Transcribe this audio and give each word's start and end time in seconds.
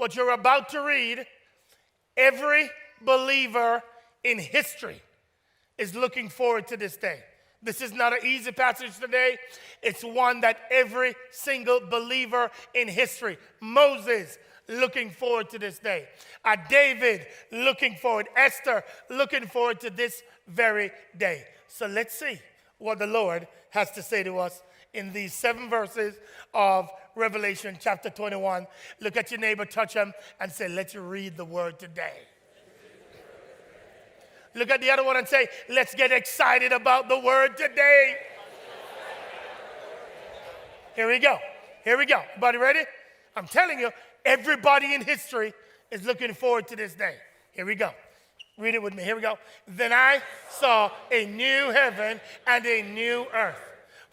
what 0.00 0.16
you're 0.16 0.30
about 0.30 0.70
to 0.70 0.80
read, 0.80 1.26
every 2.16 2.70
believer 3.04 3.82
in 4.24 4.38
history 4.38 5.02
is 5.76 5.94
looking 5.94 6.30
forward 6.30 6.66
to 6.66 6.78
this 6.78 6.96
day. 6.96 7.20
This 7.62 7.82
is 7.82 7.92
not 7.92 8.14
an 8.14 8.20
easy 8.24 8.50
passage 8.50 8.98
today. 8.98 9.36
It's 9.82 10.02
one 10.02 10.40
that 10.40 10.56
every 10.70 11.14
single 11.30 11.80
believer 11.80 12.50
in 12.74 12.88
history, 12.88 13.36
Moses, 13.60 14.38
looking 14.68 15.10
forward 15.10 15.50
to 15.50 15.58
this 15.58 15.78
day. 15.78 16.08
Uh, 16.46 16.56
David, 16.70 17.26
looking 17.52 17.94
forward. 17.96 18.28
Esther, 18.34 18.82
looking 19.10 19.46
forward 19.46 19.80
to 19.80 19.90
this 19.90 20.22
very 20.48 20.92
day. 21.18 21.44
So 21.68 21.86
let's 21.86 22.18
see 22.18 22.40
what 22.78 22.98
the 22.98 23.06
Lord 23.06 23.46
has 23.68 23.90
to 23.90 24.02
say 24.02 24.22
to 24.22 24.38
us 24.38 24.62
in 24.94 25.12
these 25.12 25.34
seven 25.34 25.68
verses 25.68 26.14
of 26.54 26.88
Revelation 27.14 27.76
chapter 27.80 28.10
21. 28.10 28.66
Look 29.00 29.16
at 29.16 29.30
your 29.30 29.40
neighbor, 29.40 29.64
touch 29.64 29.94
him, 29.94 30.12
and 30.40 30.50
say, 30.50 30.68
Let's 30.68 30.94
read 30.94 31.36
the 31.36 31.44
word 31.44 31.78
today. 31.78 32.14
Look 34.54 34.70
at 34.70 34.80
the 34.80 34.90
other 34.90 35.04
one 35.04 35.16
and 35.16 35.28
say, 35.28 35.48
Let's 35.68 35.94
get 35.94 36.12
excited 36.12 36.72
about 36.72 37.08
the 37.08 37.18
word 37.18 37.56
today. 37.56 38.16
Here 40.96 41.08
we 41.08 41.18
go. 41.18 41.38
Here 41.84 41.96
we 41.96 42.06
go. 42.06 42.20
Everybody 42.30 42.58
ready? 42.58 42.80
I'm 43.36 43.46
telling 43.46 43.78
you, 43.78 43.90
everybody 44.24 44.94
in 44.94 45.02
history 45.02 45.54
is 45.90 46.04
looking 46.04 46.34
forward 46.34 46.68
to 46.68 46.76
this 46.76 46.94
day. 46.94 47.14
Here 47.52 47.64
we 47.64 47.74
go. 47.74 47.90
Read 48.58 48.74
it 48.74 48.82
with 48.82 48.94
me. 48.94 49.02
Here 49.02 49.16
we 49.16 49.22
go. 49.22 49.38
Then 49.66 49.92
I 49.92 50.20
saw 50.50 50.90
a 51.10 51.24
new 51.26 51.70
heaven 51.70 52.20
and 52.46 52.66
a 52.66 52.82
new 52.82 53.26
earth. 53.32 53.69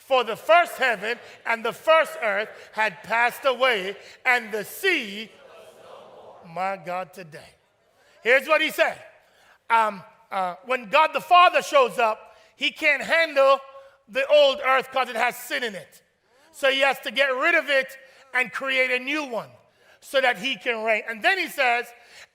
For 0.08 0.24
the 0.24 0.38
first 0.38 0.78
heaven 0.78 1.20
and 1.46 1.66
the 1.66 1.74
first 1.74 2.14
earth 2.24 2.48
had 2.72 3.04
passed 3.04 3.44
away, 3.44 3.98
and 4.26 4.54
the 4.54 4.64
sea, 4.64 5.30
my 6.48 6.78
God, 6.78 7.14
today. 7.14 7.50
Here's 8.24 8.48
what 8.48 8.62
he 8.62 8.72
said 8.72 8.98
um, 9.70 10.02
uh, 10.32 10.56
When 10.66 10.88
God 10.88 11.10
the 11.12 11.20
Father 11.20 11.62
shows 11.62 12.00
up, 12.00 12.38
he 12.56 12.72
can't 12.72 13.04
handle 13.04 13.60
the 14.08 14.26
old 14.28 14.62
earth 14.66 14.88
because 14.90 15.10
it 15.10 15.18
has 15.18 15.36
sin 15.36 15.62
in 15.62 15.76
it. 15.76 16.02
So 16.54 16.72
he 16.72 16.80
has 16.80 16.98
to 17.02 17.12
get 17.12 17.28
rid 17.28 17.56
of 17.56 17.70
it 17.70 17.88
and 18.34 18.50
create 18.50 18.92
a 18.92 19.04
new 19.04 19.26
one 19.26 19.50
so 20.00 20.22
that 20.22 20.38
he 20.38 20.56
can 20.56 20.86
reign. 20.86 21.04
And 21.10 21.22
then 21.22 21.38
he 21.38 21.50
says, 21.50 21.86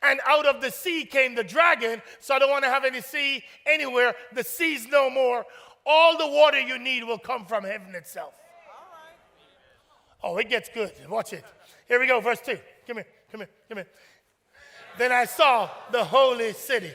and 0.03 0.21
out 0.27 0.45
of 0.45 0.61
the 0.61 0.71
sea 0.71 1.07
came 1.07 1.35
the 1.35 1.43
dragon. 1.43 2.03
So 2.21 2.35
I 2.35 2.39
don't 2.39 2.51
want 2.51 2.65
to 2.65 2.71
have 2.71 2.85
any 2.85 3.01
sea 3.01 3.43
anywhere. 3.65 4.15
The 4.35 4.45
sea's 4.45 4.87
no 4.89 5.09
more. 5.09 5.47
All 5.85 6.17
the 6.17 6.27
water 6.27 6.61
you 6.61 6.79
need 6.79 7.05
will 7.05 7.19
come 7.19 7.47
from 7.47 7.65
heaven 7.65 7.95
itself. 7.95 8.35
Oh, 10.23 10.37
it 10.37 10.49
gets 10.49 10.69
good. 10.69 10.93
Watch 11.09 11.33
it. 11.33 11.45
Here 11.89 11.99
we 11.99 12.07
go, 12.07 12.21
verse 12.21 12.41
2. 12.41 12.57
Come 12.87 12.97
here, 12.99 13.07
come 13.31 13.41
here, 13.41 13.51
come 13.69 13.79
here. 13.79 13.89
Then 14.99 15.11
I 15.11 15.25
saw 15.25 15.69
the 15.91 16.05
holy 16.05 16.53
city 16.53 16.93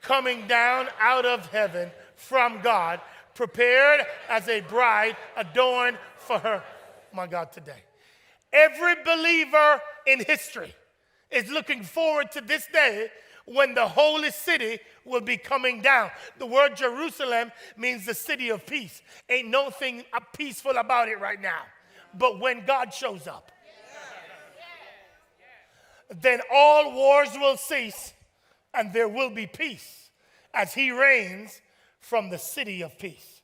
coming 0.00 0.46
down 0.46 0.88
out 1.00 1.26
of 1.26 1.46
heaven 1.46 1.90
from 2.14 2.60
God 2.62 3.00
prepared 3.34 4.06
as 4.28 4.48
a 4.48 4.62
bride 4.62 5.16
adorned 5.36 5.98
for 6.16 6.38
her, 6.38 6.62
my 7.12 7.26
God, 7.26 7.52
today. 7.52 7.82
Every 8.52 8.94
believer 9.04 9.80
in 10.06 10.24
history 10.24 10.74
is 11.30 11.50
looking 11.50 11.82
forward 11.82 12.32
to 12.32 12.40
this 12.40 12.66
day 12.72 13.08
when 13.46 13.74
the 13.74 13.86
holy 13.86 14.30
city 14.30 14.78
will 15.04 15.20
be 15.20 15.36
coming 15.36 15.80
down. 15.80 16.10
The 16.38 16.46
word 16.46 16.76
Jerusalem 16.76 17.52
means 17.76 18.04
the 18.04 18.14
city 18.14 18.50
of 18.50 18.66
peace. 18.66 19.00
Ain't 19.30 19.48
nothing 19.48 20.04
peaceful 20.34 20.76
about 20.76 21.08
it 21.08 21.20
right 21.20 21.40
now. 21.40 21.62
But 22.12 22.40
when 22.40 22.66
God 22.66 22.92
shows 22.92 23.26
up, 23.26 23.50
then 26.20 26.40
all 26.52 26.92
wars 26.92 27.30
will 27.34 27.56
cease 27.56 28.12
and 28.74 28.92
there 28.92 29.08
will 29.08 29.30
be 29.30 29.46
peace 29.46 30.10
as 30.52 30.74
he 30.74 30.90
reigns 30.90 31.60
from 32.00 32.30
the 32.30 32.38
city 32.38 32.82
of 32.82 32.98
peace. 32.98 33.35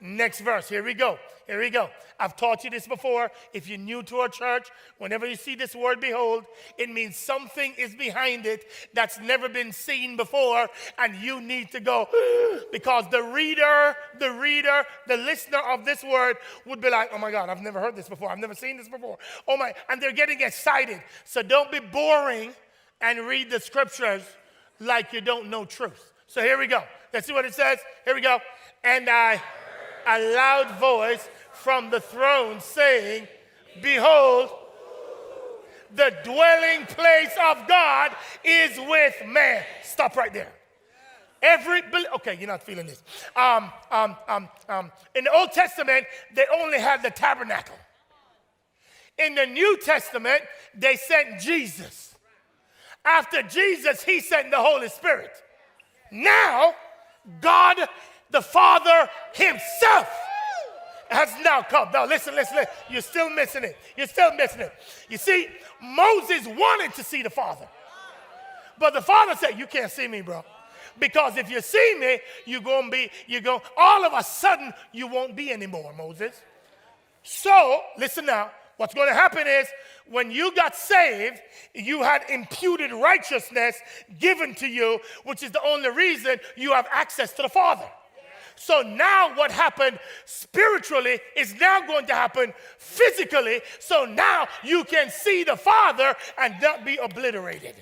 Next 0.00 0.40
verse, 0.40 0.68
here 0.68 0.82
we 0.82 0.94
go. 0.94 1.18
Here 1.46 1.58
we 1.58 1.70
go. 1.70 1.90
I've 2.18 2.36
taught 2.36 2.62
you 2.62 2.70
this 2.70 2.86
before. 2.86 3.30
If 3.52 3.68
you're 3.68 3.76
new 3.76 4.02
to 4.04 4.18
our 4.18 4.28
church, 4.28 4.68
whenever 4.98 5.26
you 5.26 5.34
see 5.34 5.56
this 5.56 5.74
word 5.74 6.00
behold, 6.00 6.44
it 6.78 6.88
means 6.88 7.16
something 7.16 7.74
is 7.76 7.94
behind 7.94 8.46
it 8.46 8.66
that's 8.94 9.18
never 9.18 9.48
been 9.48 9.72
seen 9.72 10.16
before, 10.16 10.68
and 10.98 11.16
you 11.16 11.40
need 11.40 11.72
to 11.72 11.80
go 11.80 12.08
because 12.72 13.04
the 13.10 13.22
reader, 13.22 13.96
the 14.20 14.30
reader, 14.30 14.84
the 15.08 15.16
listener 15.16 15.58
of 15.58 15.84
this 15.84 16.04
word 16.04 16.36
would 16.66 16.80
be 16.80 16.88
like, 16.88 17.10
oh 17.12 17.18
my 17.18 17.32
God, 17.32 17.48
I've 17.48 17.62
never 17.62 17.80
heard 17.80 17.96
this 17.96 18.08
before. 18.08 18.30
I've 18.30 18.38
never 18.38 18.54
seen 18.54 18.76
this 18.76 18.88
before. 18.88 19.18
Oh 19.48 19.56
my, 19.56 19.72
and 19.88 20.00
they're 20.00 20.12
getting 20.12 20.40
excited. 20.40 21.02
So 21.24 21.42
don't 21.42 21.72
be 21.72 21.80
boring 21.80 22.52
and 23.00 23.26
read 23.26 23.50
the 23.50 23.58
scriptures 23.58 24.22
like 24.78 25.12
you 25.12 25.20
don't 25.20 25.50
know 25.50 25.64
truth. 25.64 26.12
So 26.26 26.42
here 26.42 26.58
we 26.58 26.68
go. 26.68 26.84
Let's 27.12 27.26
see 27.26 27.32
what 27.32 27.44
it 27.44 27.54
says. 27.54 27.80
Here 28.04 28.14
we 28.14 28.20
go. 28.20 28.38
And 28.84 29.10
I, 29.10 29.42
a 30.06 30.34
loud 30.34 30.78
voice 30.78 31.28
from 31.52 31.90
the 31.90 32.00
throne 32.00 32.60
saying, 32.60 33.28
Behold, 33.82 34.50
the 35.94 36.14
dwelling 36.24 36.86
place 36.86 37.32
of 37.42 37.66
God 37.66 38.12
is 38.44 38.78
with 38.78 39.14
man. 39.26 39.64
Stop 39.82 40.16
right 40.16 40.32
there. 40.32 40.52
Every 41.42 41.82
okay, 42.16 42.36
you're 42.38 42.48
not 42.48 42.62
feeling 42.62 42.86
this. 42.86 43.02
Um, 43.34 43.72
um, 43.90 44.16
um, 44.28 44.48
um, 44.68 44.92
in 45.14 45.24
the 45.24 45.32
Old 45.32 45.52
Testament, 45.52 46.06
they 46.34 46.44
only 46.54 46.78
had 46.78 47.02
the 47.02 47.10
tabernacle. 47.10 47.76
In 49.18 49.34
the 49.34 49.46
New 49.46 49.78
Testament, 49.78 50.42
they 50.74 50.96
sent 50.96 51.40
Jesus. 51.40 52.14
After 53.04 53.42
Jesus, 53.42 54.02
he 54.02 54.20
sent 54.20 54.50
the 54.50 54.58
Holy 54.58 54.88
Spirit. 54.88 55.30
Now, 56.12 56.74
God 57.40 57.78
the 58.30 58.42
Father 58.42 59.08
Himself 59.34 60.08
has 61.08 61.28
now 61.42 61.62
come. 61.62 61.88
Now, 61.92 62.06
listen, 62.06 62.34
listen, 62.34 62.56
listen. 62.56 62.72
You're 62.88 63.02
still 63.02 63.30
missing 63.30 63.64
it. 63.64 63.76
You're 63.96 64.06
still 64.06 64.32
missing 64.34 64.60
it. 64.60 64.72
You 65.08 65.18
see, 65.18 65.48
Moses 65.82 66.46
wanted 66.46 66.94
to 66.94 67.04
see 67.04 67.22
the 67.22 67.30
Father. 67.30 67.66
But 68.78 68.94
the 68.94 69.02
Father 69.02 69.34
said, 69.34 69.58
You 69.58 69.66
can't 69.66 69.90
see 69.90 70.08
me, 70.08 70.22
bro. 70.22 70.44
Because 70.98 71.36
if 71.36 71.50
you 71.50 71.60
see 71.60 71.96
me, 71.98 72.20
you're 72.46 72.60
going 72.60 72.86
to 72.86 72.90
be, 72.90 73.10
you're 73.26 73.40
going, 73.40 73.60
all 73.76 74.04
of 74.04 74.12
a 74.12 74.22
sudden, 74.22 74.72
you 74.92 75.06
won't 75.06 75.36
be 75.36 75.52
anymore, 75.52 75.92
Moses. 75.96 76.40
So, 77.22 77.80
listen 77.98 78.26
now. 78.26 78.50
What's 78.76 78.94
going 78.94 79.08
to 79.08 79.14
happen 79.14 79.46
is 79.46 79.66
when 80.08 80.30
you 80.30 80.54
got 80.54 80.74
saved, 80.74 81.38
you 81.74 82.02
had 82.02 82.22
imputed 82.30 82.92
righteousness 82.92 83.76
given 84.18 84.54
to 84.54 84.66
you, 84.66 84.98
which 85.24 85.42
is 85.42 85.50
the 85.50 85.62
only 85.62 85.90
reason 85.90 86.38
you 86.56 86.72
have 86.72 86.86
access 86.90 87.32
to 87.34 87.42
the 87.42 87.48
Father. 87.48 87.84
So 88.60 88.82
now 88.82 89.34
what 89.36 89.50
happened 89.50 89.98
spiritually 90.26 91.18
is 91.34 91.54
now 91.58 91.80
going 91.86 92.04
to 92.08 92.14
happen 92.14 92.52
physically. 92.76 93.62
So 93.78 94.04
now 94.04 94.48
you 94.62 94.84
can 94.84 95.08
see 95.08 95.44
the 95.44 95.56
Father 95.56 96.14
and 96.36 96.54
not 96.60 96.84
be 96.84 96.98
obliterated. 96.98 97.74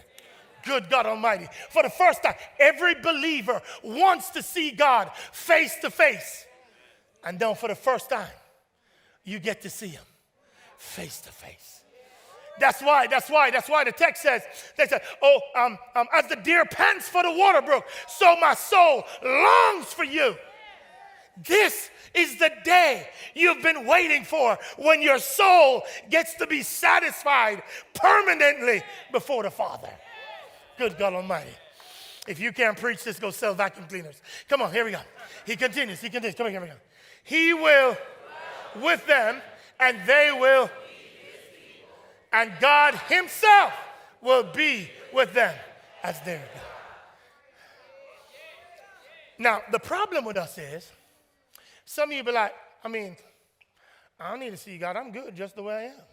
Good 0.64 0.88
God 0.88 1.06
Almighty. 1.06 1.48
For 1.70 1.82
the 1.82 1.90
first 1.90 2.22
time, 2.22 2.36
every 2.60 2.94
believer 2.94 3.60
wants 3.82 4.30
to 4.30 4.42
see 4.42 4.70
God 4.70 5.10
face 5.32 5.74
to 5.82 5.90
face. 5.90 6.46
And 7.24 7.40
then 7.40 7.56
for 7.56 7.68
the 7.68 7.74
first 7.74 8.08
time, 8.08 8.30
you 9.24 9.40
get 9.40 9.62
to 9.62 9.70
see 9.70 9.88
Him 9.88 10.04
face 10.78 11.20
to 11.22 11.32
face. 11.32 11.82
That's 12.60 12.80
why, 12.82 13.08
that's 13.08 13.28
why, 13.28 13.50
that's 13.50 13.68
why 13.68 13.82
the 13.82 13.92
text 13.92 14.22
says, 14.22 14.42
they 14.76 14.86
said, 14.86 15.02
oh, 15.22 15.40
um, 15.56 15.76
um, 15.96 16.06
as 16.12 16.28
the 16.28 16.36
deer 16.36 16.64
pants 16.66 17.08
for 17.08 17.24
the 17.24 17.32
water 17.32 17.62
brook, 17.62 17.84
so 18.06 18.36
my 18.40 18.54
soul 18.54 19.02
longs 19.24 19.92
for 19.92 20.04
you. 20.04 20.36
This 21.46 21.90
is 22.14 22.38
the 22.38 22.50
day 22.64 23.08
you've 23.34 23.62
been 23.62 23.86
waiting 23.86 24.24
for 24.24 24.58
when 24.76 25.02
your 25.02 25.18
soul 25.18 25.82
gets 26.10 26.34
to 26.34 26.46
be 26.46 26.62
satisfied 26.62 27.62
permanently 27.94 28.82
before 29.12 29.42
the 29.42 29.50
Father. 29.50 29.90
Good 30.78 30.98
God 30.98 31.14
Almighty. 31.14 31.50
If 32.26 32.38
you 32.40 32.52
can't 32.52 32.76
preach 32.76 33.04
this, 33.04 33.18
go 33.18 33.30
sell 33.30 33.54
vacuum 33.54 33.86
cleaners. 33.88 34.20
Come 34.48 34.62
on, 34.62 34.72
here 34.72 34.84
we 34.84 34.90
go. 34.90 35.00
He 35.46 35.56
continues, 35.56 36.00
he 36.00 36.10
continues. 36.10 36.34
Come 36.34 36.46
on, 36.46 36.52
here 36.52 36.60
we 36.60 36.66
go. 36.66 36.74
He 37.24 37.54
will 37.54 37.96
with 38.76 39.06
them, 39.06 39.40
and 39.80 39.96
they 40.06 40.30
will, 40.38 40.70
and 42.32 42.52
God 42.60 42.94
Himself 43.08 43.72
will 44.20 44.44
be 44.44 44.90
with 45.12 45.32
them 45.32 45.54
as 46.02 46.20
their 46.22 46.38
God. 46.38 46.62
Now, 49.38 49.62
the 49.70 49.78
problem 49.78 50.24
with 50.24 50.36
us 50.36 50.58
is 50.58 50.90
some 51.88 52.10
of 52.10 52.16
you 52.18 52.22
be 52.22 52.32
like, 52.32 52.52
I 52.84 52.88
mean, 52.88 53.16
I 54.20 54.28
don't 54.28 54.40
need 54.40 54.50
to 54.50 54.58
see 54.58 54.76
God. 54.76 54.94
I'm 54.94 55.10
good 55.10 55.34
just 55.34 55.56
the 55.56 55.62
way 55.62 55.74
I 55.74 55.82
am. 55.84 56.04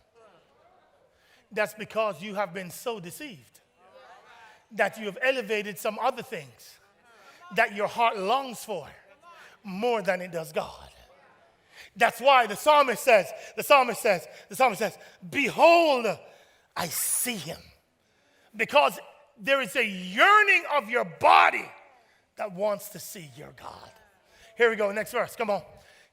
That's 1.51 1.73
because 1.73 2.21
you 2.21 2.33
have 2.35 2.53
been 2.53 2.71
so 2.71 3.01
deceived 3.01 3.59
that 4.71 4.97
you 4.97 5.05
have 5.07 5.17
elevated 5.21 5.77
some 5.77 5.99
other 6.01 6.23
things 6.23 6.77
that 7.57 7.75
your 7.75 7.87
heart 7.87 8.17
longs 8.17 8.63
for 8.63 8.87
more 9.65 10.01
than 10.01 10.21
it 10.21 10.31
does 10.31 10.53
God. 10.53 10.89
That's 11.97 12.21
why 12.21 12.47
the 12.47 12.55
psalmist 12.55 13.03
says, 13.03 13.27
the 13.57 13.63
psalmist 13.63 14.01
says, 14.01 14.25
the 14.47 14.55
psalmist 14.55 14.79
says, 14.79 14.97
Behold 15.29 16.07
I 16.73 16.87
see 16.87 17.35
him. 17.35 17.59
Because 18.55 18.97
there 19.37 19.61
is 19.61 19.75
a 19.75 19.85
yearning 19.85 20.63
of 20.77 20.89
your 20.89 21.03
body 21.03 21.69
that 22.37 22.53
wants 22.53 22.89
to 22.89 22.99
see 22.99 23.29
your 23.35 23.51
God. 23.61 23.91
Here 24.57 24.69
we 24.69 24.75
go, 24.75 24.91
next 24.91 25.11
verse. 25.11 25.35
Come 25.35 25.49
on. 25.49 25.61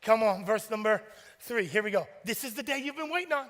Come 0.02 0.22
on, 0.22 0.44
verse 0.44 0.68
number 0.70 1.00
three. 1.40 1.64
Here 1.64 1.82
we 1.82 1.90
go. 1.90 2.06
This 2.24 2.44
is 2.44 2.54
the 2.54 2.62
day 2.62 2.78
you've 2.78 2.96
been 2.96 3.10
waiting 3.10 3.32
on. 3.32 3.46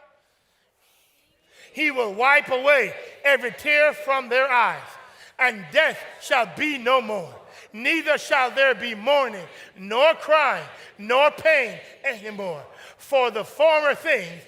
He 1.72 1.90
will 1.90 2.12
wipe 2.12 2.50
away 2.50 2.94
every 3.24 3.52
tear 3.52 3.94
from 3.94 4.28
their 4.28 4.50
eyes, 4.50 4.82
and 5.38 5.64
death 5.72 5.98
shall 6.20 6.46
be 6.56 6.76
no 6.76 7.00
more. 7.00 7.34
Neither 7.72 8.18
shall 8.18 8.50
there 8.50 8.74
be 8.74 8.94
mourning, 8.94 9.46
nor 9.78 10.12
crying, 10.14 10.66
nor 10.98 11.30
pain 11.30 11.78
anymore. 12.04 12.62
For 12.98 13.30
the 13.30 13.44
former 13.44 13.94
things, 13.94 14.42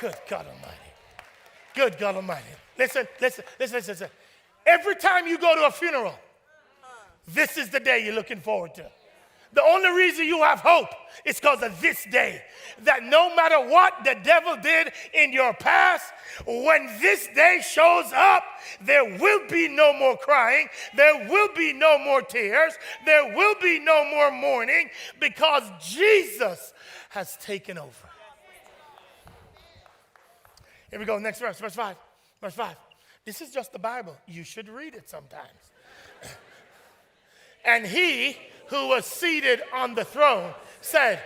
good 0.00 0.16
God 0.28 0.46
Almighty, 0.46 0.76
good 1.74 1.98
God 1.98 2.16
Almighty. 2.16 2.44
Listen, 2.78 3.06
listen, 3.20 3.44
listen, 3.58 3.76
listen, 3.76 3.92
listen. 3.92 4.08
Every 4.64 4.94
time 4.94 5.26
you 5.26 5.36
go 5.36 5.54
to 5.54 5.66
a 5.66 5.70
funeral, 5.70 6.14
this 7.28 7.56
is 7.56 7.70
the 7.70 7.80
day 7.80 8.04
you're 8.04 8.14
looking 8.14 8.40
forward 8.40 8.74
to. 8.74 8.90
The 9.52 9.62
only 9.62 9.90
reason 9.90 10.26
you 10.26 10.42
have 10.42 10.60
hope 10.60 10.90
is 11.24 11.40
because 11.40 11.62
of 11.62 11.80
this 11.80 12.06
day. 12.10 12.40
That 12.84 13.02
no 13.02 13.34
matter 13.34 13.58
what 13.58 14.04
the 14.04 14.16
devil 14.22 14.56
did 14.62 14.92
in 15.12 15.32
your 15.32 15.52
past, 15.54 16.04
when 16.46 16.86
this 17.00 17.28
day 17.34 17.60
shows 17.68 18.12
up, 18.14 18.44
there 18.80 19.04
will 19.18 19.48
be 19.48 19.66
no 19.66 19.92
more 19.92 20.16
crying, 20.16 20.68
there 20.96 21.28
will 21.28 21.48
be 21.54 21.72
no 21.72 21.98
more 21.98 22.22
tears, 22.22 22.74
there 23.04 23.34
will 23.34 23.54
be 23.60 23.80
no 23.80 24.04
more 24.04 24.30
mourning 24.30 24.88
because 25.18 25.64
Jesus 25.82 26.72
has 27.08 27.36
taken 27.38 27.76
over. 27.76 28.08
Here 30.90 30.98
we 30.98 31.04
go, 31.04 31.18
next 31.18 31.40
verse, 31.40 31.58
verse 31.58 31.74
5. 31.74 31.96
Verse 32.40 32.54
5. 32.54 32.76
This 33.24 33.40
is 33.40 33.50
just 33.50 33.72
the 33.72 33.78
Bible. 33.78 34.16
You 34.26 34.44
should 34.44 34.68
read 34.68 34.94
it 34.94 35.08
sometimes. 35.08 35.69
And 37.64 37.86
he 37.86 38.36
who 38.68 38.88
was 38.88 39.04
seated 39.04 39.62
on 39.72 39.94
the 39.94 40.04
throne 40.04 40.54
said, 40.80 41.20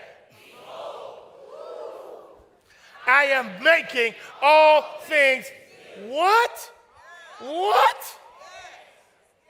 I 3.07 3.25
am 3.25 3.63
making 3.63 4.15
all 4.41 4.83
things 5.03 5.47
what? 6.09 6.73
What? 7.41 8.19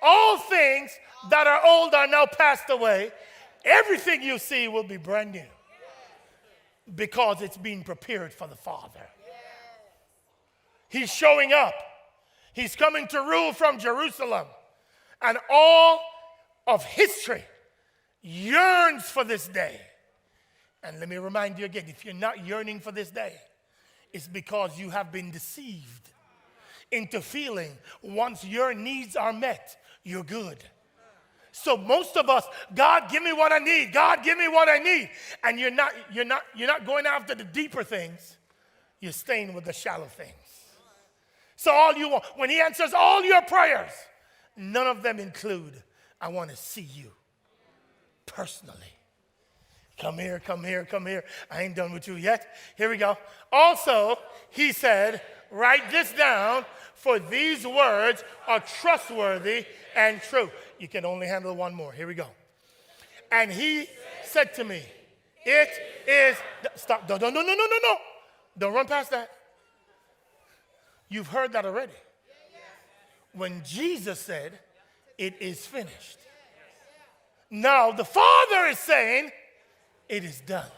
All 0.03 0.39
things 0.39 0.91
that 1.31 1.47
are 1.47 1.61
old 1.65 1.95
are 1.95 2.07
now 2.07 2.27
passed 2.27 2.69
away. 2.69 3.13
Everything 3.65 4.23
you 4.23 4.39
see 4.39 4.69
will 4.69 4.83
be 4.83 4.97
brand 4.97 5.33
new 5.33 5.45
because 6.95 7.41
it's 7.41 7.57
being 7.57 7.83
prepared 7.83 8.33
for 8.33 8.47
the 8.47 8.57
Father. 8.57 9.01
He's 10.89 11.13
showing 11.13 11.53
up. 11.53 11.75
He's 12.53 12.77
coming 12.77 13.07
to 13.09 13.21
rule 13.21 13.53
from 13.53 13.79
Jerusalem. 13.79 14.47
And 15.23 15.39
all 15.51 16.01
of 16.67 16.85
history 16.85 17.45
yearns 18.23 19.05
for 19.05 19.25
this 19.25 19.49
day. 19.49 19.81
And 20.83 21.01
let 21.01 21.09
me 21.09 21.17
remind 21.17 21.59
you 21.59 21.65
again 21.65 21.85
if 21.89 22.05
you're 22.05 22.15
not 22.15 22.47
yearning 22.47 22.81
for 22.81 22.93
this 22.93 23.11
day, 23.11 23.35
it's 24.13 24.27
because 24.27 24.79
you 24.79 24.91
have 24.91 25.11
been 25.11 25.31
deceived 25.31 26.11
into 26.91 27.21
feeling 27.21 27.73
once 28.03 28.45
your 28.45 28.75
needs 28.75 29.17
are 29.17 29.33
met, 29.33 29.77
you're 30.05 30.25
good. 30.25 30.59
So 31.57 31.77
most 31.77 32.17
of 32.17 32.29
us, 32.29 32.45
God, 32.75 33.09
give 33.11 33.23
me 33.23 33.33
what 33.33 33.53
I 33.53 33.59
need. 33.59 33.93
God, 33.93 34.25
give 34.25 34.37
me 34.37 34.49
what 34.49 34.69
I 34.69 34.79
need. 34.79 35.09
And 35.45 35.59
you're 35.59 35.71
not, 35.71 35.93
you're 36.13 36.25
not, 36.25 36.43
you're 36.55 36.67
not 36.67 36.85
going 36.85 37.07
after 37.07 37.35
the 37.35 37.45
deeper 37.45 37.85
things. 37.85 38.37
You're 39.01 39.13
staying 39.13 39.55
with 39.55 39.65
the 39.65 39.73
shallow 39.73 40.07
things. 40.07 40.33
So 41.57 41.73
all 41.73 41.95
you 41.95 42.09
want, 42.09 42.25
when 42.37 42.51
he 42.51 42.61
answers 42.61 42.93
all 42.93 43.23
your 43.25 43.43
prayers, 43.43 43.93
none 44.57 44.87
of 44.87 45.03
them 45.03 45.21
include, 45.21 45.81
I 46.25 46.29
want 46.29 46.49
to 46.49 46.57
see 46.57 46.89
you 46.95 47.11
personally. 48.25 48.79
Come 49.99 50.19
here, 50.19 50.41
come 50.41 50.65
here, 50.65 50.87
come 50.87 51.05
here. 51.05 51.23
I 51.51 51.65
ain't 51.65 51.77
done 51.77 51.93
with 51.93 52.09
you 52.09 52.15
yet. 52.15 52.47
Here 52.79 52.89
we 52.89 52.97
go. 52.97 53.19
Also, 53.53 54.17
he 54.49 54.73
said, 54.73 55.21
write 55.51 55.91
this 55.91 56.15
down, 56.15 56.65
for 56.95 57.19
these 57.19 57.67
words 57.67 58.25
are 58.49 58.61
trustworthy 58.61 59.67
and 59.95 60.23
true. 60.23 60.51
You 60.79 60.89
can 60.89 61.05
only 61.05 61.27
handle 61.27 61.55
one 61.55 61.75
more. 61.75 61.93
Here 61.93 62.07
we 62.07 62.15
go. 62.15 62.29
And 63.31 63.53
he 63.53 63.87
said 64.25 64.55
to 64.55 64.65
me, 64.65 64.81
It 65.45 65.69
is. 66.09 66.39
Stop. 66.75 67.07
No, 67.07 67.19
no, 67.19 67.29
no, 67.29 67.43
no, 67.43 67.55
no, 67.55 67.67
no, 67.67 67.79
no. 67.83 67.97
Don't 68.57 68.73
run 68.73 68.87
past 68.87 69.11
that. 69.11 69.31
You've 71.11 71.29
heard 71.29 71.53
that 71.53 71.67
already. 71.67 71.93
When 73.35 73.63
Jesus 73.63 74.19
said, 74.19 74.59
It 75.17 75.35
is 75.41 75.67
finished. 75.67 76.19
Now 77.51 77.93
the 77.93 78.05
Father 78.05 78.67
is 78.67 78.79
saying, 78.79 79.31
It 80.09 80.25
is 80.25 80.41
done. 80.41 80.71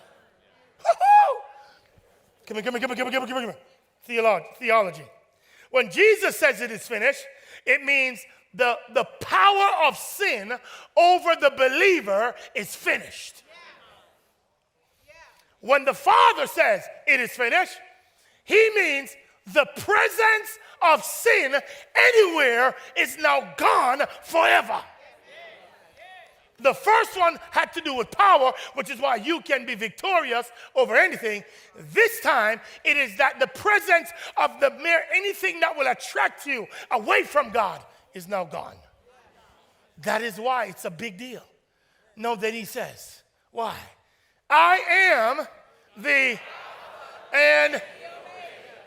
Come 2.47 2.57
here, 2.57 2.63
come 2.63 2.75
here, 2.75 2.81
come 2.81 2.97
here, 2.97 3.05
come 3.05 3.13
here, 3.13 3.21
come 3.21 3.27
here, 3.27 3.37
come 3.37 3.45
here. 3.45 3.57
Theology, 4.05 4.47
theology. 4.59 5.03
When 5.71 5.91
Jesus 5.91 6.37
says 6.37 6.61
it 6.61 6.71
is 6.71 6.87
finished, 6.87 7.25
it 7.65 7.83
means 7.83 8.21
the, 8.55 8.79
the 8.95 9.05
power 9.21 9.89
of 9.89 9.97
sin 9.97 10.53
over 10.97 11.31
the 11.41 11.51
believer 11.57 12.35
is 12.55 12.75
finished. 12.75 13.43
When 15.61 15.85
the 15.85 15.95
Father 15.95 16.47
says 16.47 16.85
it 17.07 17.19
is 17.19 17.33
finished, 17.33 17.77
he 18.45 18.71
means 18.77 19.17
the 19.53 19.67
presence 19.77 20.59
of 20.83 21.03
sin 21.05 21.55
anywhere 21.95 22.75
is 22.97 23.17
now 23.19 23.55
gone 23.57 24.03
forever. 24.23 24.81
The 26.59 26.73
first 26.73 27.19
one 27.19 27.39
had 27.51 27.73
to 27.75 27.81
do 27.83 27.95
with 27.95 28.11
power, 28.11 28.53
which 28.75 28.91
is 28.91 28.99
why 28.99 29.17
you 29.17 29.41
can 29.43 29.67
be 29.67 29.75
victorious 29.75 30.51
over 30.75 30.97
anything. 30.97 31.45
This 31.93 32.21
time, 32.21 32.61
it 32.83 32.97
is 32.97 33.17
that 33.19 33.39
the 33.39 33.47
presence 33.47 34.11
of 34.39 34.59
the 34.61 34.71
mere 34.71 35.03
anything 35.15 35.61
that 35.61 35.77
will 35.77 35.87
attract 35.87 36.47
you 36.47 36.67
away 36.91 37.25
from 37.25 37.51
God 37.51 37.83
is 38.15 38.27
now 38.27 38.45
gone. 38.45 38.77
That 40.03 40.23
is 40.23 40.39
why 40.39 40.67
it's 40.67 40.85
a 40.87 40.91
big 40.91 41.19
deal. 41.19 41.43
Know 42.17 42.37
that 42.37 42.55
he 42.55 42.65
says, 42.65 43.23
Why? 43.53 43.75
I 44.49 44.77
am 45.13 45.47
the 46.03 46.39
and 47.33 47.83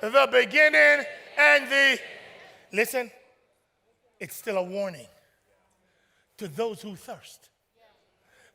the 0.01 0.27
beginning 0.31 1.05
and 1.37 1.67
the. 1.69 1.99
Listen, 2.71 3.11
it's 4.19 4.35
still 4.35 4.57
a 4.57 4.63
warning 4.63 5.07
to 6.37 6.47
those 6.47 6.81
who 6.81 6.95
thirst, 6.95 7.49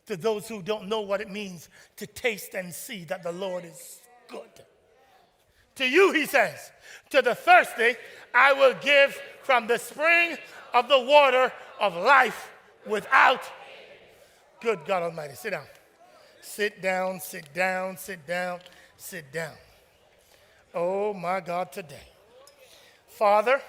to 0.06 0.16
those 0.16 0.48
who 0.48 0.62
don't 0.62 0.88
know 0.88 1.00
what 1.00 1.20
it 1.20 1.30
means 1.30 1.68
to 1.96 2.06
taste 2.06 2.54
and 2.54 2.72
see 2.72 3.04
that 3.04 3.22
the 3.22 3.32
Lord 3.32 3.64
is 3.64 4.00
good. 4.28 4.50
To 5.76 5.88
you, 5.88 6.12
he 6.12 6.26
says, 6.26 6.70
to 7.10 7.20
the 7.20 7.34
thirsty, 7.34 7.96
I 8.32 8.52
will 8.52 8.74
give 8.80 9.20
from 9.42 9.66
the 9.66 9.78
spring 9.78 10.36
of 10.72 10.88
the 10.88 11.00
water 11.00 11.52
of 11.80 11.96
life 11.96 12.50
without. 12.86 13.42
Good 14.60 14.80
God 14.86 15.02
Almighty. 15.02 15.34
Sit 15.34 15.50
down. 15.50 15.66
Sit 16.40 16.80
down, 16.80 17.20
sit 17.20 17.52
down, 17.52 17.96
sit 17.96 18.26
down, 18.26 18.60
sit 18.96 19.32
down. 19.32 19.54
Oh 20.74 21.14
my 21.14 21.38
God, 21.38 21.70
today. 21.70 22.08
Father, 23.06 23.60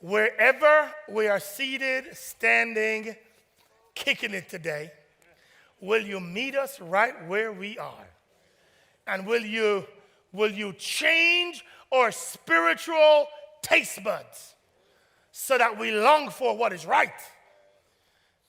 wherever 0.00 0.92
we 1.08 1.26
are 1.26 1.40
seated, 1.40 2.16
standing, 2.16 3.16
kicking 3.96 4.32
it 4.32 4.48
today, 4.48 4.92
will 5.80 6.02
you 6.02 6.20
meet 6.20 6.54
us 6.54 6.80
right 6.80 7.26
where 7.26 7.52
we 7.52 7.76
are? 7.78 8.06
And 9.08 9.26
will 9.26 9.44
you, 9.44 9.86
will 10.30 10.52
you 10.52 10.72
change 10.74 11.64
our 11.90 12.12
spiritual 12.12 13.26
taste 13.60 14.04
buds 14.04 14.54
so 15.32 15.58
that 15.58 15.76
we 15.76 15.90
long 15.90 16.30
for 16.30 16.56
what 16.56 16.72
is 16.72 16.86
right 16.86 17.10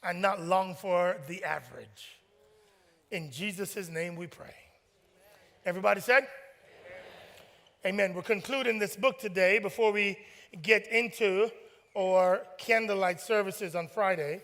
and 0.04 0.22
not 0.22 0.40
long 0.40 0.76
for 0.76 1.18
the 1.28 1.44
average? 1.44 2.20
In 3.10 3.32
Jesus' 3.32 3.90
name 3.90 4.16
we 4.16 4.28
pray. 4.28 4.54
Everybody 5.66 6.02
said? 6.02 6.28
Amen. 7.86 8.14
We're 8.14 8.24
concluding 8.24 8.78
this 8.78 8.98
book 8.98 9.20
today 9.20 9.58
before 9.58 9.94
we 9.94 10.18
get 10.62 10.92
into 10.92 11.50
our 11.98 12.42
candlelight 12.58 13.22
services 13.22 13.74
on 13.74 13.88
Friday. 13.88 14.42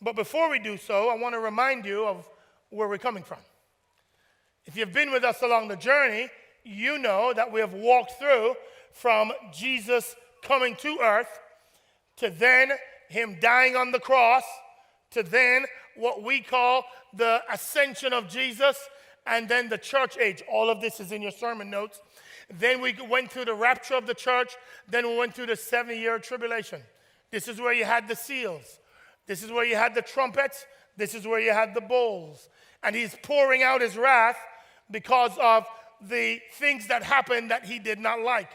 But 0.00 0.14
before 0.14 0.48
we 0.48 0.60
do 0.60 0.76
so, 0.76 1.08
I 1.08 1.16
want 1.16 1.34
to 1.34 1.40
remind 1.40 1.84
you 1.84 2.06
of 2.06 2.28
where 2.70 2.86
we're 2.86 2.98
coming 2.98 3.24
from. 3.24 3.40
If 4.64 4.76
you've 4.76 4.92
been 4.92 5.10
with 5.10 5.24
us 5.24 5.42
along 5.42 5.68
the 5.68 5.76
journey, 5.76 6.28
you 6.62 6.98
know 6.98 7.32
that 7.34 7.50
we 7.50 7.58
have 7.58 7.74
walked 7.74 8.12
through 8.20 8.54
from 8.92 9.32
Jesus 9.52 10.14
coming 10.44 10.76
to 10.76 10.98
earth 11.02 11.40
to 12.18 12.30
then 12.30 12.70
him 13.08 13.38
dying 13.40 13.74
on 13.74 13.90
the 13.90 13.98
cross 13.98 14.44
to 15.10 15.24
then 15.24 15.64
what 15.96 16.22
we 16.22 16.40
call 16.40 16.84
the 17.12 17.42
ascension 17.50 18.12
of 18.12 18.28
Jesus 18.28 18.78
and 19.26 19.48
then 19.48 19.68
the 19.68 19.78
church 19.78 20.16
age. 20.16 20.44
All 20.48 20.70
of 20.70 20.80
this 20.80 21.00
is 21.00 21.10
in 21.10 21.22
your 21.22 21.32
sermon 21.32 21.68
notes. 21.68 22.00
Then 22.58 22.82
we 22.82 22.94
went 23.08 23.32
through 23.32 23.46
the 23.46 23.54
rapture 23.54 23.94
of 23.94 24.06
the 24.06 24.14
church. 24.14 24.56
Then 24.88 25.06
we 25.08 25.16
went 25.16 25.34
through 25.34 25.46
the 25.46 25.56
seven 25.56 25.98
year 25.98 26.18
tribulation. 26.18 26.82
This 27.30 27.48
is 27.48 27.60
where 27.60 27.72
you 27.72 27.84
had 27.84 28.08
the 28.08 28.16
seals. 28.16 28.78
This 29.26 29.42
is 29.42 29.50
where 29.50 29.64
you 29.64 29.76
had 29.76 29.94
the 29.94 30.02
trumpets. 30.02 30.66
This 30.96 31.14
is 31.14 31.26
where 31.26 31.40
you 31.40 31.52
had 31.52 31.74
the 31.74 31.80
bowls. 31.80 32.48
And 32.82 32.94
he's 32.94 33.16
pouring 33.22 33.62
out 33.62 33.80
his 33.80 33.96
wrath 33.96 34.36
because 34.90 35.32
of 35.40 35.66
the 36.00 36.40
things 36.54 36.88
that 36.88 37.02
happened 37.02 37.50
that 37.50 37.64
he 37.64 37.78
did 37.78 37.98
not 37.98 38.20
like. 38.20 38.50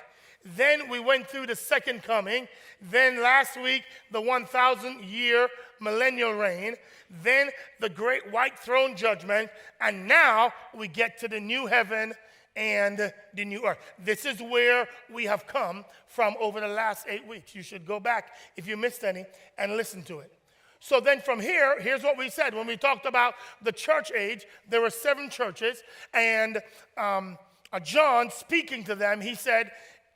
Then 0.56 0.90
we 0.90 1.00
went 1.00 1.28
through 1.28 1.48
the 1.48 1.56
second 1.56 2.04
coming. 2.04 2.48
Then 2.82 3.22
last 3.22 3.60
week, 3.60 3.84
the 4.12 4.22
1,000 4.22 5.04
year 5.04 5.50
millennial 5.80 6.34
reign. 6.34 6.76
Then 7.24 7.50
the 7.80 7.90
great 7.90 8.32
white 8.32 8.60
throne 8.60 8.96
judgment. 8.96 9.50
And 9.82 10.08
now 10.08 10.54
we 10.76 10.88
get 10.88 11.20
to 11.20 11.28
the 11.28 11.40
new 11.40 11.66
heaven 11.66 12.14
and 12.58 13.14
the 13.36 13.46
new 13.46 13.66
earth. 13.66 13.78
This 14.04 14.26
is 14.26 14.42
where 14.42 14.88
we 15.14 15.26
have 15.26 15.46
come 15.46 15.86
from 16.08 16.36
over 16.42 16.60
the 16.60 16.68
last 16.68 17.06
eight 17.08 17.26
weeks. 17.26 17.54
You 17.54 17.62
should 17.62 17.86
go 17.86 18.00
back 18.00 18.32
if 18.58 18.68
you 18.68 18.76
missed 18.76 19.04
any 19.04 19.26
and 19.60 19.78
listen 19.78 20.02
to 20.04 20.20
it. 20.20 20.34
So 20.80 21.00
then 21.00 21.22
from 21.22 21.40
here, 21.40 21.80
here's 21.80 22.04
what 22.04 22.18
we 22.18 22.30
said. 22.30 22.54
When 22.54 22.68
we 22.68 22.76
talked 22.76 23.06
about 23.06 23.36
the 23.62 23.72
church 23.72 24.12
age, 24.12 24.46
there 24.68 24.82
were 24.82 24.90
seven 24.90 25.30
churches, 25.30 25.82
and 26.14 26.62
um, 26.98 27.38
uh, 27.72 27.80
John 27.80 28.32
speaking 28.32 28.84
to 28.86 28.96
them, 28.96 29.22
he 29.22 29.36
said, 29.36 29.72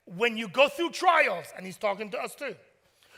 when 0.06 0.36
you 0.36 0.48
go 0.48 0.68
through 0.68 0.92
trials, 0.92 1.46
and 1.56 1.66
he's 1.66 1.78
talking 1.78 2.10
to 2.12 2.20
us 2.20 2.36
too, 2.36 2.56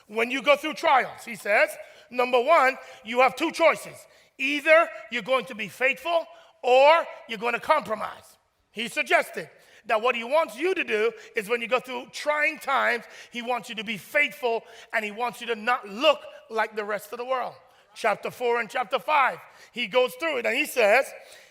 when 0.07 0.31
you 0.31 0.41
go 0.41 0.55
through 0.55 0.73
trials, 0.73 1.23
he 1.25 1.35
says, 1.35 1.69
number 2.11 2.41
one, 2.41 2.77
you 3.05 3.21
have 3.21 3.35
two 3.35 3.51
choices. 3.51 3.95
Either 4.37 4.87
you're 5.11 5.21
going 5.21 5.45
to 5.45 5.55
be 5.55 5.69
faithful 5.69 6.25
or 6.61 7.05
you're 7.29 7.39
going 7.39 7.53
to 7.53 7.59
compromise. 7.59 8.32
He 8.73 8.89
suggested 8.89 9.49
that 9.85 10.01
what 10.01 10.15
he 10.15 10.23
wants 10.23 10.57
you 10.57 10.73
to 10.73 10.83
do 10.83 11.11
is 11.35 11.47
when 11.47 11.61
you 11.61 11.67
go 11.67 11.79
through 11.79 12.07
trying 12.11 12.57
times, 12.57 13.05
he 13.31 13.41
wants 13.41 13.69
you 13.69 13.75
to 13.75 13.83
be 13.83 13.97
faithful 13.97 14.63
and 14.91 15.05
he 15.05 15.11
wants 15.11 15.41
you 15.41 15.47
to 15.47 15.55
not 15.55 15.87
look 15.87 16.19
like 16.49 16.75
the 16.75 16.83
rest 16.83 17.11
of 17.11 17.19
the 17.19 17.25
world. 17.25 17.53
Chapter 17.95 18.31
4 18.31 18.61
and 18.61 18.69
chapter 18.69 18.97
5, 18.97 19.37
he 19.71 19.87
goes 19.87 20.13
through 20.15 20.39
it 20.39 20.45
and 20.45 20.57
he 20.57 20.65
says, 20.65 21.05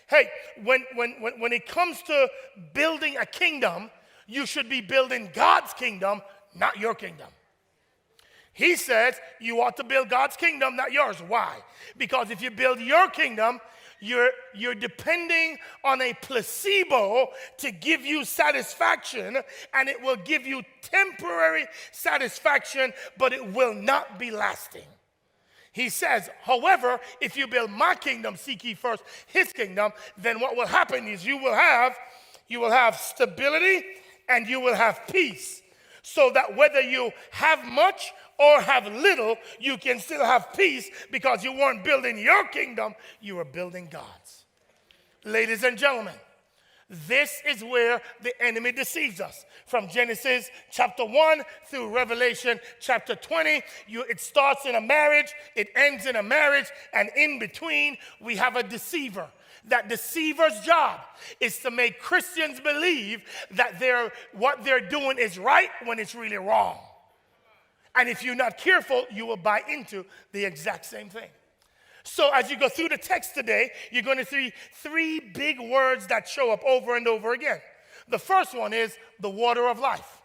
Hey, 0.08 0.28
when, 0.62 0.84
when, 0.94 1.14
when, 1.20 1.40
when 1.40 1.52
it 1.52 1.66
comes 1.66 2.02
to 2.02 2.28
building 2.74 3.16
a 3.16 3.24
kingdom, 3.24 3.90
you 4.26 4.44
should 4.44 4.68
be 4.68 4.80
building 4.80 5.30
God's 5.32 5.72
kingdom, 5.74 6.20
not 6.54 6.78
your 6.78 6.94
kingdom. 6.94 7.28
He 8.52 8.76
says 8.76 9.14
you 9.40 9.62
ought 9.62 9.76
to 9.78 9.84
build 9.84 10.10
God's 10.10 10.36
kingdom, 10.36 10.76
not 10.76 10.92
yours. 10.92 11.16
Why? 11.26 11.60
Because 11.96 12.30
if 12.30 12.42
you 12.42 12.50
build 12.50 12.80
your 12.80 13.08
kingdom, 13.08 13.60
you're, 14.02 14.30
you're 14.52 14.74
depending 14.74 15.58
on 15.84 16.02
a 16.02 16.12
placebo 16.20 17.28
to 17.58 17.70
give 17.70 18.04
you 18.04 18.24
satisfaction, 18.24 19.38
and 19.72 19.88
it 19.88 20.02
will 20.02 20.16
give 20.16 20.46
you 20.46 20.62
temporary 20.82 21.66
satisfaction, 21.92 22.92
but 23.16 23.32
it 23.32 23.52
will 23.52 23.74
not 23.74 24.18
be 24.18 24.30
lasting. 24.30 24.82
He 25.72 25.88
says, 25.88 26.28
however, 26.42 27.00
if 27.20 27.36
you 27.36 27.46
build 27.46 27.70
my 27.70 27.94
kingdom, 27.94 28.36
seek 28.36 28.64
ye 28.64 28.74
first 28.74 29.02
his 29.26 29.52
kingdom, 29.52 29.92
then 30.18 30.40
what 30.40 30.56
will 30.56 30.66
happen 30.66 31.08
is 31.08 31.24
you 31.24 31.38
will 31.38 31.54
have 31.54 31.96
you 32.48 32.60
will 32.60 32.70
have 32.70 32.96
stability 32.96 33.82
and 34.28 34.46
you 34.46 34.60
will 34.60 34.74
have 34.74 35.00
peace. 35.10 35.62
So 36.02 36.30
that 36.34 36.54
whether 36.56 36.80
you 36.80 37.12
have 37.30 37.64
much 37.64 38.12
or 38.38 38.60
have 38.60 38.86
little, 38.86 39.36
you 39.60 39.76
can 39.76 40.00
still 40.00 40.24
have 40.24 40.52
peace 40.54 40.90
because 41.10 41.44
you 41.44 41.52
weren't 41.52 41.84
building 41.84 42.18
your 42.18 42.46
kingdom, 42.48 42.94
you 43.20 43.36
were 43.36 43.44
building 43.44 43.88
God's. 43.90 44.44
Ladies 45.24 45.62
and 45.62 45.78
gentlemen, 45.78 46.14
this 47.08 47.40
is 47.46 47.64
where 47.64 48.02
the 48.20 48.32
enemy 48.42 48.70
deceives 48.70 49.20
us. 49.20 49.46
From 49.66 49.88
Genesis 49.88 50.50
chapter 50.70 51.06
1 51.06 51.42
through 51.68 51.94
Revelation 51.94 52.60
chapter 52.80 53.14
20, 53.14 53.62
you, 53.88 54.02
it 54.02 54.20
starts 54.20 54.66
in 54.66 54.74
a 54.74 54.80
marriage, 54.80 55.32
it 55.56 55.68
ends 55.74 56.04
in 56.04 56.16
a 56.16 56.22
marriage, 56.22 56.66
and 56.92 57.08
in 57.16 57.38
between, 57.38 57.96
we 58.20 58.36
have 58.36 58.56
a 58.56 58.62
deceiver. 58.62 59.26
That 59.68 59.88
deceiver's 59.88 60.60
job 60.60 61.00
is 61.40 61.60
to 61.60 61.70
make 61.70 61.98
Christians 61.98 62.60
believe 62.60 63.22
that 63.52 63.80
they're, 63.80 64.12
what 64.34 64.62
they're 64.62 64.86
doing 64.86 65.18
is 65.18 65.38
right 65.38 65.70
when 65.84 65.98
it's 65.98 66.14
really 66.14 66.36
wrong. 66.36 66.78
And 67.94 68.08
if 68.08 68.22
you're 68.22 68.34
not 68.34 68.58
careful, 68.58 69.04
you 69.10 69.26
will 69.26 69.36
buy 69.36 69.62
into 69.68 70.04
the 70.32 70.44
exact 70.44 70.86
same 70.86 71.08
thing. 71.08 71.28
So, 72.04 72.30
as 72.34 72.50
you 72.50 72.58
go 72.58 72.68
through 72.68 72.88
the 72.88 72.98
text 72.98 73.34
today, 73.34 73.70
you're 73.90 74.02
going 74.02 74.18
to 74.18 74.24
see 74.24 74.52
three 74.74 75.20
big 75.20 75.60
words 75.60 76.06
that 76.08 76.26
show 76.26 76.50
up 76.50 76.64
over 76.64 76.96
and 76.96 77.06
over 77.06 77.32
again. 77.32 77.60
The 78.08 78.18
first 78.18 78.56
one 78.56 78.72
is 78.72 78.96
the 79.20 79.30
water 79.30 79.68
of 79.68 79.78
life. 79.78 80.20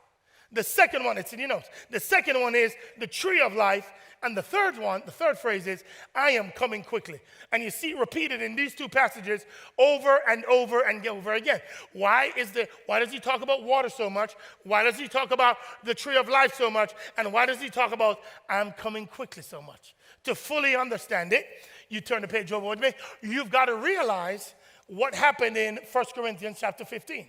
The 0.51 0.63
second 0.63 1.03
one, 1.03 1.17
it's 1.17 1.33
in 1.33 1.39
your 1.39 1.49
notes. 1.49 1.69
The 1.91 1.99
second 1.99 2.41
one 2.41 2.55
is 2.55 2.73
the 2.97 3.07
tree 3.07 3.41
of 3.41 3.53
life. 3.53 3.91
And 4.23 4.35
the 4.35 4.41
third 4.41 4.77
one, 4.77 5.03
the 5.05 5.11
third 5.11 5.37
phrase 5.37 5.67
is, 5.67 5.83
I 6.15 6.31
am 6.31 6.51
coming 6.51 6.83
quickly. 6.83 7.19
And 7.51 7.61
you 7.61 7.69
see 7.69 7.93
repeated 7.93 8.41
in 8.41 8.55
these 8.55 8.73
two 8.73 8.89
passages 8.89 9.45
over 9.77 10.19
and 10.27 10.43
over 10.45 10.81
and 10.81 11.05
over 11.07 11.33
again. 11.33 11.61
Why 11.93 12.31
is 12.35 12.51
the 12.51 12.67
why 12.87 12.99
does 12.99 13.11
he 13.11 13.19
talk 13.19 13.41
about 13.43 13.63
water 13.63 13.89
so 13.89 14.09
much? 14.09 14.35
Why 14.63 14.83
does 14.83 14.97
he 14.97 15.07
talk 15.07 15.31
about 15.31 15.57
the 15.83 15.93
tree 15.93 16.17
of 16.17 16.27
life 16.27 16.55
so 16.55 16.71
much? 16.71 16.93
And 17.17 17.31
why 17.31 17.45
does 17.45 17.61
he 17.61 17.69
talk 17.69 17.93
about 17.93 18.19
I'm 18.49 18.71
coming 18.71 19.05
quickly 19.05 19.43
so 19.43 19.61
much? 19.61 19.95
To 20.23 20.33
fully 20.33 20.75
understand 20.75 21.31
it, 21.31 21.45
you 21.89 22.01
turn 22.01 22.23
the 22.23 22.27
page 22.27 22.51
over 22.51 22.67
with 22.67 22.79
me, 22.79 22.91
you've 23.21 23.51
got 23.51 23.65
to 23.65 23.75
realize 23.75 24.55
what 24.87 25.13
happened 25.13 25.57
in 25.57 25.79
1 25.91 26.05
Corinthians 26.15 26.57
chapter 26.59 26.85
15. 26.85 27.27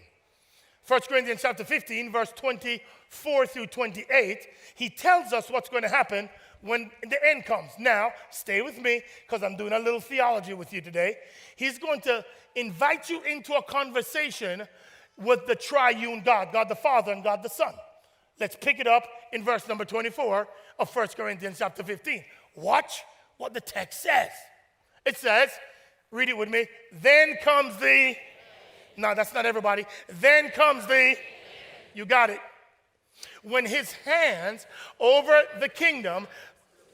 1 0.86 1.00
Corinthians 1.06 1.42
chapter 1.42 1.64
15, 1.64 2.10
verse 2.10 2.32
24 2.34 3.46
through 3.46 3.66
28, 3.66 4.46
he 4.74 4.88
tells 4.88 5.34
us 5.34 5.50
what's 5.50 5.68
going 5.68 5.82
to 5.82 5.88
happen 5.88 6.30
when 6.60 6.90
the 7.02 7.18
end 7.26 7.44
comes. 7.44 7.70
Now, 7.78 8.10
stay 8.30 8.62
with 8.62 8.80
me 8.80 9.02
because 9.26 9.42
I'm 9.42 9.56
doing 9.56 9.72
a 9.72 9.78
little 9.78 10.00
theology 10.00 10.54
with 10.54 10.72
you 10.72 10.80
today. 10.80 11.16
He's 11.56 11.78
going 11.78 12.00
to 12.02 12.24
invite 12.54 13.08
you 13.08 13.22
into 13.22 13.54
a 13.54 13.62
conversation 13.62 14.66
with 15.16 15.46
the 15.46 15.54
triune 15.54 16.22
God, 16.24 16.48
God 16.52 16.68
the 16.68 16.74
Father 16.74 17.12
and 17.12 17.22
God 17.22 17.42
the 17.42 17.48
Son. 17.48 17.74
Let's 18.40 18.56
pick 18.56 18.78
it 18.78 18.86
up 18.86 19.04
in 19.32 19.44
verse 19.44 19.66
number 19.68 19.84
24 19.84 20.48
of 20.78 20.94
1 20.94 21.08
Corinthians 21.16 21.58
chapter 21.58 21.82
15. 21.82 22.24
Watch 22.54 23.02
what 23.36 23.52
the 23.52 23.60
text 23.60 24.02
says. 24.02 24.30
It 25.04 25.16
says, 25.16 25.50
read 26.10 26.28
it 26.28 26.36
with 26.36 26.48
me, 26.48 26.66
then 26.92 27.36
comes 27.42 27.76
the, 27.78 28.16
no, 28.96 29.14
that's 29.14 29.34
not 29.34 29.46
everybody. 29.46 29.86
Then 30.20 30.50
comes 30.50 30.86
the, 30.86 31.16
you 31.94 32.04
got 32.04 32.30
it. 32.30 32.40
When 33.42 33.66
his 33.66 33.92
hands 33.92 34.66
over 35.00 35.42
the 35.58 35.68
kingdom 35.68 36.28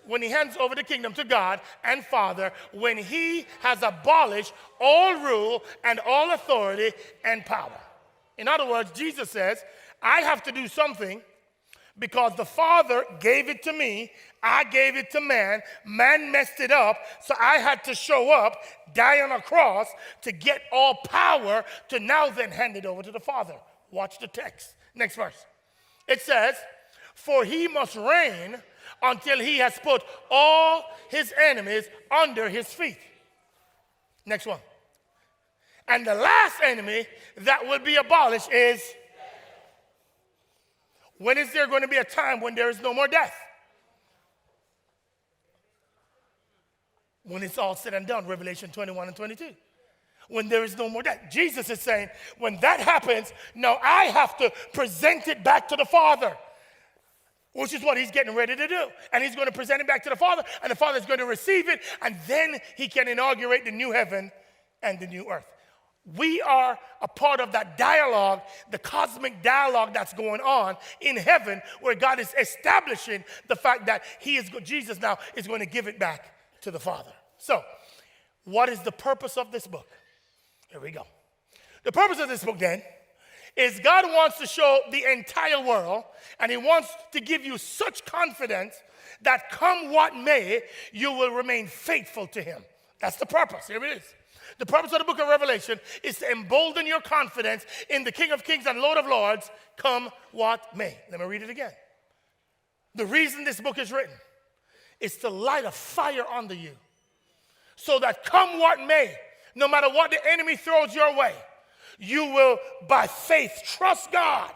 when 0.07 0.23
he 0.23 0.31
hands 0.31 0.57
over 0.59 0.75
the 0.75 0.83
kingdom 0.83 1.13
to 1.15 1.25
God 1.25 1.61
and 1.83 2.05
Father, 2.05 2.53
when 2.73 2.97
he 2.97 3.47
has 3.61 3.83
abolished 3.83 4.53
all 4.81 5.15
rule 5.21 5.63
and 5.83 6.01
all 6.07 6.33
authority 6.33 6.93
and 7.25 7.45
power. 7.45 7.81
In 8.39 8.49
other 8.49 8.69
words, 8.69 8.91
Jesus 8.93 9.31
says, 9.31 9.63
I 10.03 10.21
have 10.21 10.43
to 10.45 10.53
do 10.53 10.69
something 10.69 11.23
because 11.99 12.35
the 12.37 12.45
Father 12.45 13.05
gave 13.21 13.49
it 13.49 13.63
to 13.63 13.73
me, 13.73 14.11
I 14.43 14.65
gave 14.65 14.97
it 14.97 15.11
to 15.13 15.21
man, 15.21 15.63
man 15.87 16.33
messed 16.33 16.61
it 16.61 16.73
up, 16.73 16.99
so 17.23 17.35
I 17.41 17.59
had 17.59 17.85
to 17.85 17.95
show 17.95 18.31
up, 18.31 18.57
die 18.95 19.21
on 19.21 19.31
a 19.31 19.41
cross 19.41 19.87
to 20.23 20.33
get 20.33 20.63
all 20.73 20.97
power 21.07 21.65
to 21.89 22.01
now 22.01 22.29
then 22.31 22.51
hand 22.51 22.77
it 22.77 22.85
over 22.85 23.03
to 23.03 23.13
the 23.13 23.21
Father. 23.21 23.55
Watch 23.91 24.19
the 24.19 24.27
text. 24.27 24.75
Next 24.95 25.17
verse. 25.17 25.47
It 26.09 26.21
says, 26.21 26.57
For 27.15 27.45
he 27.45 27.69
must 27.69 27.97
reign 27.97 28.57
until 29.03 29.39
he 29.39 29.59
has 29.59 29.79
put 29.83 30.03
all 30.31 30.85
his 31.09 31.33
enemies 31.39 31.85
under 32.11 32.49
his 32.49 32.67
feet. 32.67 32.99
Next 34.27 34.47
one. 34.47 34.61
And 35.87 36.07
the 36.07 36.15
last 36.15 36.57
enemy 36.63 37.07
that 37.39 37.67
will 37.67 37.79
be 37.79 37.97
abolished 37.97 38.51
is 38.51 38.83
when 41.19 41.39
is 41.39 41.53
there 41.53 41.67
going 41.67 41.83
to 41.83 41.89
be 41.89 41.97
a 41.97 42.05
time 42.05 42.41
when 42.41 42.55
there 42.55 42.71
is 42.71 42.81
no 42.81 42.95
more 42.95 43.09
death? 43.09 43.35
When 47.23 47.43
it's 47.43 47.59
all 47.59 47.75
said 47.75 47.95
and 47.95 48.07
done, 48.07 48.27
Revelation 48.27 48.71
21 48.71 49.09
and 49.09 49.17
22. 49.17 49.51
When 50.29 50.49
there 50.49 50.65
is 50.65 50.77
no 50.77 50.89
more 50.89 51.03
death. 51.03 51.21
Jesus 51.31 51.69
is 51.71 51.81
saying, 51.81 52.09
when 52.39 52.59
that 52.61 52.81
happens, 52.81 53.33
now 53.55 53.79
I 53.83 54.05
have 54.07 54.37
to 54.39 54.51
present 54.73 55.29
it 55.29 55.45
back 55.45 55.69
to 55.69 55.77
the 55.77 55.85
Father 55.85 56.37
which 57.55 57.73
is 57.73 57.83
what 57.83 57.97
he's 57.97 58.11
getting 58.11 58.35
ready 58.35 58.55
to 58.55 58.69
do. 58.69 58.87
And 59.13 59.25
he's 59.25 59.35
going 59.35 59.47
to 59.47 59.53
present 59.53 59.81
it 59.81 59.87
back 59.87 60.05
to 60.05 60.11
the 60.11 60.17
Father, 60.17 60.43
and 60.63 60.71
the 60.71 60.77
Father 60.77 60.99
is 60.99 61.07
going 61.07 61.21
to 61.21 61.27
receive 61.27 61.69
it, 61.69 61.81
and 62.03 62.17
then 62.27 62.59
he 62.77 62.89
can 62.89 63.09
inaugurate 63.09 63.65
the 63.65 63.71
new 63.71 63.93
heaven 63.93 64.31
and 64.83 65.01
the 65.01 65.07
new 65.07 65.31
earth. 65.31 65.47
We 66.17 66.43
are 66.43 66.79
a 67.01 67.09
part 67.09 67.41
of 67.41 67.53
that 67.53 67.79
dialogue, 67.79 68.43
the 68.71 68.79
cosmic 68.79 69.43
dialogue 69.43 69.95
that's 69.95 70.13
going 70.13 70.43
on 70.43 70.77
in 71.01 71.17
heaven, 71.17 71.63
where 71.81 71.95
God 71.95 72.21
is 72.21 72.35
establishing 72.39 73.25
the 73.49 73.57
fact 73.57 73.87
that 73.87 74.03
He 74.21 74.37
is 74.37 74.51
Jesus 74.63 75.01
now 75.01 75.17
is 75.35 75.47
going 75.47 75.61
to 75.61 75.67
give 75.67 75.89
it 75.89 75.99
back 75.99 76.35
to 76.61 76.71
the 76.71 76.81
Father. 76.81 77.13
So, 77.39 77.63
what 78.45 78.69
is 78.69 78.81
the 78.81 78.93
purpose 78.93 79.39
of 79.39 79.51
this 79.51 79.67
book? 79.67 79.87
Here 80.69 80.81
we 80.81 80.91
go. 80.91 81.07
The 81.85 81.93
purpose 81.93 82.19
of 82.19 82.29
this 82.29 82.45
book 82.45 82.59
then 82.59 82.83
is 83.57 83.79
God 83.81 84.05
wants 84.07 84.39
to 84.39 84.47
show 84.47 84.81
the 84.91 85.05
entire 85.11 85.63
world 85.63 86.05
and 86.41 86.51
He 86.51 86.57
wants 86.57 86.89
to 87.13 87.21
give 87.21 87.45
you 87.45 87.59
such 87.59 88.05
confidence 88.05 88.75
that 89.23 89.51
come 89.51 89.93
what 89.93 90.17
may, 90.17 90.63
you 90.93 91.13
will 91.13 91.31
remain 91.31 91.67
faithful 91.67 92.27
to 92.29 92.43
Him. 92.43 92.65
That's 93.01 93.17
the 93.17 93.27
purpose. 93.27 93.67
Here 93.69 93.83
it 93.85 93.99
is. 93.99 94.05
The 94.59 94.67
purpose 94.67 94.93
of 94.93 94.99
the 94.99 95.05
book 95.05 95.19
of 95.19 95.29
Revelation 95.29 95.81
is 96.03 96.19
to 96.19 96.31
embolden 96.31 96.87
your 96.87 97.01
confidence 97.01 97.65
in 97.89 98.05
the 98.05 98.13
King 98.13 98.31
of 98.31 98.45
Kings 98.45 98.67
and 98.67 98.81
Lord 98.81 98.99
of 98.99 99.07
Lords, 99.07 99.51
come 99.77 100.11
what 100.33 100.77
may. 100.77 100.97
Let 101.11 101.21
me 101.21 101.27
read 101.27 101.43
it 101.43 101.51
again. 101.51 101.73
The 102.95 103.07
reason 103.07 103.45
this 103.45 103.61
book 103.61 103.79
is 103.79 103.91
written 103.91 104.15
is 105.01 105.17
to 105.19 105.29
light 105.29 105.65
a 105.65 105.71
fire 105.71 106.25
under 106.27 106.55
you 106.55 106.73
so 107.77 107.99
that 107.99 108.25
come 108.25 108.61
what 108.61 108.79
may, 108.87 109.15
no 109.55 109.67
matter 109.67 109.89
what 109.89 110.11
the 110.11 110.19
enemy 110.31 110.57
throws 110.57 110.95
your 110.95 111.17
way, 111.17 111.35
you 111.99 112.27
will 112.27 112.59
by 112.89 113.07
faith 113.07 113.63
trust 113.65 114.13
God 114.13 114.53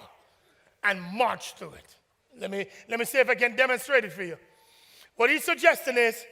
and 0.85 1.01
march 1.01 1.55
through 1.55 1.73
it. 1.73 1.97
Let 2.39 2.51
me, 2.51 2.67
let 2.89 2.99
me 2.99 3.05
see 3.05 3.19
if 3.19 3.29
I 3.29 3.35
can 3.35 3.57
demonstrate 3.57 4.05
it 4.05 4.13
for 4.13 4.23
you. 4.23 4.37
What 5.17 5.31
he's 5.31 5.45
suggesting 5.45 5.97
is, 5.97 6.25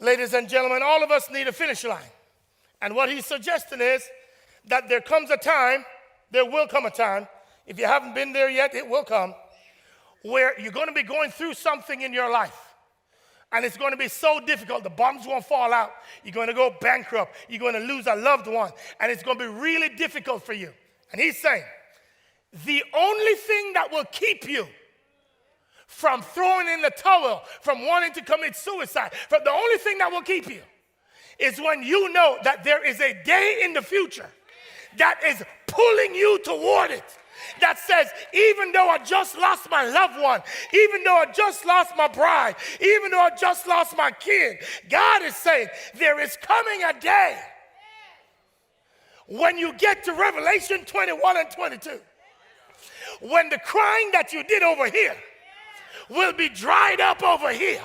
ladies 0.00 0.32
and 0.32 0.48
gentlemen, 0.48 0.82
all 0.82 1.02
of 1.02 1.10
us 1.10 1.30
need 1.30 1.48
a 1.48 1.52
finish 1.52 1.84
line. 1.84 2.00
And 2.80 2.94
what 2.94 3.10
he's 3.10 3.26
suggesting 3.26 3.80
is 3.80 4.02
that 4.66 4.88
there 4.88 5.00
comes 5.00 5.30
a 5.30 5.36
time, 5.36 5.84
there 6.30 6.44
will 6.44 6.66
come 6.66 6.86
a 6.86 6.90
time, 6.90 7.28
if 7.66 7.78
you 7.78 7.84
haven't 7.84 8.14
been 8.14 8.32
there 8.32 8.48
yet, 8.48 8.74
it 8.74 8.88
will 8.88 9.04
come, 9.04 9.34
where 10.22 10.58
you're 10.58 10.72
going 10.72 10.88
to 10.88 10.94
be 10.94 11.02
going 11.02 11.30
through 11.30 11.54
something 11.54 12.00
in 12.00 12.14
your 12.14 12.32
life. 12.32 12.67
And 13.52 13.64
it's 13.64 13.76
going 13.76 13.92
to 13.92 13.96
be 13.96 14.08
so 14.08 14.40
difficult. 14.40 14.82
The 14.84 14.90
bombs 14.90 15.26
won't 15.26 15.44
fall 15.44 15.72
out. 15.72 15.90
You're 16.22 16.34
going 16.34 16.48
to 16.48 16.54
go 16.54 16.74
bankrupt. 16.80 17.34
You're 17.48 17.60
going 17.60 17.74
to 17.74 17.80
lose 17.80 18.06
a 18.06 18.14
loved 18.14 18.46
one. 18.46 18.70
And 19.00 19.10
it's 19.10 19.22
going 19.22 19.38
to 19.38 19.44
be 19.44 19.60
really 19.60 19.88
difficult 19.88 20.42
for 20.42 20.52
you. 20.52 20.70
And 21.12 21.20
he's 21.20 21.40
saying, 21.40 21.64
the 22.64 22.82
only 22.94 23.34
thing 23.34 23.72
that 23.74 23.90
will 23.90 24.04
keep 24.10 24.48
you 24.48 24.66
from 25.86 26.20
throwing 26.20 26.68
in 26.68 26.82
the 26.82 26.90
towel, 26.90 27.42
from 27.62 27.86
wanting 27.86 28.12
to 28.12 28.22
commit 28.22 28.54
suicide, 28.54 29.12
from 29.14 29.40
the 29.44 29.50
only 29.50 29.78
thing 29.78 29.98
that 29.98 30.10
will 30.10 30.22
keep 30.22 30.46
you 30.46 30.60
is 31.38 31.58
when 31.58 31.82
you 31.82 32.12
know 32.12 32.36
that 32.44 32.64
there 32.64 32.84
is 32.84 33.00
a 33.00 33.14
day 33.24 33.62
in 33.64 33.72
the 33.72 33.82
future 33.82 34.28
that 34.96 35.20
is 35.24 35.42
pulling 35.66 36.14
you 36.14 36.38
toward 36.44 36.90
it 36.90 37.04
that 37.60 37.78
says, 37.78 38.08
even 38.32 38.72
though 38.72 38.88
I 38.88 38.98
just 38.98 39.38
lost 39.38 39.70
my 39.70 39.84
loved 39.88 40.20
one, 40.20 40.42
even 40.72 41.04
though 41.04 41.16
I 41.16 41.26
just 41.32 41.64
lost 41.66 41.92
my 41.96 42.08
bride, 42.08 42.56
even 42.80 43.10
though 43.10 43.20
I 43.20 43.30
just 43.38 43.66
lost 43.66 43.96
my 43.96 44.10
kid, 44.10 44.58
God 44.88 45.22
is 45.22 45.36
saying, 45.36 45.68
there 45.94 46.20
is 46.20 46.36
coming 46.40 46.82
a 46.84 46.98
day 47.00 47.38
when 49.28 49.58
you 49.58 49.74
get 49.74 50.04
to 50.04 50.12
Revelation 50.12 50.84
21 50.84 51.36
and 51.36 51.50
22, 51.50 52.00
when 53.20 53.48
the 53.50 53.58
crying 53.58 54.10
that 54.12 54.32
you 54.32 54.42
did 54.44 54.62
over 54.62 54.90
here 54.90 55.16
will 56.08 56.32
be 56.32 56.48
dried 56.48 57.00
up 57.00 57.22
over 57.22 57.52
here 57.52 57.82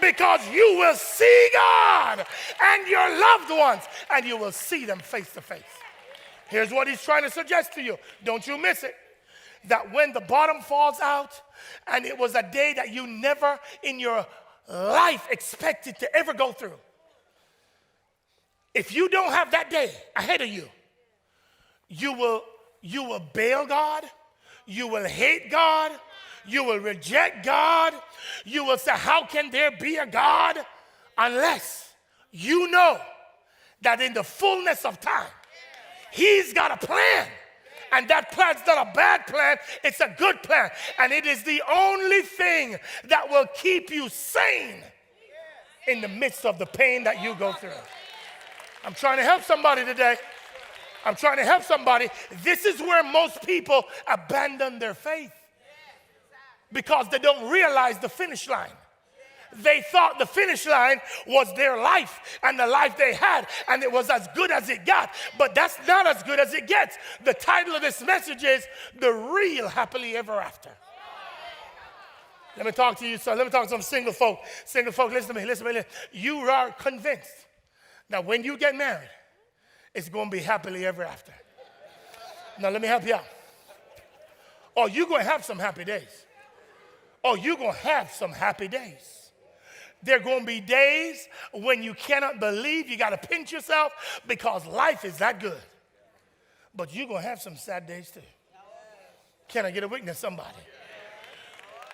because 0.00 0.40
you 0.50 0.76
will 0.78 0.94
see 0.94 1.48
God 1.54 2.26
and 2.62 2.88
your 2.88 3.20
loved 3.20 3.50
ones 3.50 3.82
and 4.12 4.24
you 4.24 4.36
will 4.36 4.52
see 4.52 4.84
them 4.84 4.98
face 4.98 5.32
to 5.34 5.40
face. 5.40 5.62
Here's 6.48 6.70
what 6.70 6.88
he's 6.88 7.02
trying 7.02 7.22
to 7.22 7.30
suggest 7.30 7.74
to 7.74 7.82
you. 7.82 7.96
Don't 8.24 8.46
you 8.46 8.58
miss 8.58 8.82
it. 8.82 8.94
That 9.66 9.92
when 9.92 10.12
the 10.12 10.20
bottom 10.20 10.60
falls 10.62 11.00
out, 11.00 11.40
and 11.86 12.06
it 12.06 12.16
was 12.16 12.34
a 12.34 12.42
day 12.42 12.72
that 12.76 12.90
you 12.90 13.06
never 13.06 13.58
in 13.82 14.00
your 14.00 14.26
life 14.68 15.26
expected 15.30 15.98
to 15.98 16.16
ever 16.16 16.32
go 16.32 16.52
through. 16.52 16.78
If 18.74 18.94
you 18.94 19.08
don't 19.08 19.32
have 19.32 19.50
that 19.50 19.70
day 19.70 19.92
ahead 20.14 20.40
of 20.40 20.48
you, 20.48 20.68
you 21.88 22.12
will 22.12 22.42
you 22.80 23.04
will 23.04 23.22
bail 23.32 23.66
God, 23.66 24.04
you 24.66 24.86
will 24.88 25.04
hate 25.04 25.50
God, 25.50 25.92
you 26.46 26.64
will 26.64 26.78
reject 26.78 27.44
God, 27.44 27.92
you 28.44 28.64
will 28.64 28.78
say, 28.78 28.92
How 28.92 29.26
can 29.26 29.50
there 29.50 29.70
be 29.70 29.96
a 29.96 30.06
God? 30.06 30.58
Unless 31.16 31.92
you 32.30 32.70
know 32.70 33.00
that 33.82 34.00
in 34.00 34.14
the 34.14 34.22
fullness 34.22 34.84
of 34.84 35.00
time, 35.00 35.26
He's 36.12 36.52
got 36.52 36.82
a 36.82 36.86
plan. 36.86 37.26
And 37.92 38.08
that 38.08 38.32
plan's 38.32 38.60
not 38.66 38.88
a 38.88 38.92
bad 38.92 39.26
plan, 39.26 39.56
it's 39.82 40.00
a 40.00 40.14
good 40.18 40.42
plan. 40.42 40.70
And 40.98 41.12
it 41.12 41.24
is 41.24 41.42
the 41.42 41.62
only 41.72 42.20
thing 42.20 42.76
that 43.04 43.30
will 43.30 43.46
keep 43.54 43.90
you 43.90 44.08
sane 44.10 44.82
in 45.86 46.02
the 46.02 46.08
midst 46.08 46.44
of 46.44 46.58
the 46.58 46.66
pain 46.66 47.04
that 47.04 47.22
you 47.22 47.34
go 47.34 47.52
through. 47.54 47.70
I'm 48.84 48.94
trying 48.94 49.16
to 49.16 49.22
help 49.22 49.42
somebody 49.42 49.84
today. 49.84 50.16
I'm 51.04 51.16
trying 51.16 51.38
to 51.38 51.44
help 51.44 51.62
somebody. 51.62 52.08
This 52.42 52.66
is 52.66 52.80
where 52.80 53.02
most 53.02 53.42
people 53.44 53.84
abandon 54.06 54.78
their 54.78 54.94
faith 54.94 55.32
because 56.72 57.08
they 57.08 57.18
don't 57.18 57.50
realize 57.50 57.98
the 57.98 58.08
finish 58.08 58.48
line 58.48 58.70
they 59.56 59.82
thought 59.90 60.18
the 60.18 60.26
finish 60.26 60.66
line 60.66 61.00
was 61.26 61.52
their 61.54 61.76
life 61.76 62.38
and 62.42 62.58
the 62.58 62.66
life 62.66 62.96
they 62.96 63.14
had, 63.14 63.46
and 63.68 63.82
it 63.82 63.90
was 63.90 64.10
as 64.10 64.28
good 64.34 64.50
as 64.50 64.68
it 64.68 64.84
got. 64.84 65.10
But 65.38 65.54
that's 65.54 65.78
not 65.86 66.06
as 66.06 66.22
good 66.22 66.38
as 66.38 66.54
it 66.54 66.66
gets. 66.66 66.96
The 67.24 67.34
title 67.34 67.74
of 67.74 67.82
this 67.82 68.02
message 68.02 68.44
is 68.44 68.66
The 68.98 69.12
Real 69.12 69.68
Happily 69.68 70.16
Ever 70.16 70.40
After. 70.40 70.70
Let 72.56 72.66
me 72.66 72.72
talk 72.72 72.98
to 72.98 73.06
you, 73.06 73.18
son. 73.18 73.38
Let 73.38 73.46
me 73.46 73.50
talk 73.52 73.64
to 73.64 73.70
some 73.70 73.82
single 73.82 74.12
folk. 74.12 74.40
Single 74.64 74.92
folk, 74.92 75.12
listen 75.12 75.34
to 75.34 75.40
me, 75.40 75.46
listen 75.46 75.64
to 75.64 75.72
me. 75.72 75.78
Listen. 75.78 75.90
You 76.12 76.38
are 76.38 76.72
convinced 76.72 77.46
that 78.10 78.24
when 78.24 78.42
you 78.42 78.58
get 78.58 78.74
married, 78.74 79.10
it's 79.94 80.08
going 80.08 80.28
to 80.28 80.36
be 80.36 80.42
happily 80.42 80.84
ever 80.84 81.04
after. 81.04 81.32
Now, 82.60 82.70
let 82.70 82.82
me 82.82 82.88
help 82.88 83.06
you 83.06 83.14
out. 83.14 83.24
Oh, 84.76 84.86
you're 84.86 85.06
going 85.06 85.22
to 85.24 85.30
have 85.30 85.44
some 85.44 85.58
happy 85.58 85.84
days. 85.84 86.24
Oh, 87.22 87.36
you're 87.36 87.56
going 87.56 87.72
to 87.72 87.78
have 87.78 88.10
some 88.10 88.32
happy 88.32 88.68
days. 88.68 89.17
There 90.02 90.16
are 90.16 90.20
going 90.20 90.40
to 90.40 90.46
be 90.46 90.60
days 90.60 91.28
when 91.52 91.82
you 91.82 91.94
cannot 91.94 92.38
believe, 92.38 92.88
you 92.88 92.96
got 92.96 93.10
to 93.10 93.28
pinch 93.28 93.52
yourself 93.52 93.92
because 94.26 94.64
life 94.66 95.04
is 95.04 95.18
that 95.18 95.40
good. 95.40 95.60
But 96.74 96.94
you're 96.94 97.08
going 97.08 97.22
to 97.22 97.28
have 97.28 97.40
some 97.40 97.56
sad 97.56 97.86
days 97.86 98.10
too. 98.10 98.20
Can 99.48 99.66
I 99.66 99.70
get 99.70 99.82
a 99.82 99.88
witness, 99.88 100.18
somebody? 100.18 100.48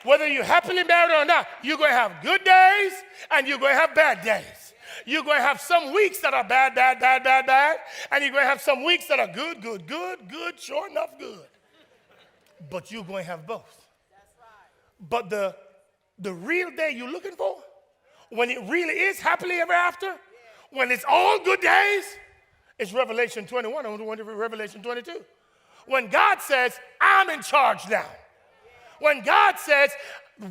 Whether 0.02 0.28
you're 0.28 0.44
happily 0.44 0.84
married 0.84 1.22
or 1.22 1.24
not, 1.24 1.46
you're 1.62 1.78
going 1.78 1.90
to 1.90 1.96
have 1.96 2.22
good 2.22 2.44
days 2.44 2.92
and 3.30 3.48
you're 3.48 3.58
going 3.58 3.74
to 3.74 3.80
have 3.80 3.94
bad 3.94 4.22
days. 4.22 4.74
You're 5.06 5.22
going 5.22 5.38
to 5.38 5.42
have 5.42 5.60
some 5.60 5.94
weeks 5.94 6.20
that 6.20 6.34
are 6.34 6.44
bad, 6.44 6.74
bad, 6.74 7.00
bad, 7.00 7.24
bad, 7.24 7.46
bad, 7.46 7.78
and 8.12 8.22
you're 8.22 8.32
going 8.32 8.44
to 8.44 8.48
have 8.48 8.60
some 8.60 8.84
weeks 8.84 9.06
that 9.08 9.18
are 9.18 9.28
good, 9.28 9.62
good, 9.62 9.86
good, 9.86 10.28
good, 10.28 10.60
sure 10.60 10.90
enough, 10.90 11.18
good. 11.18 11.46
But 12.70 12.92
you're 12.92 13.04
going 13.04 13.24
to 13.24 13.30
have 13.30 13.46
both. 13.46 13.86
But 15.08 15.30
the, 15.30 15.56
the 16.18 16.34
real 16.34 16.70
day 16.70 16.92
you're 16.94 17.10
looking 17.10 17.34
for 17.36 17.56
when 18.34 18.50
it 18.50 18.58
really 18.68 18.94
is 18.94 19.20
happily 19.20 19.60
ever 19.60 19.72
after, 19.72 20.14
when 20.70 20.90
it's 20.90 21.04
all 21.08 21.38
good 21.44 21.60
days, 21.60 22.04
it's 22.78 22.92
Revelation 22.92 23.46
21. 23.46 23.86
I 23.86 23.88
want 23.88 24.18
to 24.18 24.24
Revelation 24.24 24.82
22. 24.82 25.22
When 25.86 26.08
God 26.08 26.40
says, 26.40 26.72
I'm 27.00 27.30
in 27.30 27.42
charge 27.42 27.88
now. 27.88 28.06
When 29.00 29.22
God 29.22 29.58
says, 29.58 29.90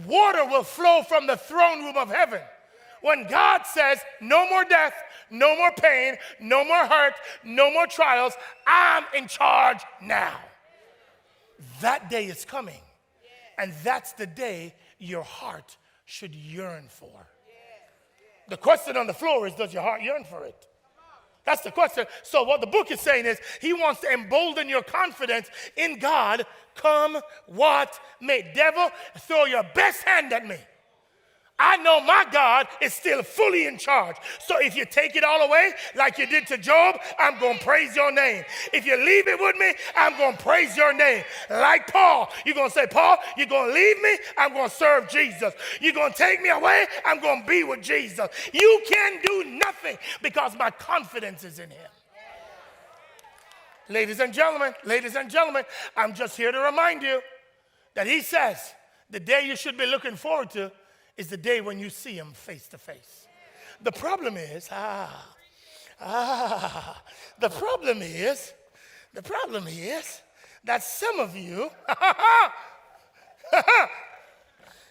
water 0.06 0.46
will 0.46 0.64
flow 0.64 1.02
from 1.04 1.28
the 1.28 1.36
throne 1.36 1.84
room 1.84 1.98
of 1.98 2.10
heaven. 2.10 2.40
When 3.02 3.28
God 3.28 3.64
says, 3.66 4.00
no 4.22 4.50
more 4.50 4.64
death, 4.64 4.94
no 5.30 5.58
more 5.58 5.72
pain, 5.72 6.16
no 6.40 6.64
more 6.64 6.86
hurt, 6.86 7.16
no 7.44 7.70
more 7.70 7.88
trials, 7.88 8.34
I'm 8.66 9.04
in 9.14 9.28
charge 9.28 9.82
now. 10.02 10.40
That 11.82 12.10
day 12.10 12.28
is 12.28 12.46
coming. 12.46 12.80
And 13.58 13.74
that's 13.84 14.14
the 14.14 14.28
day 14.28 14.74
your 15.00 15.24
heart 15.24 15.76
should 16.06 16.34
yearn 16.34 16.86
for. 16.88 17.28
The 18.54 18.58
question 18.58 18.98
on 18.98 19.08
the 19.08 19.16
floor 19.16 19.48
is 19.48 19.56
Does 19.56 19.74
your 19.74 19.82
heart 19.82 20.04
yearn 20.04 20.24
for 20.24 20.46
it? 20.46 20.68
That's 21.44 21.64
the 21.64 21.72
question. 21.72 22.06
So, 22.22 22.44
what 22.44 22.62
the 22.62 22.68
book 22.68 22.92
is 22.92 23.02
saying 23.02 23.26
is, 23.26 23.40
He 23.60 23.74
wants 23.74 24.02
to 24.02 24.12
embolden 24.14 24.70
your 24.70 24.84
confidence 24.84 25.50
in 25.76 25.98
God, 25.98 26.46
come 26.76 27.18
what 27.48 28.00
may. 28.22 28.52
Devil, 28.54 28.92
throw 29.22 29.46
your 29.46 29.64
best 29.74 30.04
hand 30.04 30.32
at 30.34 30.46
me. 30.46 30.58
I 31.60 31.78
know 31.78 32.02
my 32.02 32.26
God 32.32 32.68
is 32.82 32.94
still 32.94 33.22
fully 33.22 33.68
in 33.68 33.78
charge. 33.78 34.16
So 34.40 34.60
if 34.60 34.76
you 34.76 34.86
take 34.86 35.16
it 35.16 35.24
all 35.24 35.42
away, 35.42 35.72
like 35.96 36.18
you 36.18 36.26
did 36.26 36.48
to 36.48 36.58
Job, 36.58 37.00
I'm 37.20 37.40
going 37.40 37.60
to 37.60 37.64
praise 37.64 37.96
your 37.96 38.12
name. 38.12 38.44
If 38.74 38.86
you 38.86 38.98
leave 38.98 39.28
it 39.28 39.40
with 39.40 39.56
me, 39.58 39.74
I'm 39.96 40.18
going 40.18 40.36
to 40.36 40.44
praise 40.44 40.76
your 40.76 40.94
name. 40.94 41.24
Like 41.50 41.88
Paul, 41.92 42.30
you're 42.46 42.56
going 42.56 42.70
to 42.70 42.74
say, 42.74 42.88
Paul, 42.88 43.18
you're 43.38 43.48
going 43.48 43.70
to 43.70 43.74
leave 43.74 44.02
me, 44.02 44.18
I'm 44.38 44.54
going 44.54 44.70
to 44.70 44.76
serve 44.76 45.08
Jesus. 45.10 45.54
You're 45.80 45.94
going 45.94 46.12
to 46.12 46.18
take 46.18 46.42
me 46.42 46.50
away, 46.50 46.88
I'm 47.06 47.22
going 47.22 47.42
to 47.42 47.48
be 47.48 47.64
with 47.64 47.82
Jesus. 47.84 48.28
You 48.52 48.82
can 48.88 49.20
do 49.24 49.44
nothing 49.46 49.98
because 50.24 50.58
my 50.58 50.72
confidence 50.72 51.44
is 51.44 51.60
in 51.60 51.70
him. 51.70 51.90
Ladies 53.90 54.20
and 54.20 54.34
gentlemen, 54.34 54.74
ladies 54.86 55.16
and 55.16 55.30
gentlemen, 55.30 55.66
I'm 55.96 56.16
just 56.16 56.36
here 56.36 56.52
to 56.52 56.60
remind 56.60 57.04
you 57.04 57.22
that 57.94 58.08
he 58.08 58.22
says 58.22 58.74
the 59.10 59.20
day 59.20 59.46
you 59.46 59.56
should 59.56 59.78
be 59.78 59.86
looking 59.86 60.16
forward 60.16 60.50
to 60.52 60.72
is 61.18 61.28
the 61.28 61.38
day 61.38 61.62
when 61.62 61.80
you 61.80 61.90
see 61.90 62.14
him 62.14 62.32
face 62.34 62.68
to 62.70 62.78
face. 62.78 63.28
The 63.82 63.92
problem 63.92 64.38
is, 64.38 64.70
ah, 64.72 65.34
Ah, 66.06 67.02
the 67.40 67.50
problem 67.50 68.02
is, 68.02 68.54
the 69.14 69.22
problem 69.22 69.68
is 69.68 70.22
that 70.64 70.84
some 70.84 71.20
of 71.20 71.36
you, 71.36 71.70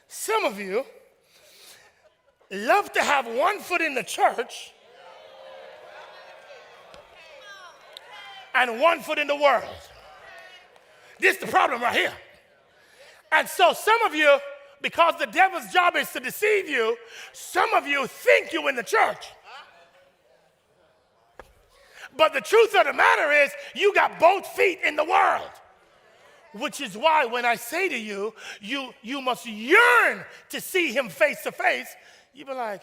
some 0.09 0.45
of 0.47 0.59
you 0.59 0.85
love 2.51 2.93
to 2.93 3.03
have 3.03 3.27
one 3.27 3.59
foot 3.61 3.81
in 3.81 3.95
the 3.95 4.03
church 4.03 4.73
and 8.55 8.81
one 8.81 9.01
foot 9.01 9.19
in 9.19 9.27
the 9.27 9.37
world. 9.37 9.65
This 11.19 11.37
is 11.37 11.43
the 11.43 11.49
problem 11.49 11.83
right 11.83 11.95
here. 11.95 12.13
And 13.31 13.49
so 13.49 13.73
some 13.75 14.03
of 14.03 14.15
you, 14.15 14.39
because 14.83 15.15
the 15.19 15.27
devil's 15.27 15.73
job 15.73 15.97
is 15.97 16.11
to 16.11 16.21
deceive 16.21 16.69
you, 16.69 16.97
some 17.33 17.73
of 17.73 17.87
you 17.87 18.07
think 18.07 18.53
you're 18.53 18.69
in 18.69 18.77
the 18.77 18.83
church. 18.83 19.27
But 22.17 22.35
the 22.35 22.41
truth 22.41 22.75
of 22.75 22.85
the 22.85 22.93
matter 22.93 23.33
is, 23.33 23.51
you 23.75 23.95
got 23.95 24.19
both 24.19 24.47
feet 24.49 24.81
in 24.85 24.97
the 24.97 25.05
world. 25.05 25.49
Which 26.55 26.83
is 26.83 26.99
why 26.99 27.25
when 27.25 27.47
I 27.47 27.55
say 27.55 27.89
to 27.89 27.99
you, 27.99 28.35
you, 28.61 28.93
you 29.01 29.23
must 29.23 29.47
yearn 29.47 30.23
to 30.51 30.61
see 30.61 30.93
him 30.93 31.09
face 31.09 31.43
to 31.45 31.53
face, 31.53 31.89
you 32.35 32.45
be 32.45 32.53
like, 32.53 32.83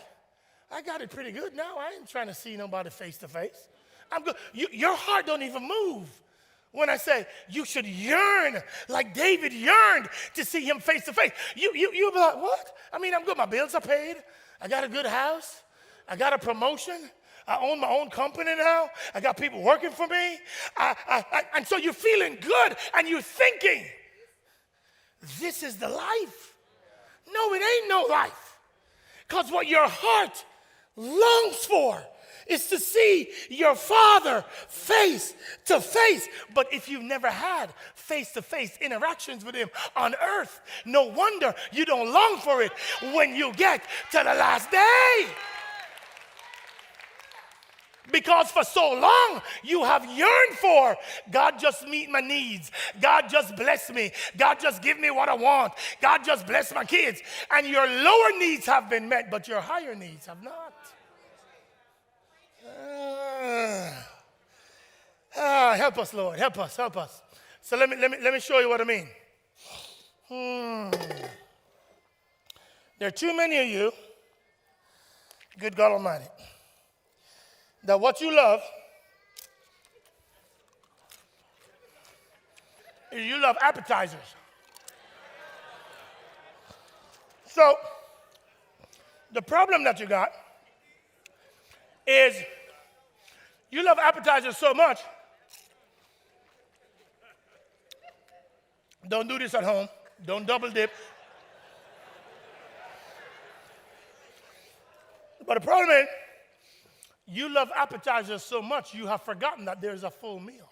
I 0.71 0.81
got 0.81 1.01
it 1.01 1.12
pretty 1.12 1.31
good 1.31 1.55
now. 1.55 1.77
I 1.77 1.93
ain't 1.95 2.07
trying 2.07 2.27
to 2.27 2.33
see 2.33 2.55
nobody 2.55 2.89
face 2.89 3.17
to 3.17 3.27
face. 3.27 3.67
I'm 4.12 4.23
good. 4.23 4.35
You, 4.53 4.67
your 4.71 4.95
heart 4.95 5.27
don't 5.27 5.43
even 5.43 5.67
move. 5.67 6.07
When 6.71 6.89
I 6.89 6.97
say 6.97 7.25
you 7.49 7.65
should 7.65 7.88
yearn 7.88 8.62
like 8.88 9.13
David 9.13 9.53
yearned 9.53 10.08
to 10.36 10.45
see 10.45 10.63
him 10.63 10.79
face 10.79 11.05
to 11.05 11.13
face, 11.13 11.32
you 11.55 11.71
you 11.73 11.91
you'll 11.93 12.12
be 12.12 12.19
like, 12.19 12.36
what? 12.36 12.75
I 12.93 12.99
mean, 12.99 13.13
I'm 13.13 13.25
good. 13.25 13.38
My 13.38 13.45
bills 13.45 13.73
are 13.73 13.82
paid. 13.82 14.17
I 14.62 14.67
got 14.67 14.84
a 14.84 14.88
good 14.88 15.05
house. 15.05 15.63
I 16.08 16.15
got 16.15 16.34
a 16.34 16.38
promotion. 16.38 17.10
I 17.47 17.58
own 17.65 17.79
my 17.79 17.89
own 17.89 18.12
company 18.12 18.53
now. 18.55 18.89
I 19.15 19.19
got 19.19 19.36
people 19.36 19.63
working 19.63 19.89
for 19.89 20.05
me. 20.05 20.38
I, 20.77 20.95
I, 21.08 21.25
I, 21.32 21.41
and 21.55 21.67
so 21.67 21.77
you're 21.77 21.93
feeling 21.93 22.38
good 22.39 22.77
and 22.95 23.08
you're 23.08 23.23
thinking, 23.23 23.86
this 25.39 25.63
is 25.63 25.77
the 25.77 25.89
life. 25.89 26.55
No, 27.32 27.53
it 27.53 27.62
ain't 27.63 27.89
no 27.89 28.05
life. 28.08 28.60
Because 29.27 29.51
what 29.51 29.67
your 29.67 29.88
heart 29.88 30.45
longs 30.95 31.65
for 31.65 32.03
is 32.49 32.67
to 32.67 32.79
see 32.79 33.29
your 33.49 33.75
father 33.75 34.43
face 34.67 35.33
to 35.65 35.79
face. 35.79 36.27
But 36.53 36.73
if 36.73 36.89
you've 36.89 37.03
never 37.03 37.29
had 37.29 37.69
face 37.95 38.31
to 38.33 38.41
face 38.41 38.77
interactions 38.81 39.45
with 39.45 39.55
him 39.55 39.69
on 39.95 40.15
earth, 40.15 40.62
no 40.85 41.05
wonder 41.05 41.53
you 41.71 41.85
don't 41.85 42.12
long 42.12 42.38
for 42.38 42.62
it 42.62 42.71
when 43.13 43.35
you 43.35 43.53
get 43.53 43.81
to 44.12 44.17
the 44.17 44.23
last 44.23 44.71
day. 44.71 45.27
Because 48.12 48.49
for 48.51 48.63
so 48.63 48.93
long 48.93 49.41
you 49.63 49.83
have 49.83 50.05
yearned 50.05 50.57
for 50.59 50.97
God 51.31 51.59
just 51.59 51.88
meet 51.88 52.09
my 52.09 52.21
needs. 52.21 52.71
God 53.01 53.25
just 53.29 53.55
bless 53.55 53.89
me. 53.91 54.12
God 54.38 54.59
just 54.59 54.81
give 54.81 54.99
me 54.99 55.12
what 55.12 55.29
I 55.29 55.35
want. 55.35 55.73
God 56.01 56.23
just 56.25 56.47
bless 56.47 56.73
my 56.73 56.85
kids. 56.85 57.21
And 57.51 57.67
your 57.67 57.88
lower 57.88 58.38
needs 58.38 58.65
have 58.65 58.89
been 58.89 59.09
met, 59.09 59.29
but 59.29 59.47
your 59.47 59.62
higher 59.62 59.95
needs 59.95 60.25
have 60.25 60.41
not. 60.43 60.73
Uh, 65.36 65.75
help 65.75 65.97
us, 65.97 66.13
Lord. 66.13 66.38
Help 66.39 66.58
us, 66.60 66.75
help 66.75 66.97
us. 66.97 67.21
So 67.62 67.77
let 67.77 67.89
me, 67.89 67.95
let 67.95 68.12
me, 68.12 68.17
let 68.21 68.34
me 68.34 68.39
show 68.39 68.60
you 68.60 68.69
what 68.69 68.82
I 68.82 68.84
mean. 68.84 69.08
Hmm. 70.27 70.89
There 72.99 73.08
are 73.08 73.12
too 73.12 73.36
many 73.36 73.58
of 73.58 73.67
you, 73.67 73.91
good 75.58 75.75
God 75.75 75.93
Almighty, 75.93 76.25
that 77.84 77.99
what 77.99 78.19
you 78.19 78.36
love 78.36 78.62
is 83.12 83.25
you 83.25 83.41
love 83.41 83.55
appetizers. 83.62 84.19
So, 87.45 87.75
the 89.32 89.41
problem 89.41 89.84
that 89.86 89.99
you 89.99 90.05
got 90.05 90.32
is 92.05 92.36
you 93.71 93.84
love 93.84 93.99
appetizers 93.99 94.58
so 94.58 94.73
much. 94.73 94.99
Don't 99.08 99.27
do 99.27 99.39
this 99.39 99.53
at 99.53 99.63
home. 99.63 99.88
Don't 100.25 100.45
double 100.45 100.69
dip. 100.69 100.91
But 105.45 105.55
the 105.55 105.62
problem 105.62 105.89
is, 105.89 106.08
you 107.25 107.49
love 107.53 107.69
appetizers 107.75 108.43
so 108.43 108.62
much 108.62 108.93
you 108.93 109.05
have 109.08 109.21
forgotten 109.21 109.65
that 109.65 109.82
there's 109.82 110.03
a 110.03 110.10
full 110.10 110.39
meal. 110.39 110.69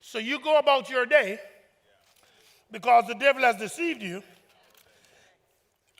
So 0.00 0.18
you 0.18 0.40
go 0.40 0.58
about 0.58 0.88
your 0.88 1.06
day 1.06 1.38
because 2.70 3.06
the 3.06 3.14
devil 3.14 3.42
has 3.42 3.56
deceived 3.56 4.02
you, 4.02 4.22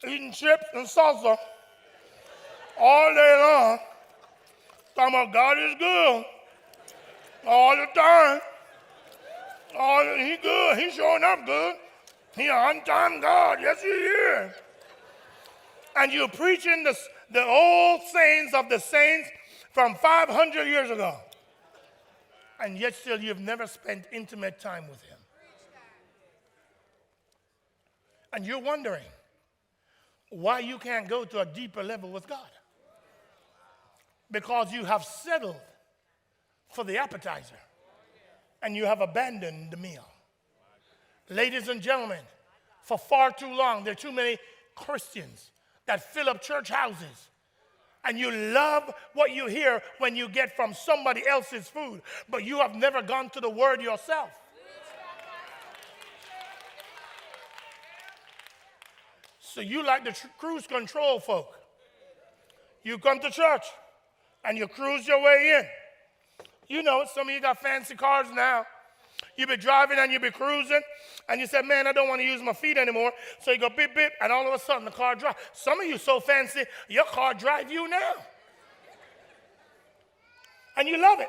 eating 0.07 0.33
chips 0.33 0.65
and 0.75 0.87
salsa 0.87 1.37
all 2.81 3.15
day 3.15 3.37
long, 3.39 3.79
talking 4.95 5.15
about 5.15 5.33
God 5.33 5.59
is 5.59 5.75
good 5.79 6.25
all 7.47 7.77
the 7.77 7.87
time. 7.99 8.41
All 9.79 10.05
the, 10.05 10.23
he 10.23 10.37
good. 10.37 10.79
He's 10.79 10.95
showing 10.95 11.25
up 11.25 11.45
good. 11.47 11.77
He 12.37 12.49
on 12.49 12.85
time 12.85 13.21
God. 13.21 13.59
Yes, 13.61 13.81
he 13.83 13.89
is. 13.89 14.53
And 15.97 16.13
you're 16.13 16.29
preaching 16.29 16.85
the, 16.85 16.97
the 17.33 17.45
old 17.45 18.03
sayings 18.13 18.53
of 18.55 18.69
the 18.69 18.79
saints 18.79 19.29
from 19.73 19.95
500 19.97 20.65
years 20.65 20.91
ago. 20.91 21.17
And 22.61 22.79
yet 22.79 22.95
still 22.95 23.21
you've 23.21 23.41
never 23.41 23.67
spent 23.67 24.05
intimate 24.13 24.61
time 24.61 24.89
with 24.89 25.01
him. 25.03 25.19
And 28.33 28.45
you're 28.45 28.61
wondering 28.61 29.05
why 30.31 30.61
you 30.61 30.79
can't 30.79 31.09
go 31.09 31.25
to 31.25 31.41
a 31.41 31.47
deeper 31.47 31.83
level 31.83 32.11
with 32.11 32.29
God 32.29 32.47
because 34.31 34.73
you 34.73 34.85
have 34.85 35.05
settled 35.05 35.61
for 36.71 36.85
the 36.85 36.99
appetizer 36.99 37.57
and 38.63 38.77
you 38.77 38.85
have 38.85 39.01
abandoned 39.01 39.71
the 39.71 39.77
meal. 39.77 40.05
Ladies 41.31 41.69
and 41.69 41.81
gentlemen, 41.81 42.21
for 42.83 42.99
far 42.99 43.31
too 43.31 43.55
long, 43.55 43.85
there 43.85 43.93
are 43.93 43.97
too 43.97 44.13
many 44.13 44.39
Christians 44.75 45.51
that 45.87 46.13
fill 46.13 46.29
up 46.29 46.43
church 46.43 46.69
houses. 46.69 47.29
And 48.05 48.19
you 48.19 48.31
love 48.31 48.93
what 49.13 49.33
you 49.33 49.47
hear 49.47 49.83
when 49.99 50.17
you 50.17 50.29
get 50.29 50.55
from 50.57 50.73
somebody 50.73 51.27
else's 51.29 51.69
food, 51.69 52.01
but 52.29 52.45
you 52.45 52.59
have 52.59 52.75
never 52.75 53.03
gone 53.03 53.29
to 53.31 53.41
the 53.41 53.51
word 53.51 53.83
yourself. 53.83 54.31
So 59.41 59.61
you 59.61 59.85
like 59.85 60.05
the 60.05 60.13
tr- 60.13 60.29
cruise 60.39 60.67
control 60.67 61.19
folk. 61.21 61.59
You 62.85 62.99
come 62.99 63.19
to 63.21 63.31
church, 63.31 63.65
and 64.45 64.57
you 64.57 64.69
cruise 64.69 65.07
your 65.07 65.23
way 65.23 65.61
in. 65.61 65.67
You 66.69 66.83
know, 66.83 67.05
some 67.13 67.29
of 67.29 67.35
you 67.35 67.41
got 67.41 67.61
fancy 67.61 67.95
cars 67.95 68.27
now. 68.33 68.67
You 69.37 69.47
be 69.47 69.57
driving 69.57 69.99
and 69.99 70.13
you 70.13 70.21
be 70.21 70.31
cruising, 70.31 70.81
and 71.29 71.41
you 71.41 71.47
said, 71.47 71.65
"Man, 71.65 71.87
I 71.87 71.93
don't 71.93 72.09
want 72.09 72.21
to 72.21 72.27
use 72.27 72.43
my 72.43 72.53
feet 72.53 72.77
anymore." 72.77 73.13
So 73.41 73.53
you 73.53 73.59
go 73.59 73.69
beep 73.69 73.95
beep, 73.95 74.13
and 74.21 74.33
all 74.33 74.47
of 74.47 74.53
a 74.53 74.59
sudden 74.59 74.85
the 74.85 74.91
car 74.91 75.15
drives. 75.15 75.39
Some 75.53 75.81
of 75.81 75.87
you 75.87 75.99
so 75.99 76.21
fancy, 76.21 76.65
your 76.89 77.05
car 77.05 77.35
drive 77.35 77.71
you 77.71 77.89
now, 77.89 78.15
and 80.77 80.89
you 80.89 80.99
love 80.99 81.21
it. 81.21 81.29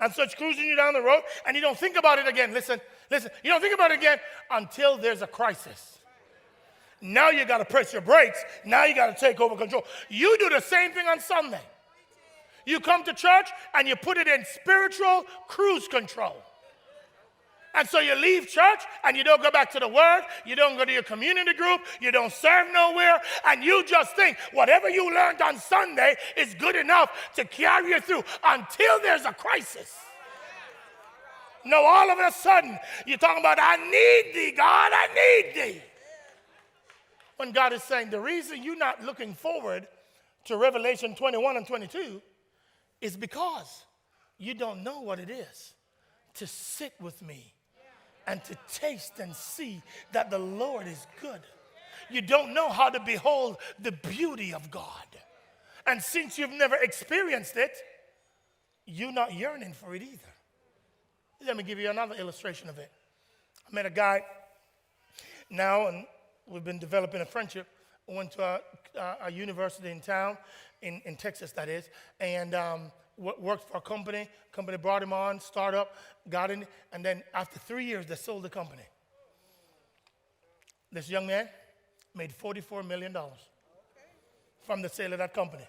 And 0.00 0.12
so 0.12 0.22
it's 0.22 0.34
cruising 0.34 0.64
you 0.64 0.76
down 0.76 0.94
the 0.94 1.02
road, 1.02 1.22
and 1.46 1.54
you 1.54 1.60
don't 1.60 1.78
think 1.78 1.96
about 1.96 2.18
it 2.18 2.26
again. 2.26 2.52
Listen, 2.52 2.80
listen. 3.10 3.30
You 3.42 3.50
don't 3.50 3.60
think 3.60 3.74
about 3.74 3.90
it 3.90 3.98
again 3.98 4.18
until 4.50 4.96
there's 4.96 5.22
a 5.22 5.26
crisis. 5.26 5.98
Now 7.00 7.30
you 7.30 7.44
got 7.44 7.58
to 7.58 7.64
press 7.64 7.92
your 7.92 8.02
brakes. 8.02 8.42
Now 8.64 8.84
you 8.84 8.94
got 8.94 9.14
to 9.14 9.20
take 9.20 9.40
over 9.40 9.56
control. 9.56 9.84
You 10.08 10.38
do 10.38 10.48
the 10.48 10.60
same 10.60 10.92
thing 10.92 11.06
on 11.06 11.20
Sunday. 11.20 11.60
You 12.66 12.80
come 12.80 13.04
to 13.04 13.12
church 13.12 13.50
and 13.74 13.86
you 13.86 13.96
put 13.96 14.16
it 14.16 14.26
in 14.26 14.44
spiritual 14.44 15.24
cruise 15.48 15.88
control. 15.88 16.36
And 17.74 17.88
so 17.88 17.98
you 17.98 18.14
leave 18.14 18.46
church 18.46 18.82
and 19.02 19.16
you 19.16 19.24
don't 19.24 19.42
go 19.42 19.50
back 19.50 19.72
to 19.72 19.80
the 19.80 19.88
word, 19.88 20.22
you 20.46 20.54
don't 20.54 20.76
go 20.76 20.84
to 20.84 20.92
your 20.92 21.02
community 21.02 21.54
group, 21.54 21.80
you 22.00 22.12
don't 22.12 22.32
serve 22.32 22.68
nowhere, 22.72 23.20
and 23.46 23.64
you 23.64 23.84
just 23.84 24.14
think 24.14 24.36
whatever 24.52 24.88
you 24.88 25.12
learned 25.12 25.42
on 25.42 25.58
Sunday 25.58 26.14
is 26.36 26.54
good 26.54 26.76
enough 26.76 27.10
to 27.34 27.44
carry 27.44 27.90
you 27.90 28.00
through 28.00 28.22
until 28.44 29.00
there's 29.02 29.24
a 29.24 29.32
crisis. 29.32 29.92
No, 31.64 31.78
all 31.84 32.10
of 32.10 32.18
a 32.18 32.30
sudden, 32.30 32.78
you're 33.06 33.18
talking 33.18 33.42
about, 33.42 33.58
I 33.60 33.76
need 33.76 34.34
thee, 34.34 34.54
God, 34.56 34.92
I 34.94 35.08
need 35.14 35.54
thee. 35.54 35.82
When 37.38 37.50
God 37.50 37.72
is 37.72 37.82
saying, 37.82 38.10
the 38.10 38.20
reason 38.20 38.62
you're 38.62 38.76
not 38.76 39.02
looking 39.02 39.34
forward 39.34 39.88
to 40.44 40.56
Revelation 40.56 41.16
21 41.16 41.56
and 41.56 41.66
22 41.66 42.22
is 43.04 43.18
because 43.18 43.84
you 44.38 44.54
don't 44.54 44.82
know 44.82 45.02
what 45.02 45.20
it 45.20 45.28
is 45.28 45.74
to 46.36 46.46
sit 46.46 46.94
with 47.02 47.20
me 47.20 47.52
and 48.26 48.42
to 48.44 48.56
taste 48.72 49.18
and 49.18 49.36
see 49.36 49.82
that 50.12 50.30
the 50.30 50.38
Lord 50.38 50.86
is 50.86 51.06
good. 51.20 51.40
you 52.10 52.22
don't 52.22 52.54
know 52.54 52.70
how 52.70 52.88
to 52.88 52.98
behold 53.00 53.58
the 53.78 53.92
beauty 53.92 54.54
of 54.54 54.70
God. 54.70 55.06
And 55.86 56.02
since 56.02 56.38
you've 56.38 56.50
never 56.52 56.76
experienced 56.76 57.58
it, 57.58 57.72
you're 58.86 59.12
not 59.12 59.34
yearning 59.34 59.74
for 59.74 59.94
it 59.94 60.00
either. 60.00 60.32
Let 61.46 61.58
me 61.58 61.62
give 61.62 61.78
you 61.78 61.90
another 61.90 62.14
illustration 62.14 62.70
of 62.70 62.78
it. 62.78 62.90
I 63.70 63.74
met 63.74 63.84
a 63.84 63.90
guy 63.90 64.22
now, 65.50 65.88
and 65.88 66.06
we've 66.46 66.64
been 66.64 66.78
developing 66.78 67.20
a 67.20 67.26
friendship. 67.26 67.66
I 68.08 68.14
went 68.14 68.32
to 68.32 68.60
a, 68.98 69.16
a 69.26 69.30
university 69.30 69.90
in 69.90 70.00
town, 70.00 70.38
in, 70.84 71.00
in 71.04 71.16
Texas, 71.16 71.52
that 71.52 71.68
is, 71.68 71.88
and 72.20 72.54
um, 72.54 72.92
worked 73.16 73.68
for 73.68 73.78
a 73.78 73.80
company. 73.80 74.28
Company 74.52 74.78
brought 74.78 75.02
him 75.02 75.12
on, 75.12 75.40
startup, 75.40 75.96
got 76.28 76.50
in, 76.50 76.66
and 76.92 77.04
then 77.04 77.22
after 77.32 77.58
three 77.58 77.86
years, 77.86 78.06
they 78.06 78.14
sold 78.14 78.42
the 78.42 78.50
company. 78.50 78.82
This 80.92 81.10
young 81.10 81.26
man 81.26 81.48
made 82.14 82.32
$44 82.36 82.86
million 82.86 83.16
from 84.64 84.82
the 84.82 84.88
sale 84.88 85.12
of 85.12 85.18
that 85.18 85.34
company. 85.34 85.64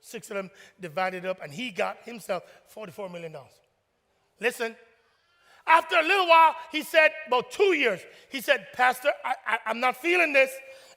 Six 0.00 0.30
of 0.30 0.36
them 0.36 0.50
divided 0.80 1.24
up, 1.24 1.38
and 1.42 1.52
he 1.52 1.70
got 1.70 1.98
himself 2.04 2.42
$44 2.74 3.10
million. 3.10 3.34
Listen, 4.40 4.76
after 5.66 5.96
a 5.96 6.02
little 6.02 6.28
while, 6.28 6.54
he 6.70 6.82
said, 6.82 7.10
about 7.26 7.50
two 7.50 7.74
years, 7.74 8.00
he 8.30 8.40
said, 8.40 8.66
Pastor, 8.74 9.10
I, 9.24 9.58
am 9.70 9.80
not 9.80 9.96
feeling 9.96 10.32
this. 10.32 10.50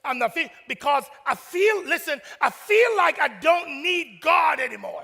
I'm 0.04 0.20
not 0.20 0.34
feeling 0.34 0.52
because 0.68 1.04
I 1.26 1.36
feel, 1.36 1.84
listen, 1.86 2.22
I 2.42 2.50
feel 2.50 2.98
like 2.98 3.20
I 3.20 3.28
don't 3.40 3.82
need 3.84 4.20
God 4.22 4.60
anymore. 4.60 5.04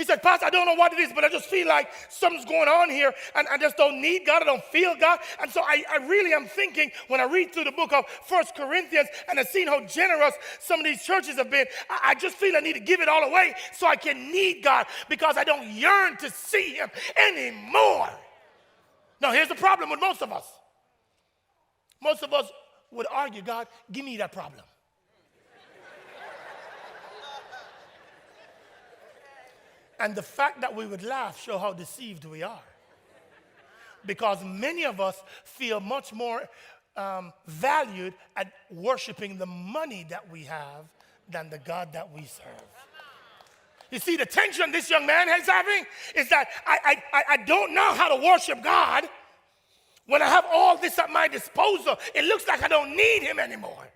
He 0.00 0.06
said, 0.06 0.22
Pastor, 0.22 0.46
I 0.46 0.50
don't 0.50 0.64
know 0.64 0.76
what 0.76 0.94
it 0.94 0.98
is, 0.98 1.12
but 1.12 1.24
I 1.24 1.28
just 1.28 1.44
feel 1.44 1.68
like 1.68 1.90
something's 2.08 2.46
going 2.46 2.68
on 2.68 2.88
here 2.88 3.12
and 3.34 3.46
I 3.48 3.58
just 3.58 3.76
don't 3.76 4.00
need 4.00 4.24
God. 4.24 4.40
I 4.40 4.46
don't 4.46 4.64
feel 4.64 4.94
God. 4.98 5.18
And 5.42 5.50
so 5.50 5.60
I, 5.60 5.84
I 5.90 5.96
really 6.06 6.32
am 6.32 6.46
thinking 6.46 6.90
when 7.08 7.20
I 7.20 7.24
read 7.24 7.52
through 7.52 7.64
the 7.64 7.72
book 7.72 7.92
of 7.92 8.06
First 8.24 8.54
Corinthians 8.54 9.08
and 9.28 9.38
I've 9.38 9.48
seen 9.48 9.66
how 9.66 9.84
generous 9.84 10.32
some 10.58 10.80
of 10.80 10.86
these 10.86 11.02
churches 11.02 11.36
have 11.36 11.50
been, 11.50 11.66
I, 11.90 12.00
I 12.04 12.14
just 12.14 12.36
feel 12.36 12.56
I 12.56 12.60
need 12.60 12.72
to 12.74 12.80
give 12.80 13.00
it 13.00 13.10
all 13.10 13.24
away 13.24 13.54
so 13.74 13.88
I 13.88 13.96
can 13.96 14.32
need 14.32 14.62
God 14.62 14.86
because 15.10 15.36
I 15.36 15.44
don't 15.44 15.68
yearn 15.68 16.16
to 16.16 16.30
see 16.30 16.76
Him 16.76 16.88
anymore. 17.14 18.08
Now, 19.20 19.32
here's 19.32 19.48
the 19.48 19.54
problem 19.54 19.90
with 19.90 20.00
most 20.00 20.22
of 20.22 20.32
us. 20.32 20.46
Most 22.02 22.22
of 22.22 22.32
us 22.32 22.50
would 22.90 23.06
argue, 23.10 23.42
God, 23.42 23.66
give 23.90 24.04
me 24.04 24.16
that 24.16 24.32
problem. 24.32 24.64
And 29.98 30.14
the 30.14 30.22
fact 30.22 30.62
that 30.62 30.74
we 30.74 30.86
would 30.86 31.02
laugh 31.02 31.40
show 31.40 31.58
how 31.58 31.74
deceived 31.74 32.24
we 32.24 32.42
are. 32.42 32.62
Because 34.06 34.42
many 34.42 34.86
of 34.86 34.98
us 34.98 35.22
feel 35.44 35.78
much 35.78 36.14
more 36.14 36.48
um, 36.96 37.34
valued 37.46 38.14
at 38.34 38.50
worshiping 38.70 39.36
the 39.36 39.44
money 39.44 40.06
that 40.08 40.30
we 40.30 40.44
have 40.44 40.86
than 41.28 41.50
the 41.50 41.58
God 41.58 41.92
that 41.92 42.10
we 42.14 42.22
serve. 42.24 42.46
You 43.90 43.98
see, 43.98 44.16
the 44.16 44.24
tension 44.24 44.72
this 44.72 44.88
young 44.88 45.04
man 45.04 45.28
is 45.28 45.46
having 45.46 45.84
is 46.14 46.30
that 46.30 46.48
I, 46.66 47.02
I, 47.12 47.22
I 47.30 47.36
don't 47.38 47.74
know 47.74 47.92
how 47.92 48.16
to 48.16 48.24
worship 48.24 48.62
God 48.62 49.04
when 50.06 50.22
I 50.22 50.26
have 50.26 50.44
all 50.52 50.76
this 50.76 50.98
at 50.98 51.10
my 51.10 51.28
disposal. 51.28 51.96
It 52.14 52.24
looks 52.24 52.46
like 52.48 52.62
I 52.62 52.68
don't 52.68 52.96
need 52.96 53.22
Him 53.22 53.38
anymore. 53.38 53.90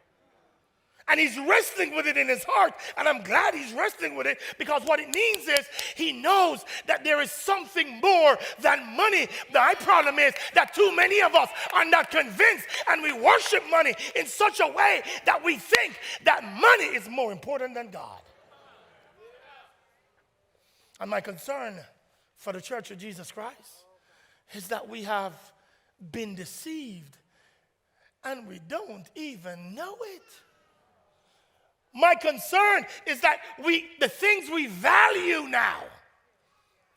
And 1.06 1.20
he's 1.20 1.38
wrestling 1.38 1.94
with 1.94 2.06
it 2.06 2.16
in 2.16 2.28
his 2.28 2.44
heart. 2.44 2.72
And 2.96 3.06
I'm 3.06 3.22
glad 3.22 3.54
he's 3.54 3.74
wrestling 3.74 4.16
with 4.16 4.26
it 4.26 4.38
because 4.58 4.82
what 4.84 5.00
it 5.00 5.14
means 5.14 5.46
is 5.46 5.66
he 5.96 6.12
knows 6.12 6.64
that 6.86 7.04
there 7.04 7.20
is 7.20 7.30
something 7.30 8.00
more 8.00 8.38
than 8.60 8.96
money. 8.96 9.28
My 9.52 9.74
problem 9.80 10.18
is 10.18 10.32
that 10.54 10.74
too 10.74 10.96
many 10.96 11.20
of 11.20 11.34
us 11.34 11.50
are 11.74 11.84
not 11.84 12.10
convinced 12.10 12.66
and 12.88 13.02
we 13.02 13.12
worship 13.12 13.62
money 13.70 13.94
in 14.16 14.26
such 14.26 14.60
a 14.60 14.66
way 14.66 15.02
that 15.26 15.44
we 15.44 15.56
think 15.56 15.98
that 16.24 16.42
money 16.42 16.96
is 16.96 17.06
more 17.08 17.32
important 17.32 17.74
than 17.74 17.90
God. 17.90 18.20
And 21.00 21.10
my 21.10 21.20
concern 21.20 21.80
for 22.36 22.54
the 22.54 22.62
church 22.62 22.90
of 22.90 22.98
Jesus 22.98 23.30
Christ 23.30 23.84
is 24.54 24.68
that 24.68 24.88
we 24.88 25.02
have 25.02 25.34
been 26.12 26.34
deceived 26.34 27.16
and 28.24 28.46
we 28.46 28.60
don't 28.68 29.06
even 29.14 29.74
know 29.74 29.96
it. 30.02 30.22
My 31.94 32.14
concern 32.14 32.86
is 33.06 33.20
that 33.20 33.38
we, 33.64 33.86
the 34.00 34.08
things 34.08 34.50
we 34.50 34.66
value 34.66 35.48
now 35.48 35.78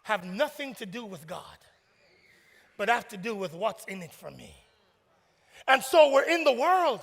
have 0.03 0.23
nothing 0.23 0.73
to 0.75 0.86
do 0.86 1.05
with 1.05 1.27
God, 1.27 1.43
but 2.77 2.89
have 2.89 3.07
to 3.10 3.17
do 3.17 3.36
with 3.36 3.53
what's 3.53 3.86
in 3.86 4.01
it 4.01 4.12
for 4.12 4.31
me. 4.31 4.55
And 5.67 5.83
so 5.83 6.12
we're 6.12 6.29
in 6.29 6.43
the 6.45 6.53
world 6.53 7.01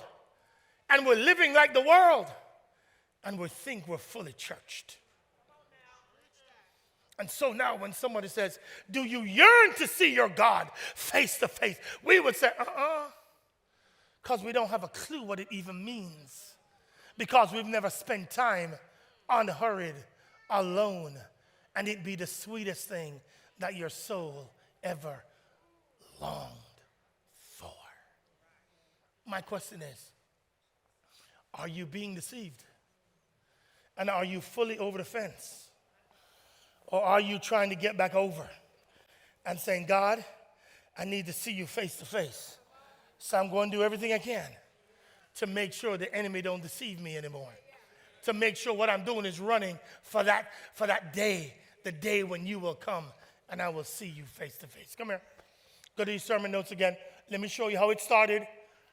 and 0.89 1.05
we're 1.05 1.15
living 1.15 1.53
like 1.53 1.73
the 1.73 1.81
world 1.81 2.25
and 3.23 3.39
we 3.39 3.47
think 3.47 3.87
we're 3.87 3.97
fully 3.97 4.33
churched. 4.33 4.97
And 7.17 7.29
so 7.29 7.53
now, 7.53 7.77
when 7.77 7.93
somebody 7.93 8.27
says, 8.27 8.59
Do 8.91 9.03
you 9.03 9.21
yearn 9.21 9.73
to 9.77 9.87
see 9.87 10.13
your 10.13 10.29
God 10.29 10.69
face 10.95 11.37
to 11.39 11.47
face? 11.47 11.77
We 12.03 12.19
would 12.19 12.35
say, 12.35 12.49
Uh 12.59 12.63
uh-uh, 12.63 12.81
uh, 12.81 13.03
because 14.21 14.43
we 14.43 14.51
don't 14.51 14.69
have 14.69 14.83
a 14.83 14.87
clue 14.87 15.23
what 15.23 15.39
it 15.39 15.47
even 15.51 15.85
means 15.85 16.55
because 17.17 17.51
we've 17.51 17.65
never 17.65 17.89
spent 17.89 18.31
time 18.31 18.73
unhurried, 19.29 19.95
alone, 20.49 21.15
and 21.75 21.87
it'd 21.87 22.03
be 22.03 22.15
the 22.15 22.27
sweetest 22.27 22.87
thing 22.87 23.19
that 23.59 23.75
your 23.75 23.89
soul 23.89 24.49
ever 24.83 25.23
longed 26.19 26.51
for. 27.51 27.71
My 29.27 29.41
question 29.41 29.81
is 29.81 30.11
Are 31.53 31.67
you 31.67 31.85
being 31.85 32.15
deceived? 32.15 32.63
And 33.97 34.09
are 34.09 34.25
you 34.25 34.41
fully 34.41 34.77
over 34.77 34.97
the 34.97 35.05
fence? 35.05 35.64
Or 36.87 37.03
are 37.03 37.19
you 37.19 37.39
trying 37.39 37.69
to 37.69 37.75
get 37.75 37.97
back 37.97 38.15
over 38.15 38.47
and 39.45 39.59
saying, 39.59 39.85
God, 39.87 40.23
I 40.97 41.05
need 41.05 41.25
to 41.27 41.33
see 41.33 41.51
you 41.51 41.65
face 41.65 41.95
to 41.97 42.05
face. 42.05 42.57
So 43.19 43.37
I'm 43.37 43.49
going 43.49 43.71
to 43.71 43.77
do 43.77 43.83
everything 43.83 44.13
I 44.13 44.17
can 44.17 44.47
to 45.35 45.47
make 45.47 45.73
sure 45.73 45.97
the 45.97 46.13
enemy 46.13 46.41
don't 46.41 46.61
deceive 46.61 46.99
me 46.99 47.17
anymore. 47.17 47.49
To 48.23 48.33
make 48.33 48.55
sure 48.55 48.73
what 48.73 48.89
I'm 48.89 49.03
doing 49.03 49.25
is 49.25 49.39
running 49.39 49.77
for 50.01 50.23
that, 50.23 50.51
for 50.73 50.87
that 50.87 51.13
day, 51.13 51.53
the 51.83 51.91
day 51.91 52.23
when 52.23 52.45
you 52.45 52.59
will 52.59 52.73
come 52.73 53.05
and 53.49 53.61
I 53.61 53.69
will 53.69 53.83
see 53.83 54.07
you 54.07 54.23
face 54.23 54.57
to 54.57 54.67
face. 54.67 54.95
Come 54.97 55.07
here. 55.09 55.21
Go 55.97 56.03
to 56.03 56.11
your 56.11 56.19
sermon 56.19 56.51
notes 56.51 56.71
again. 56.71 56.97
Let 57.29 57.39
me 57.39 57.47
show 57.47 57.67
you 57.67 57.77
how 57.77 57.89
it 57.91 58.01
started. 58.01 58.47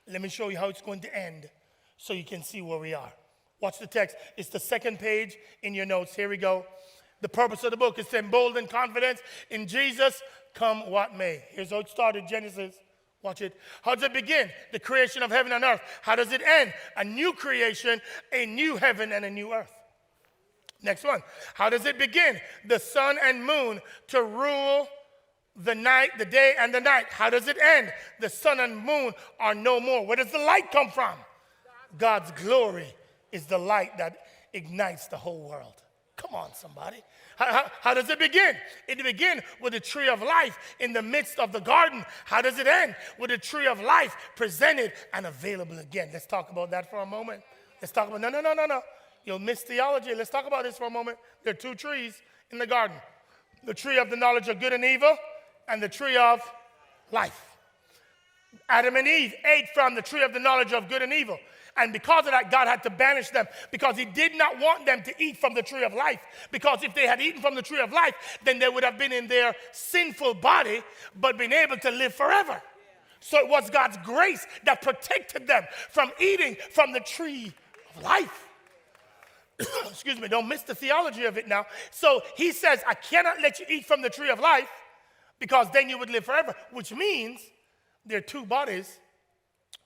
Let 0.06 0.20
me 0.20 0.28
show 0.28 0.48
you 0.48 0.58
how 0.58 0.68
it's 0.68 0.82
going 0.82 1.00
to 1.00 1.16
end 1.16 1.48
so 1.96 2.12
you 2.12 2.24
can 2.24 2.42
see 2.42 2.60
where 2.60 2.78
we 2.78 2.94
are. 2.94 3.12
Watch 3.60 3.78
the 3.78 3.86
text. 3.86 4.16
It's 4.36 4.48
the 4.48 4.60
second 4.60 4.98
page 4.98 5.36
in 5.62 5.74
your 5.74 5.86
notes. 5.86 6.14
Here 6.14 6.28
we 6.28 6.36
go. 6.36 6.66
The 7.22 7.28
purpose 7.28 7.64
of 7.64 7.70
the 7.70 7.76
book 7.76 7.98
is 7.98 8.06
to 8.08 8.18
embolden 8.18 8.66
confidence 8.66 9.20
in 9.48 9.66
Jesus, 9.66 10.20
come 10.54 10.90
what 10.90 11.16
may. 11.16 11.42
Here's 11.50 11.70
how 11.70 11.78
it 11.78 11.88
started 11.88 12.24
Genesis 12.28 12.74
Watch 13.22 13.40
it. 13.40 13.56
How 13.82 13.94
does 13.94 14.02
it 14.02 14.12
begin? 14.12 14.50
The 14.72 14.80
creation 14.80 15.22
of 15.22 15.30
heaven 15.30 15.52
and 15.52 15.62
earth. 15.62 15.80
How 16.02 16.16
does 16.16 16.32
it 16.32 16.42
end? 16.42 16.74
A 16.96 17.04
new 17.04 17.32
creation, 17.32 18.00
a 18.32 18.46
new 18.46 18.76
heaven, 18.76 19.12
and 19.12 19.24
a 19.24 19.30
new 19.30 19.52
earth. 19.52 19.72
Next 20.82 21.04
one. 21.04 21.22
How 21.54 21.70
does 21.70 21.86
it 21.86 21.98
begin? 21.98 22.40
The 22.66 22.80
sun 22.80 23.16
and 23.22 23.44
moon 23.44 23.80
to 24.08 24.24
rule 24.24 24.88
the 25.54 25.74
night, 25.74 26.18
the 26.18 26.24
day, 26.24 26.54
and 26.58 26.74
the 26.74 26.80
night. 26.80 27.06
How 27.10 27.30
does 27.30 27.46
it 27.46 27.56
end? 27.62 27.92
The 28.18 28.28
sun 28.28 28.58
and 28.58 28.76
moon 28.76 29.12
are 29.38 29.54
no 29.54 29.78
more. 29.78 30.04
Where 30.04 30.16
does 30.16 30.32
the 30.32 30.38
light 30.38 30.72
come 30.72 30.90
from? 30.90 31.14
God's 31.96 32.32
glory 32.32 32.92
is 33.30 33.46
the 33.46 33.58
light 33.58 33.98
that 33.98 34.16
ignites 34.52 35.06
the 35.06 35.16
whole 35.16 35.48
world. 35.48 35.81
Come 36.22 36.36
on, 36.36 36.54
somebody. 36.54 36.98
How, 37.36 37.46
how, 37.46 37.70
how, 37.80 37.94
does 37.94 38.08
it 38.08 38.18
begin? 38.18 38.56
It 38.86 39.02
begins 39.02 39.42
with 39.60 39.72
the 39.72 39.80
tree 39.80 40.08
of 40.08 40.22
life 40.22 40.76
in 40.78 40.92
the 40.92 41.02
midst 41.02 41.40
of 41.40 41.50
the 41.50 41.58
garden. 41.58 42.04
How 42.24 42.40
does 42.40 42.58
it 42.58 42.68
end? 42.68 42.94
With 43.18 43.30
the 43.30 43.38
tree 43.38 43.66
of 43.66 43.80
life 43.80 44.14
presented 44.36 44.92
and 45.12 45.26
available 45.26 45.78
again. 45.78 46.10
Let's 46.12 46.26
talk 46.26 46.50
about 46.50 46.70
that 46.70 46.88
for 46.90 47.00
a 47.00 47.06
moment. 47.06 47.42
Let's 47.80 47.90
talk 47.90 48.08
about, 48.08 48.20
no, 48.20 48.28
no, 48.28 48.40
no, 48.40 48.54
no, 48.54 48.66
no. 48.66 48.82
You'll 49.24 49.40
miss 49.40 49.62
theology. 49.62 50.14
Let's 50.14 50.30
talk 50.30 50.46
about 50.46 50.62
this 50.62 50.78
for 50.78 50.84
a 50.84 50.90
moment. 50.90 51.18
There 51.42 51.52
are 51.52 51.56
two 51.56 51.74
trees 51.74 52.22
in 52.52 52.58
the 52.58 52.66
garden 52.66 52.96
the 53.64 53.74
tree 53.74 53.98
of 53.98 54.10
the 54.10 54.16
knowledge 54.16 54.48
of 54.48 54.58
good 54.58 54.72
and 54.72 54.84
evil, 54.84 55.16
and 55.68 55.80
the 55.80 55.88
tree 55.88 56.16
of 56.16 56.40
life. 57.12 57.56
Adam 58.68 58.96
and 58.96 59.06
Eve 59.06 59.34
ate 59.46 59.68
from 59.72 59.94
the 59.94 60.02
tree 60.02 60.24
of 60.24 60.32
the 60.32 60.40
knowledge 60.40 60.72
of 60.72 60.88
good 60.88 61.00
and 61.02 61.12
evil. 61.12 61.38
And 61.76 61.92
because 61.92 62.26
of 62.26 62.32
that, 62.32 62.50
God 62.50 62.68
had 62.68 62.82
to 62.82 62.90
banish 62.90 63.30
them 63.30 63.46
because 63.70 63.96
He 63.96 64.04
did 64.04 64.34
not 64.36 64.58
want 64.58 64.84
them 64.84 65.02
to 65.04 65.14
eat 65.22 65.38
from 65.38 65.54
the 65.54 65.62
tree 65.62 65.84
of 65.84 65.94
life. 65.94 66.20
Because 66.50 66.82
if 66.82 66.94
they 66.94 67.06
had 67.06 67.20
eaten 67.20 67.40
from 67.40 67.54
the 67.54 67.62
tree 67.62 67.80
of 67.80 67.92
life, 67.92 68.38
then 68.44 68.58
they 68.58 68.68
would 68.68 68.84
have 68.84 68.98
been 68.98 69.12
in 69.12 69.26
their 69.26 69.54
sinful 69.72 70.34
body, 70.34 70.82
but 71.18 71.38
been 71.38 71.52
able 71.52 71.78
to 71.78 71.90
live 71.90 72.14
forever. 72.14 72.60
So 73.20 73.38
it 73.38 73.48
was 73.48 73.70
God's 73.70 73.96
grace 74.04 74.46
that 74.64 74.82
protected 74.82 75.46
them 75.46 75.64
from 75.90 76.10
eating 76.20 76.56
from 76.72 76.92
the 76.92 77.00
tree 77.00 77.52
of 77.94 78.02
life. 78.02 78.46
Excuse 79.88 80.20
me, 80.20 80.28
don't 80.28 80.48
miss 80.48 80.62
the 80.62 80.74
theology 80.74 81.24
of 81.24 81.38
it 81.38 81.48
now. 81.48 81.66
So 81.90 82.20
he 82.36 82.52
says, 82.52 82.82
I 82.86 82.94
cannot 82.94 83.40
let 83.40 83.60
you 83.60 83.66
eat 83.70 83.86
from 83.86 84.02
the 84.02 84.10
tree 84.10 84.28
of 84.28 84.40
life 84.40 84.68
because 85.38 85.68
then 85.72 85.88
you 85.88 85.98
would 85.98 86.10
live 86.10 86.24
forever, 86.24 86.54
which 86.72 86.92
means 86.92 87.40
there 88.04 88.18
are 88.18 88.22
two 88.22 88.44
bodies 88.44 88.98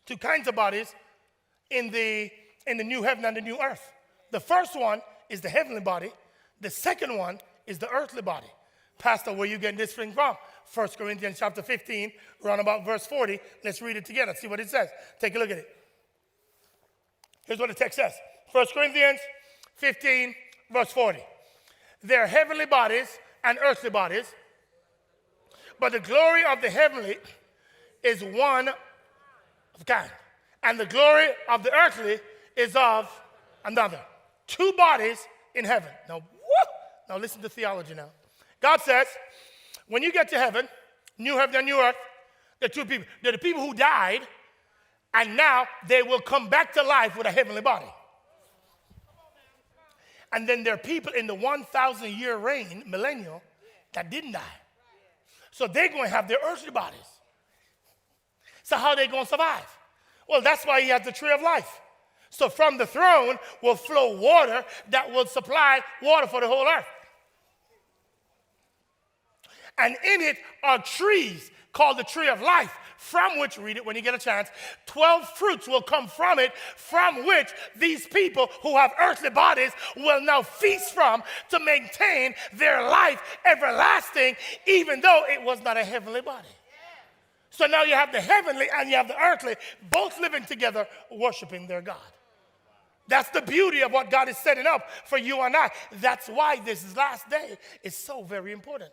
two 0.07 0.17
kinds 0.17 0.49
of 0.49 0.55
bodies 0.55 0.95
in 1.71 1.91
the, 1.91 2.31
in 2.67 2.77
the 2.77 2.85
new 2.85 3.03
heaven 3.03 3.25
and 3.25 3.37
the 3.37 3.41
new 3.41 3.59
earth. 3.61 3.83
The 4.31 4.41
first 4.41 4.79
one 4.79 5.01
is 5.29 5.41
the 5.41 5.49
heavenly 5.49 5.81
body, 5.81 6.11
the 6.61 6.71
second 6.71 7.17
one 7.17 7.39
is 7.67 7.79
the 7.79 7.89
earthly 7.91 8.23
body. 8.23 8.47
Pastor, 8.99 9.33
where 9.33 9.47
you 9.47 9.59
getting 9.59 9.79
this 9.79 9.93
thing 9.93 10.13
from? 10.13 10.37
1 10.73 10.89
Corinthians 10.97 11.39
chapter 11.39 11.63
15, 11.63 12.13
around 12.45 12.61
about 12.61 12.85
verse 12.85 13.07
40. 13.07 13.39
Let's 13.63 13.83
read 13.83 13.97
it 13.97 14.05
together, 14.05 14.35
see 14.35 14.49
what 14.49 14.61
it 14.61 14.71
says. 14.71 14.89
Take 15.21 15.35
a 15.37 15.39
look 15.39 15.51
at 15.51 15.59
it. 15.59 15.77
Here's 17.47 17.59
what 17.59 17.69
the 17.69 17.75
text 17.75 17.97
says 17.97 18.13
1 18.53 18.67
Corinthians 18.75 19.21
15, 19.77 20.35
verse 20.73 20.91
40. 20.93 21.21
There 22.03 22.23
are 22.23 22.27
heavenly 22.27 22.67
bodies 22.67 23.07
and 23.45 23.59
earthly 23.63 23.91
bodies, 23.91 24.27
but 25.79 25.93
the 25.93 26.01
glory 26.01 26.43
of 26.45 26.61
the 26.63 26.71
heavenly 26.71 27.17
is 28.03 28.23
one 28.23 28.69
of 28.69 29.87
kind, 29.87 30.11
and 30.67 30.81
the 30.81 30.87
glory 30.87 31.29
of 31.49 31.63
the 31.63 31.73
earthly 31.73 32.19
is 32.57 32.75
of 32.75 33.09
another. 33.65 34.01
Two 34.49 34.73
bodies 34.77 35.25
in 35.55 35.65
heaven. 35.65 35.89
Now, 36.09 36.17
whoo, 36.17 36.69
now 37.09 37.19
listen 37.19 37.41
to 37.43 37.49
theology 37.49 37.95
now. 37.95 38.11
God 38.61 38.81
says, 38.81 39.07
when 39.87 40.03
you 40.03 40.13
get 40.13 40.29
to 40.31 40.39
heaven, 40.39 40.69
new 41.19 41.37
heaven 41.37 41.55
and 41.55 41.67
new 41.67 41.79
earth, 41.79 41.95
there 42.59 42.67
are 42.67 42.71
two 42.71 42.85
people. 42.85 43.07
They're 43.23 43.33
the 43.33 43.39
people 43.39 43.65
who 43.65 43.75
died, 43.75 44.23
and 45.15 45.37
now 45.37 45.67
they 45.87 46.03
will 46.03 46.21
come 46.21 46.49
back 46.49 46.75
to 46.75 46.83
life 46.83 47.17
with 47.17 47.29
a 47.29 47.31
heavenly 47.31 47.63
body. 47.63 47.87
And 50.33 50.49
then 50.49 50.65
there 50.65 50.75
are 50.75 50.79
people 50.79 51.13
in 51.13 51.29
the 51.29 51.35
1,000 51.35 52.11
year 52.11 52.37
reign, 52.37 52.83
millennial, 52.89 53.41
that 53.93 54.11
didn't 54.11 54.33
die. 54.33 54.43
So 55.53 55.69
they're 55.69 55.89
going 55.89 56.05
to 56.05 56.11
have 56.11 56.27
their 56.27 56.39
earthly 56.45 56.73
bodies. 56.73 57.07
So 58.65 58.77
how 58.77 58.89
are 58.89 58.97
they 58.97 59.07
going 59.07 59.25
to 59.25 59.29
survive? 59.29 59.76
Well, 60.29 60.43
that's 60.43 60.65
why 60.65 60.81
he 60.81 60.89
has 60.89 61.05
the 61.05 61.13
tree 61.13 61.33
of 61.33 61.43
life. 61.43 61.81
So 62.31 62.49
from 62.49 62.79
the 62.79 62.87
throne 62.87 63.39
will 63.63 63.77
flow 63.77 64.19
water 64.19 64.65
that 64.91 65.13
will 65.13 65.27
supply 65.27 65.81
water 66.03 66.27
for 66.27 66.41
the 66.41 66.49
whole 66.49 66.67
earth. 66.67 66.87
And 69.79 69.97
in 70.05 70.21
it 70.23 70.37
are 70.63 70.83
trees 70.83 71.51
called 71.73 71.99
the 71.99 72.05
tree 72.05 72.29
of 72.29 72.41
life, 72.41 72.75
from 72.97 73.39
which, 73.39 73.59
read 73.59 73.77
it 73.77 73.85
when 73.85 73.95
you 73.95 74.03
get 74.03 74.15
a 74.15 74.19
chance, 74.19 74.49
12 74.87 75.29
fruits 75.31 75.69
will 75.69 75.83
come 75.83 76.09
from 76.09 76.39
it, 76.39 76.53
from 76.77 77.27
which 77.27 77.49
these 77.77 78.07
people 78.07 78.49
who 78.63 78.75
have 78.77 78.93
earthly 78.99 79.29
bodies 79.29 79.73
will 79.97 80.23
now 80.23 80.41
feast 80.43 80.95
from 80.95 81.23
to 81.51 81.59
maintain 81.61 82.35
their 82.55 82.83
life 82.83 83.39
everlasting, 83.45 84.35
even 84.67 85.03
though 85.03 85.25
it 85.29 85.43
was 85.43 85.63
not 85.63 85.77
a 85.77 85.85
heavenly 85.85 86.23
body. 86.23 86.49
So 87.57 87.65
now 87.65 87.85
you 87.85 87.95
have 87.95 88.13
the 88.13 88.21
heavenly 88.21 88.67
and 88.77 88.91
you 88.91 88.97
have 88.97 89.09
the 89.09 89.19
earthly, 89.19 89.55
both 89.91 90.21
living 90.21 90.45
together, 90.45 90.87
worshiping 91.11 91.67
their 91.67 91.81
God. 91.81 91.97
That's 93.09 93.31
the 93.31 93.41
beauty 93.41 93.83
of 93.83 93.93
what 93.93 94.11
God 94.11 94.29
is 94.29 94.37
setting 94.37 94.67
up 94.67 94.83
for 95.07 95.17
you 95.17 95.41
and 95.41 95.57
I. 95.57 95.71
That's 96.03 96.29
why 96.29 96.61
this 96.61 96.95
last 96.95 97.31
day 97.31 97.57
is 97.83 97.97
so 97.97 98.25
very 98.25 98.53
important. 98.53 98.91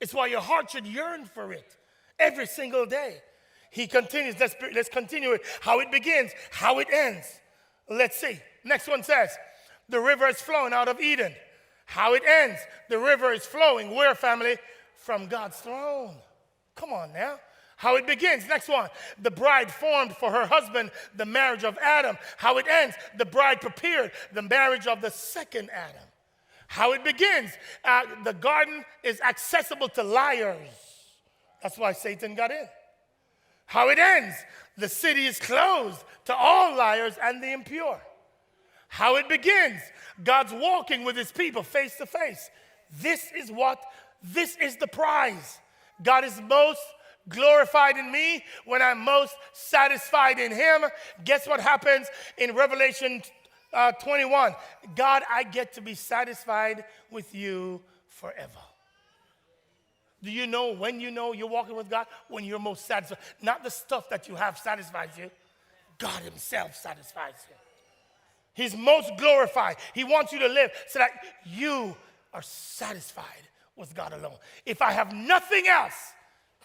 It's 0.00 0.12
why 0.12 0.26
your 0.26 0.40
heart 0.40 0.72
should 0.72 0.88
yearn 0.88 1.24
for 1.24 1.52
it 1.52 1.76
every 2.18 2.46
single 2.46 2.84
day. 2.84 3.18
He 3.70 3.86
continues, 3.86 4.40
let's, 4.40 4.56
let's 4.74 4.88
continue 4.88 5.30
it. 5.30 5.42
How 5.60 5.78
it 5.78 5.92
begins, 5.92 6.32
how 6.50 6.80
it 6.80 6.88
ends. 6.92 7.28
Let's 7.88 8.16
see. 8.16 8.40
Next 8.64 8.88
one 8.88 9.04
says, 9.04 9.30
the 9.88 10.00
river 10.00 10.26
is 10.26 10.40
flowing 10.40 10.72
out 10.72 10.88
of 10.88 10.98
Eden. 10.98 11.32
How 11.86 12.14
it 12.14 12.24
ends, 12.26 12.58
the 12.88 12.98
river 12.98 13.32
is 13.32 13.46
flowing. 13.46 13.94
Where, 13.94 14.16
family? 14.16 14.56
From 14.96 15.28
God's 15.28 15.58
throne. 15.58 16.16
Come 16.74 16.92
on 16.92 17.12
now. 17.12 17.36
How 17.80 17.96
it 17.96 18.06
begins, 18.06 18.46
next 18.46 18.68
one. 18.68 18.90
The 19.22 19.30
bride 19.30 19.72
formed 19.72 20.14
for 20.14 20.30
her 20.30 20.44
husband 20.44 20.90
the 21.16 21.24
marriage 21.24 21.64
of 21.64 21.78
Adam. 21.78 22.18
How 22.36 22.58
it 22.58 22.66
ends, 22.68 22.94
the 23.16 23.24
bride 23.24 23.62
prepared 23.62 24.12
the 24.34 24.42
marriage 24.42 24.86
of 24.86 25.00
the 25.00 25.10
second 25.10 25.70
Adam. 25.70 26.02
How 26.66 26.92
it 26.92 27.02
begins, 27.02 27.52
uh, 27.82 28.02
the 28.22 28.34
garden 28.34 28.84
is 29.02 29.18
accessible 29.22 29.88
to 29.88 30.02
liars. 30.02 30.68
That's 31.62 31.78
why 31.78 31.92
Satan 31.92 32.34
got 32.34 32.50
in. 32.50 32.68
How 33.64 33.88
it 33.88 33.98
ends, 33.98 34.36
the 34.76 34.90
city 34.90 35.24
is 35.24 35.40
closed 35.40 36.04
to 36.26 36.34
all 36.34 36.76
liars 36.76 37.14
and 37.22 37.42
the 37.42 37.50
impure. 37.50 37.98
How 38.88 39.16
it 39.16 39.26
begins, 39.26 39.80
God's 40.22 40.52
walking 40.52 41.02
with 41.02 41.16
his 41.16 41.32
people 41.32 41.62
face 41.62 41.96
to 41.96 42.04
face. 42.04 42.50
This 43.00 43.32
is 43.34 43.50
what, 43.50 43.82
this 44.22 44.58
is 44.60 44.76
the 44.76 44.86
prize. 44.86 45.58
God 46.02 46.26
is 46.26 46.38
most 46.46 46.80
glorified 47.28 47.96
in 47.96 48.10
me 48.10 48.44
when 48.64 48.82
I'm 48.82 49.00
most 49.00 49.34
satisfied 49.52 50.38
in 50.38 50.52
him. 50.52 50.82
Guess 51.24 51.46
what 51.46 51.60
happens 51.60 52.08
in 52.38 52.54
Revelation 52.54 53.22
uh, 53.72 53.92
21? 53.92 54.54
God, 54.96 55.22
I 55.30 55.44
get 55.44 55.74
to 55.74 55.80
be 55.80 55.94
satisfied 55.94 56.84
with 57.10 57.34
you 57.34 57.80
forever. 58.08 58.50
Do 60.22 60.30
you 60.30 60.46
know 60.46 60.74
when 60.74 61.00
you 61.00 61.10
know 61.10 61.32
you're 61.32 61.48
walking 61.48 61.76
with 61.76 61.88
God? 61.88 62.06
When 62.28 62.44
you're 62.44 62.58
most 62.58 62.86
satisfied. 62.86 63.18
Not 63.40 63.64
the 63.64 63.70
stuff 63.70 64.10
that 64.10 64.28
you 64.28 64.34
have 64.34 64.58
satisfies 64.58 65.10
you, 65.16 65.30
God 65.98 66.20
Himself 66.22 66.76
satisfies 66.76 67.34
you. 67.48 67.56
He's 68.52 68.76
most 68.76 69.10
glorified. 69.16 69.76
He 69.94 70.04
wants 70.04 70.32
you 70.32 70.40
to 70.40 70.48
live 70.48 70.70
so 70.88 70.98
that 70.98 71.10
you 71.46 71.96
are 72.34 72.42
satisfied 72.42 73.24
with 73.76 73.94
God 73.94 74.12
alone. 74.12 74.36
If 74.66 74.82
I 74.82 74.92
have 74.92 75.14
nothing 75.14 75.66
else, 75.66 76.12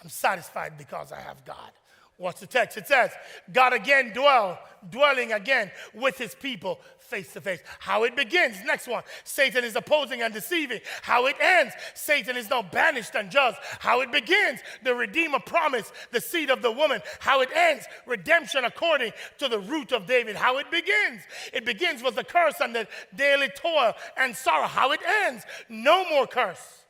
I'm 0.02 0.10
satisfied 0.10 0.78
because 0.78 1.12
I 1.12 1.20
have 1.20 1.44
God. 1.46 1.72
What's 2.18 2.40
the 2.40 2.48
text? 2.48 2.78
It 2.78 2.88
says, 2.88 3.12
God 3.52 3.74
again 3.74 4.14
dwell, 4.14 4.58
dwelling 4.90 5.34
again 5.34 5.70
with 5.94 6.18
his 6.18 6.34
people 6.34 6.80
face 6.98 7.34
to 7.34 7.42
face. 7.42 7.60
How 7.80 8.06
it 8.06 8.16
begins, 8.16 8.56
next 8.66 8.88
one, 8.88 9.04
Satan 9.26 9.66
is 9.66 9.76
opposing 9.76 10.22
and 10.22 10.34
deceiving. 10.34 10.80
How 11.02 11.26
it 11.26 11.36
ends, 11.42 11.74
Satan 11.94 12.38
is 12.38 12.50
now 12.50 12.62
banished 12.62 13.16
and 13.16 13.30
judged. 13.30 13.58
How 13.80 14.00
it 14.00 14.14
begins, 14.14 14.62
the 14.82 14.96
Redeemer 14.96 15.40
promised 15.40 15.92
the 16.12 16.22
seed 16.22 16.50
of 16.50 16.62
the 16.62 16.72
woman. 16.72 17.02
How 17.20 17.42
it 17.42 17.50
ends, 17.54 17.86
redemption 18.06 18.64
according 18.64 19.12
to 19.40 19.50
the 19.50 19.60
root 19.60 19.92
of 19.92 20.06
David. 20.06 20.38
How 20.38 20.58
it 20.58 20.72
begins, 20.72 21.22
it 21.52 21.66
begins 21.66 22.02
with 22.02 22.16
the 22.16 22.24
curse 22.24 22.62
and 22.62 22.74
the 22.74 22.88
daily 23.14 23.50
toil 23.50 23.94
and 24.16 24.34
sorrow. 24.34 24.68
How 24.68 24.94
it 24.94 25.02
ends, 25.26 25.44
no 25.68 26.10
more 26.10 26.28
curse 26.28 26.84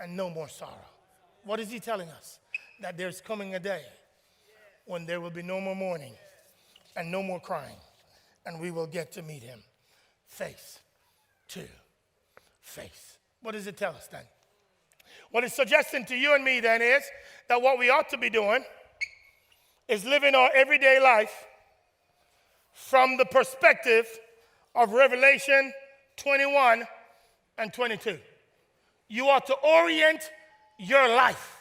and 0.00 0.16
no 0.16 0.30
more 0.30 0.48
sorrow. 0.48 0.93
What 1.44 1.60
is 1.60 1.70
he 1.70 1.80
telling 1.80 2.08
us? 2.10 2.38
That 2.80 2.96
there's 2.96 3.20
coming 3.20 3.54
a 3.54 3.60
day 3.60 3.82
when 4.86 5.06
there 5.06 5.20
will 5.20 5.30
be 5.30 5.42
no 5.42 5.60
more 5.60 5.76
mourning 5.76 6.14
and 6.96 7.10
no 7.10 7.22
more 7.22 7.40
crying, 7.40 7.76
and 8.46 8.60
we 8.60 8.70
will 8.70 8.86
get 8.86 9.12
to 9.12 9.22
meet 9.22 9.42
him 9.42 9.60
face 10.26 10.80
to 11.48 11.60
face. 12.60 13.18
What 13.42 13.52
does 13.52 13.66
it 13.66 13.76
tell 13.76 13.94
us 13.94 14.06
then? 14.08 14.24
What 15.30 15.44
it's 15.44 15.54
suggesting 15.54 16.04
to 16.06 16.16
you 16.16 16.34
and 16.34 16.44
me 16.44 16.60
then 16.60 16.80
is 16.80 17.02
that 17.48 17.60
what 17.60 17.78
we 17.78 17.90
ought 17.90 18.08
to 18.10 18.18
be 18.18 18.30
doing 18.30 18.64
is 19.88 20.04
living 20.04 20.34
our 20.34 20.50
everyday 20.54 21.00
life 21.00 21.32
from 22.72 23.16
the 23.16 23.24
perspective 23.24 24.06
of 24.74 24.90
Revelation 24.92 25.72
21 26.16 26.84
and 27.58 27.72
22. 27.72 28.18
You 29.08 29.28
ought 29.28 29.46
to 29.46 29.54
orient 29.54 30.30
your 30.78 31.08
life 31.08 31.60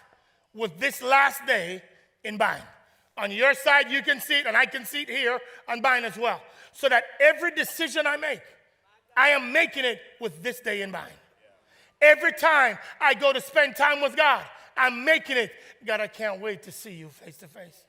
with 0.54 0.80
this 0.80 1.02
last 1.02 1.46
day 1.46 1.82
in 2.24 2.38
mind. 2.38 2.64
On 3.18 3.32
your 3.32 3.54
side, 3.54 3.92
you 3.92 4.02
can 4.02 4.20
see 4.20 4.40
it, 4.40 4.46
and 4.48 4.58
I 4.58 4.66
can 4.66 4.86
see 4.86 5.04
it 5.04 5.10
here 5.10 5.40
on 5.68 5.82
mine 5.82 6.04
as 6.04 6.18
well. 6.18 6.42
So 6.74 6.90
that 6.90 7.04
every 7.20 7.52
decision 7.52 8.08
I 8.08 8.18
make, 8.18 8.42
I 9.16 9.30
am 9.30 9.52
making 9.52 9.86
it 9.86 10.00
with 10.20 10.42
this 10.42 10.60
day 10.60 10.82
in 10.82 10.90
mind. 10.92 11.14
Every 12.02 12.34
time 12.34 12.78
I 13.00 13.14
go 13.14 13.32
to 13.32 13.40
spend 13.40 13.76
time 13.76 14.02
with 14.02 14.16
God, 14.16 14.44
I'm 14.76 15.06
making 15.06 15.38
it. 15.38 15.52
God, 15.86 16.02
I 16.02 16.08
can't 16.08 16.42
wait 16.42 16.64
to 16.64 16.72
see 16.72 16.94
you 16.94 17.10
face 17.10 17.38
to 17.38 17.48
face. 17.48 17.86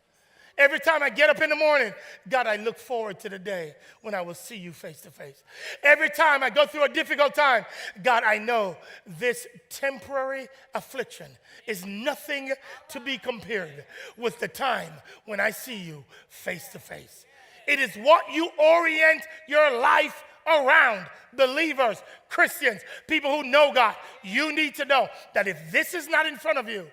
Every 0.56 0.78
time 0.78 1.02
I 1.02 1.10
get 1.10 1.30
up 1.30 1.42
in 1.42 1.50
the 1.50 1.56
morning, 1.56 1.92
God, 2.28 2.46
I 2.46 2.56
look 2.56 2.78
forward 2.78 3.18
to 3.20 3.28
the 3.28 3.38
day 3.38 3.74
when 4.02 4.14
I 4.14 4.20
will 4.20 4.34
see 4.34 4.56
you 4.56 4.72
face 4.72 5.00
to 5.00 5.10
face. 5.10 5.42
Every 5.82 6.10
time 6.10 6.44
I 6.44 6.50
go 6.50 6.64
through 6.64 6.84
a 6.84 6.88
difficult 6.88 7.34
time, 7.34 7.64
God, 8.02 8.22
I 8.22 8.38
know 8.38 8.76
this 9.04 9.48
temporary 9.68 10.46
affliction 10.74 11.26
is 11.66 11.84
nothing 11.84 12.52
to 12.90 13.00
be 13.00 13.18
compared 13.18 13.84
with 14.16 14.38
the 14.38 14.46
time 14.46 14.92
when 15.24 15.40
I 15.40 15.50
see 15.50 15.76
you 15.76 16.04
face 16.28 16.68
to 16.68 16.78
face. 16.78 17.24
It 17.66 17.80
is 17.80 17.94
what 17.96 18.30
you 18.32 18.48
orient 18.58 19.22
your 19.48 19.76
life 19.80 20.22
around 20.46 21.06
believers, 21.36 22.00
Christians, 22.28 22.80
people 23.08 23.30
who 23.30 23.48
know 23.48 23.72
God. 23.74 23.96
You 24.22 24.54
need 24.54 24.76
to 24.76 24.84
know 24.84 25.08
that 25.34 25.48
if 25.48 25.72
this 25.72 25.94
is 25.94 26.06
not 26.06 26.26
in 26.26 26.36
front 26.36 26.58
of 26.58 26.68
you, 26.68 26.86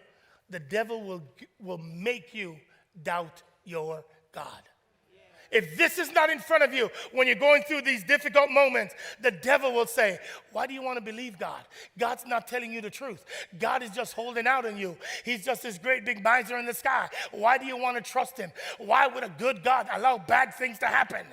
the 0.50 0.60
devil 0.60 1.02
will, 1.04 1.24
will 1.60 1.78
make 1.78 2.34
you 2.34 2.58
doubt 3.04 3.44
your 3.64 4.04
God. 4.32 4.62
If 5.52 5.78
this 5.78 6.00
is 6.00 6.14
not 6.14 6.30
in 6.30 6.40
front 6.40 6.64
of 6.64 6.74
you 6.74 6.90
when 7.12 7.28
you're 7.28 7.36
going 7.36 7.64
through 7.64 7.82
these 7.82 8.06
difficult 8.06 8.50
moments, 8.50 8.96
the 9.22 9.32
devil 9.32 9.74
will 9.74 9.86
say, 9.86 10.18
Why 10.54 10.66
do 10.66 10.74
you 10.74 10.82
want 10.82 10.98
to 10.98 11.04
believe 11.04 11.38
God? 11.38 11.62
God's 12.00 12.26
not 12.26 12.48
telling 12.48 12.72
you 12.72 12.80
the 12.80 12.90
truth. 12.90 13.26
God 13.60 13.84
is 13.84 13.90
just 13.90 14.14
holding 14.14 14.48
out 14.48 14.66
on 14.66 14.78
you. 14.78 14.96
He's 15.26 15.44
just 15.44 15.64
this 15.64 15.78
great 15.78 16.06
big 16.06 16.24
miser 16.24 16.58
in 16.58 16.66
the 16.66 16.74
sky. 16.74 17.10
Why 17.32 17.58
do 17.58 17.66
you 17.66 17.78
want 17.78 17.98
to 17.98 18.12
trust 18.12 18.38
him? 18.38 18.52
Why 18.78 19.08
would 19.08 19.26
a 19.26 19.34
good 19.38 19.62
God 19.62 19.88
allow 19.94 20.18
bad 20.18 20.56
things 20.56 20.80
to 20.80 20.86
happen? 20.86 21.26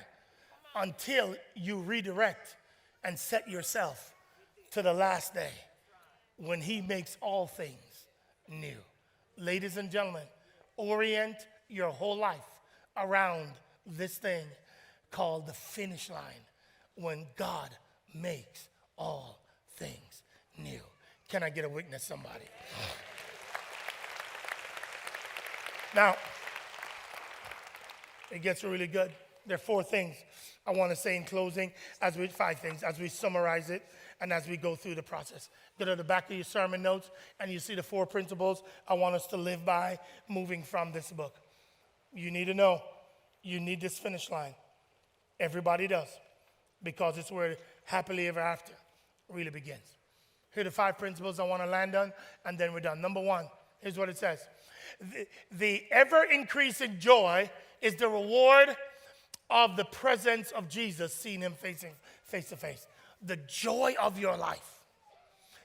Until 0.74 1.36
you 1.54 1.78
redirect 1.78 2.56
and 3.04 3.16
set 3.16 3.48
yourself 3.48 4.12
to 4.72 4.82
the 4.82 4.92
last 4.92 5.32
day 5.32 5.52
when 6.36 6.60
he 6.60 6.80
makes 6.80 7.16
all 7.20 7.46
things 7.46 8.06
new. 8.48 8.76
Ladies 9.36 9.76
and 9.76 9.90
gentlemen, 9.90 10.24
orient 10.76 11.36
your 11.68 11.90
whole 11.90 12.16
life 12.16 12.48
around 12.96 13.52
this 13.86 14.16
thing 14.16 14.44
called 15.10 15.46
the 15.46 15.52
finish 15.52 16.10
line 16.10 16.44
when 16.94 17.26
God 17.36 17.70
makes 18.14 18.68
all 18.96 19.38
things 19.76 20.22
new. 20.58 20.80
Can 21.28 21.42
I 21.42 21.50
get 21.50 21.64
a 21.64 21.68
witness, 21.68 22.04
somebody? 22.04 22.44
Now, 25.94 26.16
it 28.30 28.42
gets 28.42 28.64
really 28.64 28.86
good. 28.86 29.10
There 29.46 29.54
are 29.54 29.58
four 29.58 29.82
things 29.82 30.16
I 30.66 30.72
want 30.72 30.90
to 30.90 30.96
say 30.96 31.16
in 31.16 31.24
closing, 31.24 31.72
as 32.02 32.16
we 32.16 32.28
five 32.28 32.60
things 32.60 32.82
as 32.82 32.98
we 32.98 33.08
summarize 33.08 33.70
it 33.70 33.82
and 34.20 34.32
as 34.32 34.46
we 34.46 34.58
go 34.58 34.76
through 34.76 34.96
the 34.96 35.02
process. 35.02 35.48
Go 35.78 35.86
to 35.86 35.96
the 35.96 36.04
back 36.04 36.28
of 36.28 36.36
your 36.36 36.44
sermon 36.44 36.82
notes, 36.82 37.08
and 37.40 37.50
you 37.50 37.58
see 37.58 37.74
the 37.74 37.82
four 37.82 38.04
principles 38.04 38.62
I 38.86 38.94
want 38.94 39.14
us 39.14 39.26
to 39.28 39.36
live 39.36 39.64
by 39.64 39.98
moving 40.28 40.62
from 40.62 40.92
this 40.92 41.10
book. 41.10 41.36
You 42.12 42.30
need 42.30 42.46
to 42.46 42.54
know 42.54 42.82
you 43.42 43.60
need 43.60 43.80
this 43.80 43.98
finish 43.98 44.30
line. 44.30 44.54
Everybody 45.40 45.86
does, 45.86 46.08
because 46.82 47.16
it's 47.18 47.30
where 47.30 47.56
happily 47.84 48.26
ever 48.28 48.40
after 48.40 48.72
really 49.28 49.50
begins. 49.50 49.98
Here 50.54 50.62
are 50.62 50.64
the 50.64 50.70
five 50.70 50.98
principles 50.98 51.38
I 51.38 51.44
want 51.44 51.62
to 51.62 51.68
land 51.68 51.94
on, 51.94 52.12
and 52.44 52.58
then 52.58 52.72
we're 52.72 52.80
done. 52.80 53.00
Number 53.00 53.20
one, 53.20 53.46
here's 53.80 53.98
what 53.98 54.08
it 54.08 54.18
says 54.18 54.46
The, 55.00 55.26
the 55.52 55.84
ever 55.90 56.24
increasing 56.24 56.98
joy 56.98 57.50
is 57.80 57.94
the 57.94 58.08
reward 58.08 58.76
of 59.50 59.76
the 59.76 59.84
presence 59.84 60.50
of 60.50 60.68
Jesus, 60.68 61.14
seeing 61.14 61.40
him 61.40 61.54
facing 61.54 61.92
face 62.24 62.48
to 62.50 62.56
face. 62.56 62.86
The 63.22 63.36
joy 63.36 63.94
of 64.00 64.18
your 64.18 64.36
life. 64.36 64.82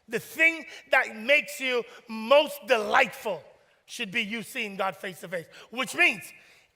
The 0.08 0.20
thing 0.20 0.66
that 0.92 1.16
makes 1.16 1.60
you 1.60 1.84
most 2.08 2.60
delightful 2.68 3.42
should 3.86 4.12
be 4.12 4.22
you 4.22 4.44
seeing 4.44 4.76
God 4.76 4.96
face 4.96 5.20
to 5.22 5.28
face, 5.28 5.46
which 5.72 5.96
means 5.96 6.24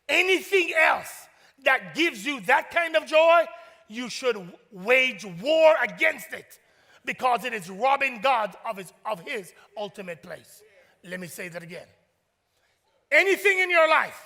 anything 0.10 0.74
else 0.80 1.28
that 1.64 1.96
gives 1.96 2.26
you 2.26 2.40
that 2.42 2.72
kind 2.72 2.96
of 2.96 3.06
joy, 3.06 3.44
you 3.88 4.10
should 4.10 4.38
wage 4.72 5.26
war 5.42 5.76
against 5.82 6.34
it 6.34 6.60
because 7.06 7.46
it 7.46 7.54
is 7.54 7.70
robbing 7.70 8.20
God 8.22 8.56
of 8.70 8.78
his, 8.78 8.94
of 9.06 9.22
his 9.22 9.54
ultimate 9.78 10.22
place. 10.22 10.62
Let 11.04 11.20
me 11.20 11.28
say 11.28 11.48
that 11.48 11.64
again. 11.64 11.88
Anything 13.12 13.60
in 13.60 13.70
your 13.70 13.88
life 13.90 14.22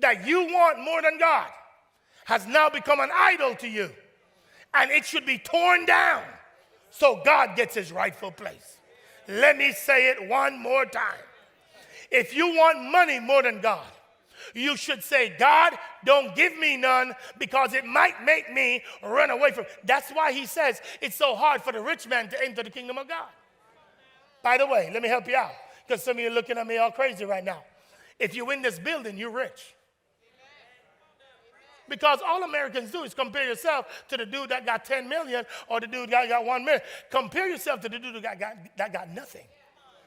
that 0.00 0.26
you 0.26 0.42
want 0.42 0.78
more 0.80 1.00
than 1.02 1.18
God 1.18 1.48
has 2.26 2.46
now 2.46 2.68
become 2.68 3.00
an 3.00 3.10
idol 3.12 3.54
to 3.56 3.68
you, 3.68 3.90
and 4.74 4.90
it 4.90 5.04
should 5.04 5.24
be 5.24 5.38
torn 5.38 5.86
down 5.86 6.22
so 6.90 7.20
God 7.24 7.56
gets 7.56 7.74
his 7.74 7.90
rightful 7.90 8.30
place. 8.30 8.78
Let 9.26 9.56
me 9.56 9.72
say 9.72 10.10
it 10.10 10.28
one 10.28 10.60
more 10.62 10.84
time. 10.84 11.24
If 12.10 12.34
you 12.34 12.48
want 12.48 12.90
money 12.90 13.20
more 13.20 13.42
than 13.42 13.60
God, 13.60 13.86
you 14.54 14.76
should 14.76 15.02
say, 15.02 15.34
God, 15.38 15.74
don't 16.04 16.34
give 16.34 16.56
me 16.58 16.76
none 16.76 17.14
because 17.38 17.72
it 17.72 17.84
might 17.84 18.22
make 18.24 18.52
me 18.52 18.82
run 19.02 19.30
away 19.30 19.52
from. 19.52 19.64
That's 19.84 20.10
why 20.10 20.32
he 20.32 20.46
says 20.46 20.80
it's 21.00 21.16
so 21.16 21.34
hard 21.34 21.62
for 21.62 21.72
the 21.72 21.80
rich 21.80 22.06
man 22.06 22.28
to 22.28 22.44
enter 22.44 22.62
the 22.62 22.70
kingdom 22.70 22.98
of 22.98 23.08
God. 23.08 23.28
By 24.42 24.58
the 24.58 24.66
way, 24.66 24.90
let 24.92 25.02
me 25.02 25.08
help 25.08 25.26
you 25.26 25.36
out 25.36 25.52
because 25.86 26.02
some 26.02 26.16
of 26.16 26.22
you 26.22 26.28
are 26.28 26.34
looking 26.34 26.58
at 26.58 26.66
me 26.66 26.76
all 26.76 26.90
crazy 26.90 27.24
right 27.24 27.44
now. 27.44 27.62
If 28.18 28.34
you 28.34 28.44
win 28.44 28.62
this 28.62 28.78
building, 28.78 29.16
you're 29.16 29.30
rich. 29.30 29.74
Because 31.88 32.20
all 32.26 32.42
Americans 32.42 32.90
do 32.90 33.02
is 33.02 33.12
compare 33.12 33.46
yourself 33.46 34.04
to 34.08 34.16
the 34.16 34.24
dude 34.24 34.48
that 34.48 34.64
got 34.64 34.84
10 34.84 35.08
million 35.08 35.44
or 35.68 35.80
the 35.80 35.86
dude 35.86 36.10
that 36.10 36.28
got 36.28 36.44
1 36.44 36.64
million. 36.64 36.82
Compare 37.10 37.48
yourself 37.48 37.80
to 37.82 37.88
the 37.88 37.98
dude 37.98 38.22
that 38.22 38.38
got, 38.38 38.56
that 38.76 38.92
got 38.92 39.10
nothing. 39.10 39.44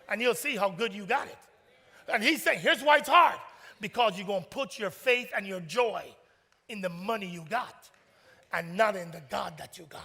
And 0.10 0.22
you'll 0.22 0.36
see 0.36 0.56
how 0.56 0.70
good 0.70 0.94
you 0.94 1.06
got 1.06 1.28
it. 1.28 1.38
And 2.12 2.24
he's 2.24 2.44
saying, 2.44 2.60
here's 2.60 2.82
why 2.82 2.98
it's 2.98 3.10
hard. 3.10 3.38
Because 3.80 4.18
you're 4.18 4.28
going 4.28 4.44
to 4.44 4.50
put 4.50 4.80
your 4.80 4.90
faith 4.90 5.30
and 5.36 5.46
your 5.46 5.60
joy 5.60 6.04
in 6.70 6.82
the 6.82 6.90
money 6.90 7.28
you 7.28 7.44
got 7.50 7.90
and 8.52 8.76
not 8.76 8.96
in 8.96 9.12
the 9.12 9.22
God 9.30 9.58
that 9.58 9.78
you 9.78 9.86
got. 9.90 10.02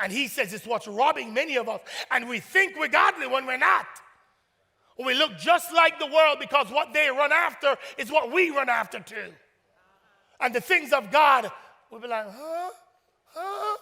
And 0.00 0.12
he 0.12 0.28
says 0.28 0.52
it's 0.52 0.66
what's 0.66 0.86
robbing 0.86 1.32
many 1.32 1.56
of 1.56 1.68
us. 1.68 1.80
And 2.10 2.28
we 2.28 2.40
think 2.40 2.78
we're 2.78 2.88
godly 2.88 3.26
when 3.26 3.46
we're 3.46 3.58
not. 3.58 3.86
We 5.04 5.14
look 5.14 5.38
just 5.38 5.72
like 5.72 5.98
the 5.98 6.06
world 6.06 6.38
because 6.40 6.70
what 6.70 6.92
they 6.92 7.08
run 7.08 7.32
after 7.32 7.76
is 7.96 8.10
what 8.10 8.32
we 8.32 8.50
run 8.50 8.68
after 8.68 9.00
too 9.00 9.32
and 10.40 10.54
the 10.54 10.60
things 10.60 10.92
of 10.92 11.10
God, 11.10 11.50
we'll 11.90 12.00
be 12.00 12.08
like, 12.08 12.26
huh? 12.26 12.70
Huh? 13.34 13.76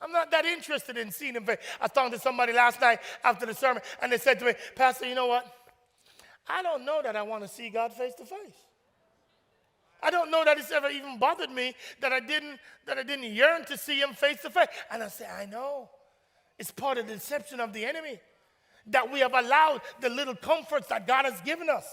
I'm 0.00 0.12
not 0.12 0.30
that 0.30 0.44
interested 0.44 0.96
in 0.96 1.10
seeing 1.10 1.34
him. 1.34 1.48
I 1.80 1.88
talked 1.88 2.12
to 2.12 2.20
somebody 2.20 2.52
last 2.52 2.80
night 2.80 3.00
after 3.24 3.46
the 3.46 3.54
sermon, 3.54 3.82
and 4.00 4.12
they 4.12 4.18
said 4.18 4.38
to 4.38 4.44
me, 4.44 4.52
Pastor, 4.76 5.06
you 5.06 5.16
know 5.16 5.26
what? 5.26 5.52
I 6.48 6.62
don't 6.62 6.84
know 6.84 7.00
that 7.02 7.16
I 7.16 7.22
want 7.22 7.42
to 7.42 7.48
see 7.48 7.68
God 7.68 7.92
face 7.92 8.14
to 8.14 8.24
face. 8.24 8.56
I 10.02 10.10
don't 10.10 10.30
know 10.30 10.44
that 10.44 10.58
it's 10.58 10.70
ever 10.70 10.88
even 10.88 11.18
bothered 11.18 11.50
me 11.50 11.74
that 12.00 12.12
I 12.12 12.20
didn't 12.20 12.58
that 12.86 12.98
I 12.98 13.02
didn't 13.02 13.32
yearn 13.32 13.64
to 13.66 13.76
see 13.76 14.00
him 14.00 14.14
face 14.14 14.40
to 14.42 14.50
face. 14.50 14.68
And 14.90 15.02
I 15.02 15.08
say, 15.08 15.26
I 15.26 15.46
know. 15.46 15.90
It's 16.58 16.70
part 16.70 16.98
of 16.98 17.06
the 17.06 17.14
deception 17.14 17.60
of 17.60 17.72
the 17.72 17.84
enemy 17.84 18.20
that 18.88 19.10
we 19.10 19.20
have 19.20 19.34
allowed 19.34 19.82
the 20.00 20.08
little 20.08 20.34
comforts 20.34 20.88
that 20.88 21.06
God 21.06 21.24
has 21.24 21.40
given 21.42 21.68
us 21.68 21.84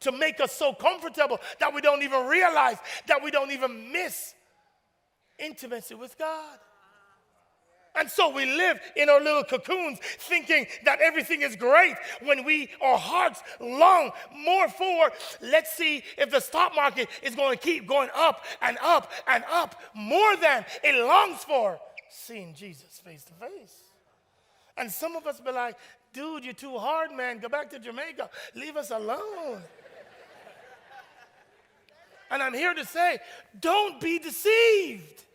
to 0.00 0.12
make 0.12 0.40
us 0.40 0.52
so 0.52 0.72
comfortable 0.72 1.38
that 1.58 1.74
we 1.74 1.80
don't 1.80 2.02
even 2.02 2.26
realize 2.26 2.76
that 3.06 3.22
we 3.22 3.30
don't 3.30 3.50
even 3.50 3.92
miss 3.92 4.34
intimacy 5.38 5.94
with 5.94 6.16
God. 6.18 6.58
And 7.96 8.10
so 8.10 8.28
we 8.28 8.44
live 8.44 8.78
in 8.94 9.08
our 9.08 9.20
little 9.20 9.44
cocoons 9.44 9.98
thinking 10.00 10.66
that 10.84 11.00
everything 11.00 11.42
is 11.42 11.56
great 11.56 11.94
when 12.22 12.44
we, 12.44 12.68
our 12.82 12.98
hearts 12.98 13.42
long 13.60 14.12
more 14.36 14.68
for, 14.68 15.10
let's 15.40 15.72
see 15.72 16.02
if 16.18 16.30
the 16.30 16.40
stock 16.40 16.74
market 16.74 17.08
is 17.22 17.34
going 17.34 17.56
to 17.56 17.62
keep 17.62 17.86
going 17.86 18.10
up 18.14 18.44
and 18.60 18.76
up 18.82 19.10
and 19.26 19.44
up 19.50 19.80
more 19.94 20.36
than 20.36 20.64
it 20.84 20.94
longs 21.04 21.42
for 21.44 21.78
seeing 22.10 22.54
Jesus 22.54 23.00
face 23.04 23.24
to 23.24 23.32
face. 23.34 23.82
And 24.76 24.90
some 24.92 25.16
of 25.16 25.26
us 25.26 25.40
be 25.40 25.50
like, 25.52 25.76
dude, 26.12 26.44
you're 26.44 26.52
too 26.52 26.76
hard, 26.76 27.12
man. 27.12 27.38
Go 27.38 27.48
back 27.48 27.70
to 27.70 27.78
Jamaica. 27.78 28.28
Leave 28.54 28.76
us 28.76 28.90
alone. 28.90 29.62
And 32.30 32.42
I'm 32.42 32.54
here 32.54 32.74
to 32.74 32.84
say, 32.84 33.18
don't 33.58 34.00
be 34.00 34.18
deceived. 34.18 35.25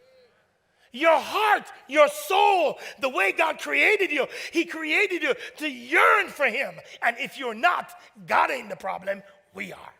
Your 0.91 1.17
heart, 1.17 1.71
your 1.87 2.09
soul, 2.09 2.77
the 2.99 3.09
way 3.09 3.31
God 3.31 3.59
created 3.59 4.11
you, 4.11 4.27
He 4.51 4.65
created 4.65 5.23
you 5.23 5.33
to 5.57 5.69
yearn 5.69 6.27
for 6.27 6.45
Him. 6.45 6.73
And 7.01 7.15
if 7.19 7.37
you're 7.39 7.53
not, 7.53 7.91
God 8.27 8.51
ain't 8.51 8.69
the 8.69 8.75
problem, 8.75 9.23
we 9.53 9.71
are. 9.71 9.93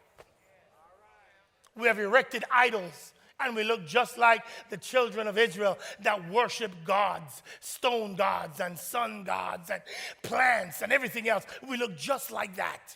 We 1.75 1.87
have 1.87 1.99
erected 1.99 2.43
idols 2.51 3.13
and 3.43 3.55
we 3.55 3.63
look 3.63 3.87
just 3.87 4.17
like 4.17 4.43
the 4.69 4.77
children 4.77 5.27
of 5.27 5.37
Israel 5.37 5.77
that 6.03 6.29
worship 6.29 6.71
gods, 6.85 7.41
stone 7.59 8.15
gods, 8.15 8.59
and 8.59 8.77
sun 8.77 9.23
gods, 9.23 9.69
and 9.69 9.81
plants, 10.21 10.81
and 10.81 10.91
everything 10.91 11.27
else. 11.27 11.45
We 11.67 11.77
look 11.77 11.97
just 11.97 12.31
like 12.31 12.55
that. 12.57 12.95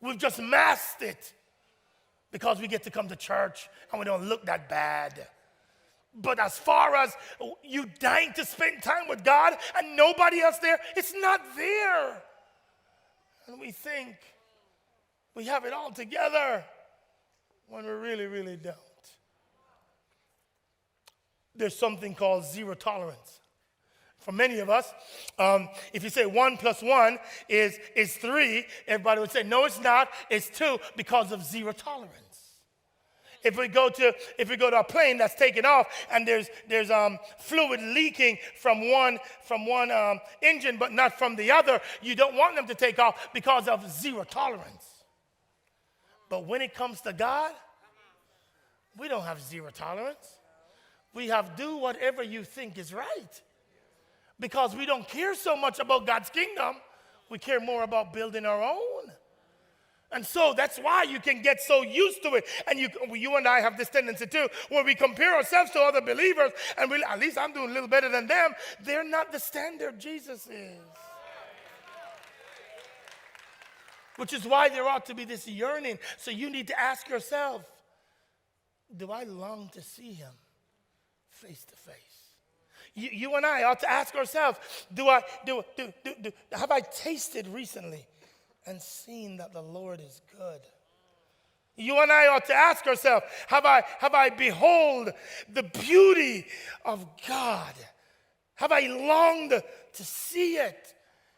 We've 0.00 0.18
just 0.18 0.40
masked 0.40 1.02
it 1.02 1.32
because 2.30 2.60
we 2.60 2.68
get 2.68 2.84
to 2.84 2.90
come 2.90 3.08
to 3.08 3.16
church 3.16 3.68
and 3.90 3.98
we 3.98 4.04
don't 4.04 4.28
look 4.28 4.46
that 4.46 4.68
bad. 4.68 5.26
But 6.14 6.40
as 6.40 6.58
far 6.58 6.96
as 6.96 7.14
you 7.62 7.86
dying 7.98 8.32
to 8.36 8.44
spend 8.44 8.82
time 8.82 9.08
with 9.08 9.24
God 9.24 9.54
and 9.76 9.96
nobody 9.96 10.40
else 10.40 10.58
there, 10.58 10.78
it's 10.96 11.14
not 11.14 11.40
there. 11.56 12.22
And 13.46 13.60
we 13.60 13.70
think 13.70 14.16
we 15.34 15.44
have 15.44 15.64
it 15.64 15.72
all 15.72 15.92
together 15.92 16.64
when 17.68 17.84
we 17.84 17.92
really, 17.92 18.26
really 18.26 18.56
don't. 18.56 18.76
There's 21.54 21.76
something 21.76 22.14
called 22.14 22.44
zero 22.44 22.74
tolerance. 22.74 23.40
For 24.18 24.32
many 24.32 24.58
of 24.58 24.68
us, 24.68 24.92
um, 25.38 25.68
if 25.92 26.04
you 26.04 26.10
say 26.10 26.26
one 26.26 26.56
plus 26.56 26.82
one 26.82 27.18
is, 27.48 27.78
is 27.96 28.16
three, 28.16 28.66
everybody 28.86 29.20
would 29.20 29.30
say, 29.30 29.42
no, 29.42 29.64
it's 29.64 29.80
not, 29.80 30.08
it's 30.28 30.50
two 30.50 30.78
because 30.96 31.32
of 31.32 31.42
zero 31.42 31.72
tolerance. 31.72 32.27
If 33.44 33.56
we 33.56 33.68
go 33.68 33.88
to 33.88 34.14
if 34.38 34.48
we 34.48 34.56
go 34.56 34.70
to 34.70 34.80
a 34.80 34.84
plane 34.84 35.18
that's 35.18 35.34
taking 35.34 35.64
off 35.64 35.86
and 36.10 36.26
there's 36.26 36.48
there's 36.68 36.90
um, 36.90 37.18
fluid 37.38 37.80
leaking 37.80 38.38
from 38.60 38.90
one 38.90 39.18
from 39.46 39.66
one 39.66 39.90
um, 39.90 40.20
engine 40.42 40.76
but 40.78 40.92
not 40.92 41.18
from 41.18 41.36
the 41.36 41.50
other, 41.50 41.80
you 42.02 42.14
don't 42.14 42.34
want 42.36 42.56
them 42.56 42.66
to 42.66 42.74
take 42.74 42.98
off 42.98 43.28
because 43.32 43.68
of 43.68 43.90
zero 43.90 44.24
tolerance. 44.24 45.04
But 46.28 46.46
when 46.46 46.62
it 46.62 46.74
comes 46.74 47.00
to 47.02 47.12
God, 47.12 47.52
We 48.98 49.08
don't 49.08 49.22
have 49.22 49.40
zero 49.40 49.70
tolerance. 49.70 50.26
We 51.14 51.28
have 51.28 51.56
do 51.56 51.76
whatever 51.76 52.22
you 52.22 52.44
think 52.44 52.76
is 52.78 52.92
right. 52.92 53.42
Because 54.40 54.74
we 54.76 54.86
don't 54.86 55.08
care 55.08 55.34
so 55.34 55.56
much 55.56 55.78
about 55.78 56.06
God's 56.06 56.30
kingdom, 56.30 56.76
we 57.30 57.38
care 57.38 57.60
more 57.60 57.84
about 57.84 58.12
building 58.12 58.44
our 58.44 58.62
own. 58.62 59.12
And 60.10 60.24
so 60.24 60.54
that's 60.56 60.78
why 60.78 61.02
you 61.02 61.20
can 61.20 61.42
get 61.42 61.60
so 61.60 61.82
used 61.82 62.22
to 62.22 62.34
it. 62.34 62.44
And 62.66 62.78
you, 62.78 62.88
you 63.14 63.36
and 63.36 63.46
I 63.46 63.60
have 63.60 63.76
this 63.76 63.90
tendency 63.90 64.26
too, 64.26 64.48
where 64.70 64.82
we 64.84 64.94
compare 64.94 65.34
ourselves 65.34 65.70
to 65.72 65.80
other 65.80 66.00
believers 66.00 66.52
and 66.78 66.90
we, 66.90 67.04
at 67.04 67.18
least 67.18 67.36
I'm 67.36 67.52
doing 67.52 67.70
a 67.70 67.72
little 67.72 67.88
better 67.88 68.08
than 68.08 68.26
them. 68.26 68.52
They're 68.82 69.08
not 69.08 69.32
the 69.32 69.38
standard 69.38 70.00
Jesus 70.00 70.46
is. 70.46 70.80
Which 74.16 74.32
is 74.32 74.44
why 74.46 74.68
there 74.70 74.88
ought 74.88 75.06
to 75.06 75.14
be 75.14 75.24
this 75.24 75.46
yearning. 75.46 75.98
So 76.16 76.30
you 76.30 76.50
need 76.50 76.68
to 76.68 76.80
ask 76.80 77.08
yourself 77.08 77.64
do 78.96 79.10
I 79.10 79.24
long 79.24 79.68
to 79.74 79.82
see 79.82 80.14
him 80.14 80.32
face 81.28 81.62
to 81.66 81.76
face? 81.76 81.94
You, 82.94 83.10
you 83.12 83.34
and 83.36 83.44
I 83.44 83.64
ought 83.64 83.80
to 83.80 83.90
ask 83.90 84.14
ourselves 84.14 84.58
do 84.92 85.08
I, 85.08 85.20
do, 85.44 85.62
do, 85.76 85.92
do, 86.02 86.14
do, 86.22 86.32
have 86.52 86.70
I 86.70 86.80
tasted 86.80 87.46
recently 87.48 88.06
and 88.68 88.80
seen 88.80 89.38
that 89.38 89.52
the 89.52 89.62
Lord 89.62 90.00
is 90.00 90.20
good? 90.36 90.60
You 91.76 92.02
and 92.02 92.10
I 92.10 92.26
ought 92.26 92.44
to 92.46 92.54
ask 92.54 92.86
ourselves 92.86 93.24
have 93.46 93.64
I, 93.64 93.82
have 94.00 94.14
I 94.14 94.30
behold 94.30 95.10
the 95.48 95.62
beauty 95.62 96.46
of 96.84 97.06
God? 97.26 97.74
Have 98.56 98.72
I 98.72 98.88
longed 98.88 99.50
to 99.50 100.04
see 100.04 100.56
it? 100.56 100.94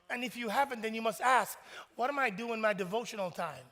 And 0.08 0.24
if 0.24 0.36
you 0.36 0.48
haven't, 0.48 0.82
then 0.82 0.94
you 0.94 1.02
must 1.02 1.20
ask, 1.20 1.56
what 1.94 2.10
am 2.10 2.18
I 2.18 2.30
doing 2.30 2.60
my 2.60 2.72
devotional 2.72 3.30
time? 3.30 3.62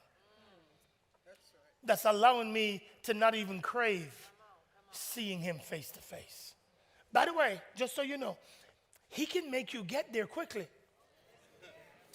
That's 1.83 2.05
allowing 2.05 2.53
me 2.53 2.83
to 3.05 3.15
not 3.15 3.35
even 3.35 3.61
crave 3.61 4.13
seeing 4.93 5.41
him 5.41 5.59
face 5.59 5.91
to 5.93 6.01
face. 6.01 6.55
By 7.13 7.25
the 7.25 7.35
way, 7.35 7.61
just 7.75 7.97
so 7.97 8.03
you 8.03 8.19
know, 8.19 8.37
he 9.09 9.25
can 9.25 9.51
make 9.51 9.73
you 9.73 9.83
get 9.83 10.13
there 10.13 10.27
quickly. 10.27 10.69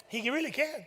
He 0.08 0.30
really 0.30 0.52
can. 0.52 0.86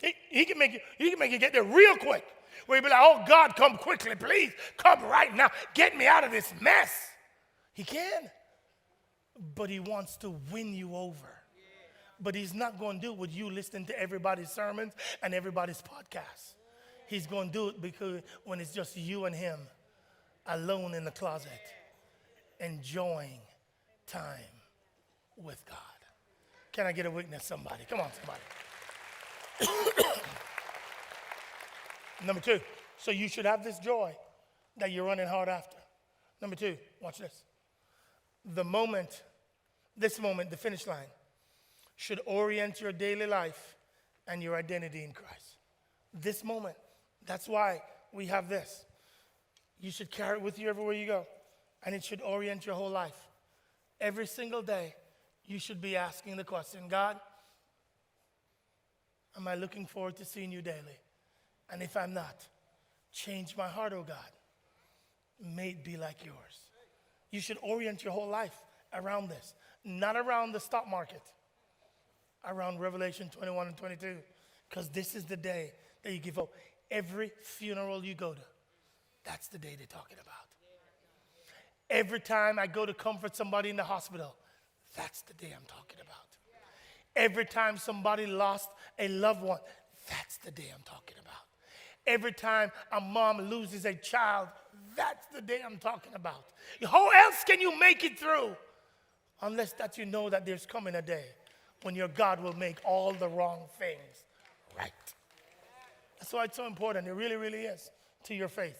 He, 0.00 0.14
he, 0.30 0.44
can 0.44 0.58
make 0.58 0.72
you, 0.72 0.80
he 0.98 1.10
can 1.10 1.18
make 1.18 1.30
you 1.30 1.38
get 1.38 1.52
there 1.52 1.62
real 1.62 1.96
quick. 1.96 2.24
Where 2.66 2.78
you 2.78 2.82
be 2.82 2.90
like, 2.90 3.00
oh 3.00 3.24
God, 3.26 3.56
come 3.56 3.76
quickly, 3.76 4.14
please. 4.14 4.52
Come 4.76 5.02
right 5.04 5.34
now. 5.34 5.48
Get 5.74 5.96
me 5.96 6.06
out 6.06 6.24
of 6.24 6.30
this 6.30 6.52
mess. 6.60 6.90
He 7.72 7.84
can. 7.84 8.30
But 9.54 9.70
he 9.70 9.80
wants 9.80 10.16
to 10.18 10.30
win 10.52 10.74
you 10.74 10.94
over. 10.94 11.28
But 12.20 12.34
he's 12.34 12.52
not 12.52 12.78
going 12.78 13.00
to 13.00 13.06
do 13.06 13.12
it 13.12 13.18
with 13.18 13.34
you 13.34 13.50
listening 13.50 13.86
to 13.86 13.98
everybody's 13.98 14.50
sermons 14.50 14.92
and 15.22 15.32
everybody's 15.32 15.82
podcasts. 15.82 16.54
He's 17.08 17.26
going 17.26 17.48
to 17.48 17.52
do 17.52 17.68
it 17.70 17.80
because 17.80 18.20
when 18.44 18.60
it's 18.60 18.72
just 18.72 18.96
you 18.96 19.24
and 19.24 19.34
him 19.34 19.58
alone 20.46 20.94
in 20.94 21.04
the 21.04 21.10
closet, 21.10 21.50
enjoying 22.60 23.40
time 24.06 24.38
with 25.36 25.64
God. 25.66 25.78
Can 26.72 26.86
I 26.86 26.92
get 26.92 27.06
a 27.06 27.10
witness, 27.10 27.44
somebody? 27.44 27.84
Come 27.88 28.00
on, 28.00 28.10
somebody. 28.12 28.40
Number 32.24 32.40
two, 32.40 32.60
so 32.98 33.10
you 33.10 33.28
should 33.28 33.46
have 33.46 33.64
this 33.64 33.78
joy 33.78 34.14
that 34.76 34.90
you're 34.90 35.04
running 35.06 35.28
hard 35.28 35.48
after. 35.48 35.76
Number 36.40 36.56
two, 36.56 36.76
watch 37.00 37.18
this. 37.18 37.44
The 38.44 38.64
moment, 38.64 39.22
this 39.96 40.20
moment, 40.20 40.50
the 40.50 40.56
finish 40.56 40.86
line, 40.86 41.08
should 41.96 42.20
orient 42.24 42.80
your 42.80 42.92
daily 42.92 43.26
life 43.26 43.76
and 44.26 44.42
your 44.42 44.56
identity 44.56 45.04
in 45.04 45.12
Christ. 45.12 45.58
This 46.14 46.42
moment. 46.42 46.76
That's 47.26 47.48
why 47.48 47.82
we 48.12 48.26
have 48.26 48.48
this. 48.48 48.84
You 49.78 49.90
should 49.90 50.10
carry 50.10 50.38
it 50.38 50.42
with 50.42 50.58
you 50.58 50.68
everywhere 50.68 50.94
you 50.94 51.06
go, 51.06 51.26
and 51.84 51.94
it 51.94 52.04
should 52.04 52.22
orient 52.22 52.66
your 52.66 52.74
whole 52.74 52.90
life. 52.90 53.16
Every 54.00 54.26
single 54.26 54.62
day, 54.62 54.94
you 55.46 55.58
should 55.58 55.80
be 55.80 55.96
asking 55.96 56.36
the 56.36 56.44
question 56.44 56.80
God, 56.88 57.18
am 59.36 59.48
I 59.48 59.54
looking 59.54 59.86
forward 59.86 60.16
to 60.16 60.24
seeing 60.24 60.52
you 60.52 60.62
daily? 60.62 60.98
And 61.70 61.82
if 61.82 61.96
I'm 61.96 62.14
not, 62.14 62.46
change 63.12 63.56
my 63.56 63.68
heart, 63.68 63.92
oh 63.92 64.04
God. 64.06 64.16
May 65.42 65.70
it 65.70 65.84
be 65.84 65.96
like 65.96 66.24
yours. 66.24 66.58
You 67.30 67.40
should 67.40 67.58
orient 67.62 68.04
your 68.04 68.12
whole 68.12 68.28
life 68.28 68.56
around 68.92 69.28
this, 69.28 69.54
not 69.84 70.16
around 70.16 70.52
the 70.52 70.60
stock 70.60 70.88
market 70.88 71.22
around 72.44 72.80
Revelation 72.80 73.28
21 73.30 73.68
and 73.68 73.76
22 73.76 74.16
because 74.68 74.88
this 74.88 75.14
is 75.14 75.24
the 75.24 75.36
day 75.36 75.72
that 76.02 76.12
you 76.12 76.18
give 76.18 76.38
up. 76.38 76.50
Every 76.90 77.30
funeral 77.42 78.04
you 78.04 78.14
go 78.14 78.32
to, 78.32 78.40
that's 79.24 79.48
the 79.48 79.58
day 79.58 79.76
they're 79.76 79.86
talking 79.86 80.16
about. 80.20 80.34
Every 81.88 82.20
time 82.20 82.58
I 82.58 82.66
go 82.66 82.86
to 82.86 82.94
comfort 82.94 83.36
somebody 83.36 83.68
in 83.70 83.76
the 83.76 83.84
hospital, 83.84 84.34
that's 84.96 85.22
the 85.22 85.34
day 85.34 85.52
I'm 85.54 85.66
talking 85.66 85.98
about. 86.00 86.29
Every 87.16 87.44
time 87.44 87.76
somebody 87.76 88.26
lost 88.26 88.68
a 88.98 89.08
loved 89.08 89.42
one, 89.42 89.58
that's 90.08 90.38
the 90.38 90.50
day 90.50 90.70
I'm 90.74 90.82
talking 90.84 91.16
about. 91.20 91.34
Every 92.06 92.32
time 92.32 92.70
a 92.92 93.00
mom 93.00 93.42
loses 93.50 93.84
a 93.84 93.94
child, 93.94 94.48
that's 94.96 95.26
the 95.34 95.40
day 95.40 95.60
I'm 95.64 95.76
talking 95.78 96.14
about. 96.14 96.44
How 96.82 97.08
else 97.10 97.44
can 97.44 97.60
you 97.60 97.78
make 97.78 98.04
it 98.04 98.18
through? 98.18 98.56
Unless 99.42 99.72
that 99.74 99.96
you 99.98 100.06
know 100.06 100.28
that 100.30 100.44
there's 100.44 100.66
coming 100.66 100.94
a 100.94 101.02
day 101.02 101.24
when 101.82 101.94
your 101.94 102.08
God 102.08 102.42
will 102.42 102.52
make 102.52 102.76
all 102.84 103.12
the 103.12 103.28
wrong 103.28 103.60
things 103.78 104.24
right. 104.76 104.92
That's 106.18 106.32
why 106.32 106.44
it's 106.44 106.56
so 106.56 106.66
important. 106.66 107.06
It 107.06 107.12
really, 107.12 107.36
really 107.36 107.62
is 107.62 107.90
to 108.24 108.34
your 108.34 108.48
faith. 108.48 108.76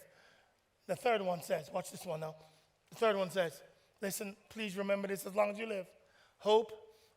The 0.86 0.96
third 0.96 1.22
one 1.22 1.42
says, 1.42 1.70
watch 1.72 1.90
this 1.90 2.04
one 2.04 2.20
now. 2.20 2.34
The 2.90 2.96
third 2.96 3.16
one 3.16 3.30
says, 3.30 3.62
listen, 4.02 4.36
please 4.50 4.76
remember 4.76 5.08
this 5.08 5.24
as 5.26 5.34
long 5.34 5.50
as 5.50 5.58
you 5.58 5.66
live. 5.66 5.86
Hope 6.38 6.72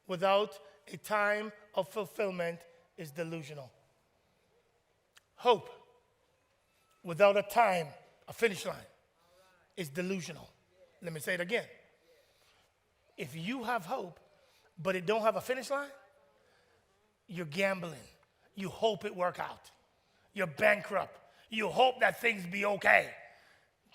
without 0.08 0.52
a 0.92 0.98
time 0.98 1.52
of 1.76 1.88
fulfillment 1.90 2.60
is 2.98 3.12
delusional. 3.12 3.72
Hope 5.36 5.70
without 7.04 7.38
a 7.38 7.44
time, 7.44 7.88
a 8.28 8.34
finish 8.34 8.66
line, 8.66 8.76
is 9.76 9.90
delusional. 9.90 10.50
Let 11.02 11.14
me 11.14 11.20
say 11.20 11.34
it 11.34 11.42
again. 11.42 11.66
If 13.18 13.36
you 13.36 13.64
have 13.64 13.86
hope 13.86 14.20
but 14.82 14.96
it 14.96 15.06
don't 15.06 15.22
have 15.22 15.36
a 15.36 15.42
finish 15.42 15.70
line, 15.70 15.90
you're 17.28 17.46
gambling. 17.46 17.94
You 18.56 18.70
hope 18.70 19.06
it 19.06 19.16
work 19.16 19.40
out. 19.40 19.72
You're 20.34 20.48
bankrupt. 20.48 21.18
You 21.50 21.68
hope 21.68 22.00
that 22.00 22.20
things 22.20 22.46
be 22.46 22.66
okay. 22.66 23.10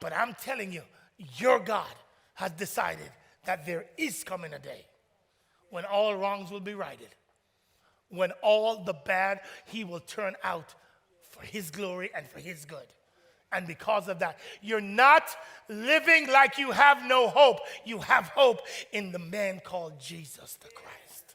But 0.00 0.12
I'm 0.12 0.34
telling 0.34 0.72
you, 0.72 0.82
your 1.36 1.58
God 1.58 1.92
has 2.34 2.52
decided 2.52 3.10
that 3.44 3.66
there 3.66 3.86
is 3.96 4.22
coming 4.22 4.52
a 4.52 4.58
day 4.58 4.84
when 5.70 5.84
all 5.84 6.16
wrongs 6.16 6.50
will 6.50 6.60
be 6.60 6.74
righted. 6.74 7.08
When 8.10 8.32
all 8.42 8.84
the 8.84 8.94
bad 8.94 9.40
he 9.66 9.84
will 9.84 10.00
turn 10.00 10.34
out 10.42 10.74
for 11.30 11.42
his 11.42 11.70
glory 11.70 12.10
and 12.14 12.28
for 12.28 12.40
his 12.40 12.64
good. 12.64 12.86
And 13.52 13.66
because 13.66 14.08
of 14.08 14.18
that, 14.18 14.38
you're 14.60 14.80
not 14.80 15.24
living 15.68 16.28
like 16.28 16.58
you 16.58 16.70
have 16.70 17.04
no 17.06 17.28
hope. 17.28 17.60
You 17.84 17.98
have 17.98 18.28
hope 18.28 18.60
in 18.92 19.12
the 19.12 19.18
man 19.18 19.60
called 19.64 20.00
Jesus 20.00 20.54
the 20.60 20.68
Christ. 20.68 21.34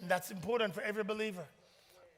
And 0.00 0.10
that's 0.10 0.30
important 0.30 0.74
for 0.74 0.82
every 0.82 1.04
believer 1.04 1.44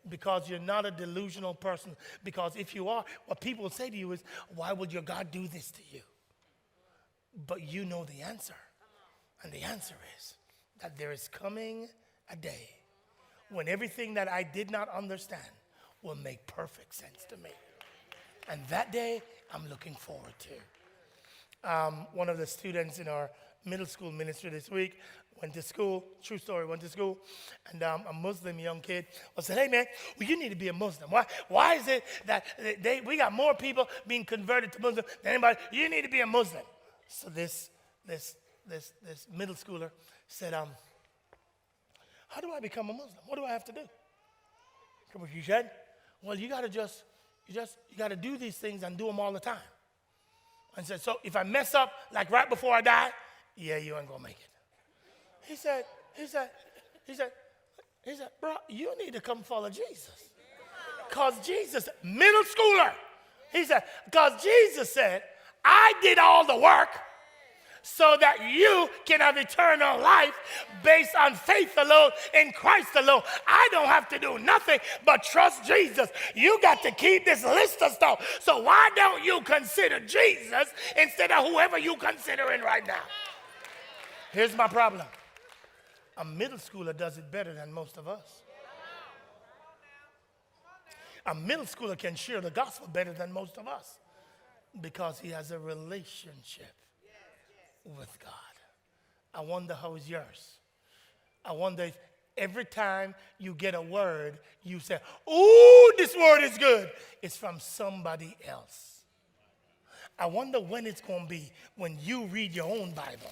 because 0.08 0.48
you're 0.48 0.58
not 0.58 0.86
a 0.86 0.90
delusional 0.90 1.54
person. 1.54 1.96
Because 2.22 2.54
if 2.56 2.74
you 2.74 2.88
are, 2.88 3.04
what 3.26 3.40
people 3.40 3.68
say 3.70 3.90
to 3.90 3.96
you 3.96 4.12
is, 4.12 4.22
Why 4.54 4.72
would 4.72 4.92
your 4.92 5.02
God 5.02 5.30
do 5.30 5.48
this 5.48 5.70
to 5.72 5.80
you? 5.90 6.02
But 7.46 7.62
you 7.62 7.84
know 7.84 8.04
the 8.04 8.22
answer. 8.22 8.54
And 9.42 9.52
the 9.52 9.62
answer 9.62 9.94
is 10.16 10.34
that 10.80 10.98
there 10.98 11.12
is 11.12 11.28
coming 11.28 11.88
a 12.30 12.36
day 12.36 12.70
when 13.50 13.68
everything 13.68 14.14
that 14.14 14.28
I 14.28 14.42
did 14.42 14.70
not 14.70 14.88
understand 14.88 15.42
will 16.02 16.16
make 16.16 16.46
perfect 16.46 16.94
sense 16.94 17.24
to 17.30 17.36
me. 17.38 17.50
And 18.48 18.60
that 18.68 18.92
day, 18.92 19.22
I'm 19.52 19.68
looking 19.68 19.94
forward 19.94 20.34
to. 20.40 21.70
Um, 21.70 22.06
one 22.12 22.28
of 22.28 22.38
the 22.38 22.46
students 22.46 22.98
in 22.98 23.08
our 23.08 23.30
middle 23.64 23.86
school 23.86 24.12
ministry 24.12 24.50
this 24.50 24.70
week 24.70 24.98
went 25.40 25.54
to 25.54 25.62
school, 25.62 26.04
true 26.22 26.38
story, 26.38 26.66
went 26.66 26.80
to 26.80 26.88
school, 26.88 27.18
and 27.70 27.82
um, 27.82 28.02
a 28.08 28.12
Muslim 28.12 28.58
young 28.58 28.80
kid 28.80 29.06
was 29.36 29.46
said, 29.46 29.58
hey 29.58 29.68
man, 29.68 29.86
well, 30.18 30.28
you 30.28 30.38
need 30.38 30.50
to 30.50 30.56
be 30.56 30.68
a 30.68 30.72
Muslim. 30.72 31.10
Why, 31.10 31.26
why 31.48 31.74
is 31.74 31.88
it 31.88 32.04
that 32.26 32.44
they, 32.80 33.00
we 33.00 33.16
got 33.16 33.32
more 33.32 33.54
people 33.54 33.88
being 34.06 34.24
converted 34.24 34.72
to 34.72 34.80
Muslim 34.80 35.04
than 35.22 35.34
anybody? 35.34 35.58
You 35.72 35.88
need 35.88 36.02
to 36.02 36.08
be 36.08 36.20
a 36.20 36.26
Muslim. 36.26 36.64
So 37.08 37.28
this, 37.28 37.70
this, 38.06 38.36
this, 38.66 38.92
this 39.06 39.26
middle 39.32 39.54
schooler 39.54 39.90
said, 40.28 40.54
um, 40.54 40.68
how 42.28 42.40
do 42.40 42.52
I 42.52 42.60
become 42.60 42.90
a 42.90 42.92
Muslim? 42.92 43.10
What 43.26 43.36
do 43.36 43.44
I 43.44 43.50
have 43.50 43.64
to 43.64 43.72
do? 43.72 43.80
Come 45.12 45.22
on, 45.22 45.28
you 45.34 45.42
said, 45.42 45.70
well, 46.22 46.36
you 46.36 46.48
got 46.48 46.60
to 46.60 46.68
just 46.68 47.02
you 47.46 47.54
just 47.54 47.76
you 47.90 47.96
got 47.96 48.08
to 48.08 48.16
do 48.16 48.36
these 48.36 48.56
things 48.58 48.82
and 48.82 48.96
do 48.96 49.06
them 49.06 49.18
all 49.18 49.32
the 49.32 49.40
time. 49.40 49.56
And 50.76 50.86
said, 50.86 51.00
so 51.00 51.16
if 51.24 51.34
I 51.34 51.42
mess 51.42 51.74
up 51.74 51.90
like 52.12 52.30
right 52.30 52.48
before 52.48 52.74
I 52.74 52.82
die, 52.82 53.10
yeah, 53.56 53.78
you 53.78 53.96
ain't 53.96 54.06
gonna 54.06 54.22
make 54.22 54.38
it. 54.38 54.48
He 55.48 55.56
said, 55.56 55.84
he 56.14 56.26
said, 56.26 56.50
he 57.06 57.14
said, 57.14 57.32
he 58.04 58.14
said, 58.14 58.28
bro, 58.40 58.54
you 58.68 58.92
need 59.02 59.14
to 59.14 59.20
come 59.20 59.42
follow 59.42 59.70
Jesus. 59.70 60.30
Because 61.08 61.34
Jesus, 61.44 61.88
middle 62.02 62.42
schooler, 62.42 62.92
he 63.50 63.64
said, 63.64 63.82
because 64.04 64.42
Jesus 64.42 64.92
said, 64.92 65.22
I 65.64 65.94
did 66.02 66.18
all 66.18 66.46
the 66.46 66.56
work 66.56 66.90
so 67.96 68.16
that 68.20 68.36
you 68.50 68.88
can 69.04 69.20
have 69.20 69.36
eternal 69.36 70.00
life 70.00 70.34
based 70.84 71.14
on 71.18 71.34
faith 71.34 71.72
alone 71.76 72.10
in 72.34 72.52
Christ 72.52 72.90
alone. 72.96 73.22
I 73.46 73.68
don't 73.72 73.86
have 73.86 74.08
to 74.10 74.18
do 74.18 74.38
nothing 74.38 74.78
but 75.04 75.22
trust 75.22 75.64
Jesus. 75.64 76.08
You 76.34 76.58
got 76.60 76.82
to 76.82 76.90
keep 76.90 77.24
this 77.24 77.44
list 77.44 77.82
of 77.82 77.92
stuff. 77.92 78.38
So 78.40 78.62
why 78.62 78.90
don't 78.94 79.24
you 79.24 79.40
consider 79.40 80.00
Jesus 80.00 80.68
instead 80.96 81.32
of 81.32 81.46
whoever 81.46 81.78
you're 81.78 81.96
considering 81.96 82.60
right 82.60 82.86
now? 82.86 83.02
Here's 84.32 84.56
my 84.56 84.68
problem. 84.68 85.06
A 86.18 86.24
middle 86.24 86.58
schooler 86.58 86.96
does 86.96 87.16
it 87.16 87.30
better 87.30 87.54
than 87.54 87.72
most 87.72 87.96
of 87.96 88.06
us. 88.06 88.42
A 91.26 91.34
middle 91.34 91.64
schooler 91.64 91.96
can 91.96 92.14
share 92.14 92.40
the 92.40 92.50
gospel 92.50 92.88
better 92.88 93.12
than 93.12 93.32
most 93.32 93.56
of 93.58 93.66
us 93.66 93.98
because 94.80 95.18
he 95.18 95.30
has 95.30 95.50
a 95.50 95.58
relationship 95.58 96.74
with 97.96 98.18
God. 98.22 98.32
I 99.34 99.40
wonder 99.40 99.74
how 99.74 99.94
is 99.94 100.08
yours. 100.08 100.58
I 101.44 101.52
wonder 101.52 101.84
if 101.84 101.98
every 102.36 102.64
time 102.64 103.14
you 103.38 103.54
get 103.54 103.74
a 103.74 103.82
word, 103.82 104.38
you 104.62 104.80
say, 104.80 104.98
Ooh, 105.30 105.92
this 105.96 106.16
word 106.16 106.42
is 106.42 106.58
good. 106.58 106.90
It's 107.22 107.36
from 107.36 107.60
somebody 107.60 108.36
else. 108.46 108.98
I 110.18 110.26
wonder 110.26 110.60
when 110.60 110.86
it's 110.86 111.00
going 111.00 111.22
to 111.22 111.28
be 111.28 111.52
when 111.76 111.96
you 112.02 112.26
read 112.26 112.54
your 112.54 112.66
own 112.66 112.92
Bible. 112.92 113.30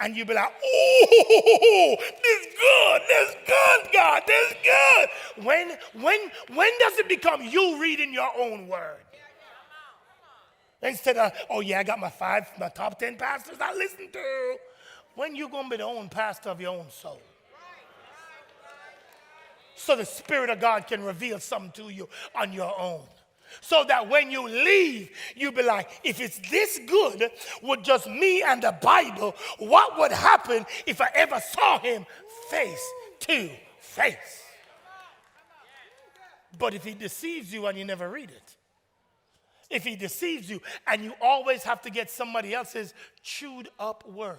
And 0.00 0.16
you 0.16 0.24
be 0.24 0.32
like, 0.32 0.46
ooh, 0.46 1.96
this 2.22 2.46
good, 2.56 3.02
this 3.08 3.36
good, 3.46 3.92
God, 3.92 4.22
this 4.26 4.54
good. 4.62 5.44
When, 5.44 5.70
when, 5.94 6.20
when 6.54 6.70
does 6.78 6.98
it 6.98 7.08
become 7.08 7.42
you 7.42 7.80
reading 7.82 8.14
your 8.14 8.30
own 8.38 8.68
word? 8.68 9.00
Instead 10.82 11.16
of, 11.16 11.32
uh, 11.32 11.34
oh 11.50 11.60
yeah, 11.60 11.80
I 11.80 11.82
got 11.82 11.98
my 11.98 12.10
five, 12.10 12.46
my 12.58 12.68
top 12.68 12.98
10 12.98 13.16
pastors 13.16 13.56
I 13.60 13.74
listen 13.74 14.10
to. 14.12 14.56
When 15.14 15.34
you 15.34 15.48
to 15.48 15.68
be 15.68 15.76
the 15.76 15.84
own 15.84 16.08
pastor 16.08 16.50
of 16.50 16.60
your 16.60 16.78
own 16.78 16.90
soul? 16.90 17.20
So 19.74 19.96
the 19.96 20.04
Spirit 20.04 20.50
of 20.50 20.60
God 20.60 20.86
can 20.86 21.02
reveal 21.02 21.40
something 21.40 21.72
to 21.72 21.88
you 21.92 22.08
on 22.34 22.52
your 22.52 22.78
own. 22.78 23.02
So 23.60 23.84
that 23.88 24.08
when 24.08 24.30
you 24.30 24.46
leave, 24.46 25.10
you 25.34 25.50
be 25.50 25.62
like, 25.62 25.88
if 26.04 26.20
it's 26.20 26.38
this 26.50 26.78
good 26.86 27.30
with 27.62 27.82
just 27.82 28.06
me 28.06 28.42
and 28.42 28.62
the 28.62 28.76
Bible, 28.82 29.34
what 29.58 29.98
would 29.98 30.12
happen 30.12 30.66
if 30.86 31.00
I 31.00 31.08
ever 31.14 31.40
saw 31.40 31.78
him 31.78 32.04
face 32.50 32.92
to 33.20 33.50
face? 33.80 34.42
But 36.58 36.74
if 36.74 36.84
he 36.84 36.94
deceives 36.94 37.52
you 37.52 37.66
and 37.66 37.78
you 37.78 37.84
never 37.84 38.08
read 38.08 38.30
it, 38.30 38.56
if 39.70 39.84
he 39.84 39.96
deceives 39.96 40.50
you 40.50 40.60
and 40.86 41.04
you 41.04 41.12
always 41.20 41.62
have 41.64 41.82
to 41.82 41.90
get 41.90 42.10
somebody 42.10 42.54
else's 42.54 42.94
chewed 43.22 43.68
up 43.78 44.08
word, 44.08 44.36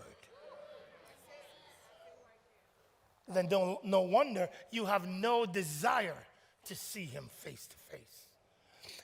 then 3.27 3.47
don't, 3.47 3.83
no 3.83 4.01
wonder 4.01 4.49
you 4.71 4.85
have 4.85 5.07
no 5.07 5.45
desire 5.45 6.17
to 6.65 6.75
see 6.75 7.05
him 7.05 7.29
face 7.31 7.67
to 7.67 7.95
face. 7.95 8.27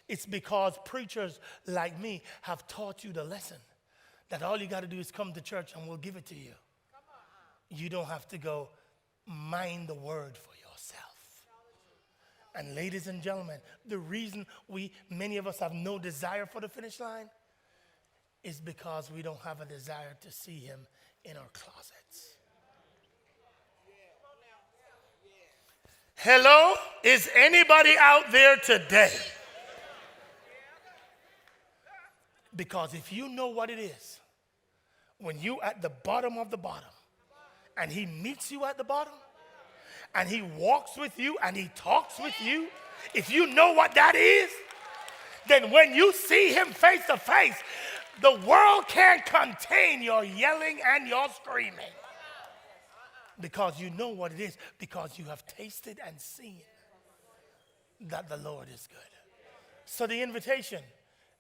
It's 0.08 0.26
because 0.26 0.78
preachers 0.86 1.40
like 1.68 2.00
me 2.00 2.24
have 2.42 2.68
taught 2.68 3.04
you 3.04 3.12
the 3.12 3.24
lesson 3.24 3.58
that 4.30 4.42
all 4.42 4.58
you 4.58 4.68
got 4.68 4.82
to 4.82 4.88
do 4.88 5.00
is 5.00 5.12
come 5.12 5.34
to 5.34 5.42
church 5.42 5.74
and 5.76 5.88
we'll 5.88 5.98
give 5.98 6.16
it 6.16 6.26
to 6.28 6.36
you. 6.36 6.54
You 7.70 7.90
don't 7.90 8.08
have 8.08 8.28
to 8.30 8.38
go 8.38 8.70
mind 9.28 9.88
the 9.88 9.96
word 9.96 10.38
for 10.38 10.65
and 12.56 12.76
ladies 12.76 13.08
and 13.08 13.22
gentlemen, 13.22 13.60
the 13.88 13.98
reason 13.98 14.46
we, 14.68 14.92
many 15.10 15.38
of 15.38 15.48
us, 15.48 15.60
have 15.60 15.74
no 15.74 16.00
desire 16.00 16.46
for 16.46 16.62
the 16.62 16.70
finish 16.70 17.00
line 17.00 17.30
is 18.44 18.60
because 18.60 19.12
we 19.12 19.22
don't 19.22 19.40
have 19.40 19.62
a 19.62 19.66
desire 19.66 20.16
to 20.22 20.32
see 20.32 20.60
him 20.60 20.80
in 21.24 21.36
our 21.36 21.50
closets. 21.54 22.36
Hello? 26.16 26.76
Is 27.04 27.30
anybody 27.36 27.96
out 28.00 28.32
there 28.32 28.56
today? 28.58 29.12
Because 32.56 32.94
if 32.94 33.12
you 33.12 33.28
know 33.28 33.48
what 33.48 33.70
it 33.70 33.80
is, 33.80 34.20
when 35.20 35.40
you 35.40 35.60
at 35.62 35.82
the 35.82 35.90
bottom 35.90 36.38
of 36.38 36.52
the 36.52 36.58
bottom 36.58 36.90
and 37.78 37.92
he 37.92 38.06
meets 38.06 38.52
you 38.52 38.64
at 38.66 38.78
the 38.78 38.84
bottom, 38.84 39.14
and 40.16 40.30
he 40.30 40.42
walks 40.42 40.98
with 40.98 41.18
you 41.20 41.38
and 41.44 41.56
he 41.56 41.70
talks 41.76 42.20
with 42.20 42.34
you, 42.42 42.68
if 43.14 43.30
you 43.30 43.48
know 43.48 43.74
what 43.74 43.94
that 43.96 44.16
is, 44.16 44.50
then 45.48 45.70
when 45.72 45.94
you 45.94 46.14
see 46.14 46.54
him 46.54 46.68
face 46.68 47.06
to 47.08 47.18
face, 47.18 47.56
the 48.22 48.32
world 48.48 48.88
can't 48.88 49.26
contain 49.26 50.02
your 50.02 50.24
yelling 50.24 50.80
and 50.88 51.08
your 51.08 51.28
screaming. 51.30 51.94
Because 53.40 53.80
you 53.80 53.90
know 53.90 54.10
what 54.10 54.32
it 54.32 54.40
is, 54.40 54.58
because 54.80 55.20
you 55.20 55.26
have 55.26 55.46
tasted 55.46 56.00
and 56.06 56.20
seen 56.20 56.62
that 58.08 58.30
the 58.30 58.38
Lord 58.38 58.68
is 58.74 58.88
good. 58.88 59.00
So, 59.86 60.08
the 60.08 60.22
invitation 60.22 60.82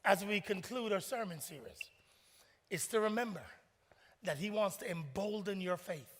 as 0.03 0.23
we 0.23 0.41
conclude 0.41 0.91
our 0.91 0.99
sermon 0.99 1.39
series 1.39 1.79
is 2.69 2.85
to 2.87 2.99
remember 2.99 3.41
that 4.23 4.37
He 4.37 4.51
wants 4.51 4.75
to 4.77 4.91
embolden 4.91 5.61
your 5.61 5.77
faith 5.77 6.13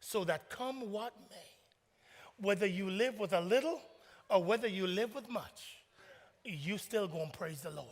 so 0.00 0.24
that 0.24 0.48
come 0.48 0.92
what 0.92 1.12
may, 1.30 1.51
whether 2.42 2.66
you 2.66 2.90
live 2.90 3.18
with 3.18 3.32
a 3.32 3.40
little 3.40 3.80
or 4.28 4.42
whether 4.42 4.68
you 4.68 4.86
live 4.86 5.14
with 5.14 5.30
much, 5.30 5.78
you 6.44 6.76
still 6.76 7.08
to 7.08 7.38
praise 7.38 7.62
the 7.62 7.70
Lord. 7.70 7.88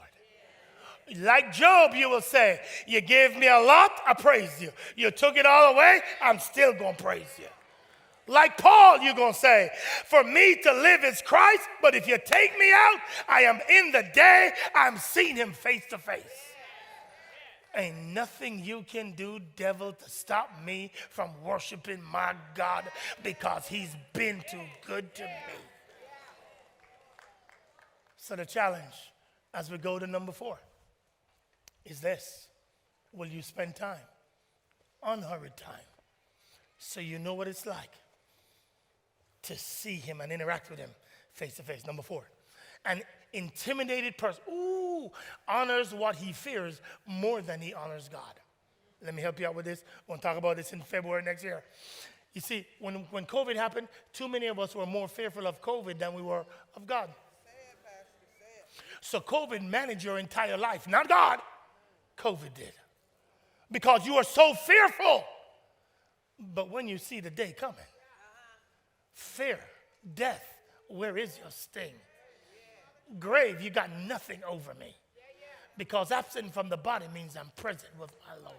Like 1.16 1.52
Job, 1.52 1.94
you 1.94 2.08
will 2.08 2.20
say, 2.20 2.60
You 2.86 3.00
gave 3.00 3.36
me 3.36 3.48
a 3.48 3.58
lot, 3.58 3.90
I 4.06 4.14
praise 4.14 4.60
you. 4.60 4.70
You 4.96 5.10
took 5.10 5.36
it 5.36 5.46
all 5.46 5.72
away, 5.72 6.00
I'm 6.22 6.38
still 6.38 6.74
to 6.96 7.02
praise 7.02 7.38
you. 7.38 7.46
Like 8.28 8.58
Paul, 8.58 9.00
you're 9.00 9.14
going 9.14 9.32
to 9.32 9.38
say, 9.38 9.70
For 10.06 10.22
me 10.22 10.56
to 10.62 10.72
live 10.72 11.02
is 11.04 11.20
Christ, 11.22 11.68
but 11.82 11.94
if 11.94 12.06
you 12.06 12.16
take 12.24 12.56
me 12.58 12.72
out, 12.72 13.00
I 13.28 13.40
am 13.42 13.58
in 13.68 13.92
the 13.92 14.08
day 14.14 14.52
I'm 14.74 14.98
seeing 14.98 15.36
him 15.36 15.52
face 15.52 15.84
to 15.90 15.98
face. 15.98 16.49
Ain't 17.74 17.96
nothing 18.14 18.64
you 18.64 18.84
can 18.88 19.12
do, 19.12 19.38
devil, 19.54 19.92
to 19.92 20.10
stop 20.10 20.50
me 20.64 20.90
from 21.08 21.30
worshiping 21.44 22.02
my 22.02 22.34
God 22.54 22.84
because 23.22 23.68
he's 23.68 23.94
been 24.12 24.42
too 24.50 24.60
good 24.86 25.14
to 25.14 25.22
me. 25.22 25.30
So, 28.16 28.36
the 28.36 28.44
challenge 28.44 29.12
as 29.54 29.70
we 29.70 29.78
go 29.78 29.98
to 29.98 30.06
number 30.06 30.32
four 30.32 30.58
is 31.84 32.00
this 32.00 32.48
Will 33.12 33.28
you 33.28 33.42
spend 33.42 33.74
time, 33.74 33.98
unhurried 35.02 35.56
time, 35.56 35.90
so 36.78 37.00
you 37.00 37.18
know 37.18 37.34
what 37.34 37.48
it's 37.48 37.66
like 37.66 37.92
to 39.42 39.56
see 39.56 39.96
him 39.96 40.20
and 40.20 40.32
interact 40.32 40.70
with 40.70 40.78
him 40.78 40.90
face 41.32 41.54
to 41.56 41.62
face? 41.62 41.86
Number 41.86 42.02
four. 42.02 42.24
An 42.84 43.02
intimidated 43.32 44.16
person. 44.16 44.42
Ooh, 44.50 44.79
honors 45.48 45.94
what 45.94 46.16
he 46.16 46.32
fears 46.32 46.80
more 47.06 47.40
than 47.40 47.60
he 47.60 47.72
honors 47.72 48.08
God. 48.08 48.34
Let 49.04 49.14
me 49.14 49.22
help 49.22 49.40
you 49.40 49.46
out 49.46 49.54
with 49.54 49.64
this. 49.64 49.82
We'll 50.06 50.18
talk 50.18 50.36
about 50.36 50.56
this 50.56 50.72
in 50.72 50.82
February 50.82 51.22
next 51.22 51.42
year. 51.42 51.62
You 52.34 52.40
see, 52.40 52.66
when, 52.78 53.06
when 53.10 53.24
COVID 53.26 53.56
happened, 53.56 53.88
too 54.12 54.28
many 54.28 54.46
of 54.46 54.58
us 54.58 54.74
were 54.74 54.86
more 54.86 55.08
fearful 55.08 55.46
of 55.46 55.60
COVID 55.60 55.98
than 55.98 56.14
we 56.14 56.22
were 56.22 56.44
of 56.76 56.86
God. 56.86 57.08
So 59.00 59.20
COVID 59.20 59.66
managed 59.66 60.04
your 60.04 60.18
entire 60.18 60.58
life, 60.58 60.86
not 60.86 61.08
God. 61.08 61.40
COVID 62.18 62.54
did. 62.54 62.72
Because 63.72 64.06
you 64.06 64.16
are 64.16 64.24
so 64.24 64.52
fearful. 64.54 65.24
But 66.54 66.70
when 66.70 66.88
you 66.88 66.98
see 66.98 67.20
the 67.20 67.30
day 67.30 67.54
coming, 67.58 67.76
fear, 69.12 69.58
death, 70.14 70.44
where 70.88 71.16
is 71.16 71.38
your 71.38 71.50
sting? 71.50 71.94
Grave, 73.18 73.60
you 73.60 73.70
got 73.70 73.90
nothing 74.06 74.40
over 74.48 74.74
me. 74.74 74.94
Because 75.76 76.12
absent 76.12 76.52
from 76.52 76.68
the 76.68 76.76
body 76.76 77.06
means 77.14 77.36
I'm 77.36 77.50
present 77.56 77.92
with 77.98 78.12
my 78.26 78.34
Lord. 78.44 78.56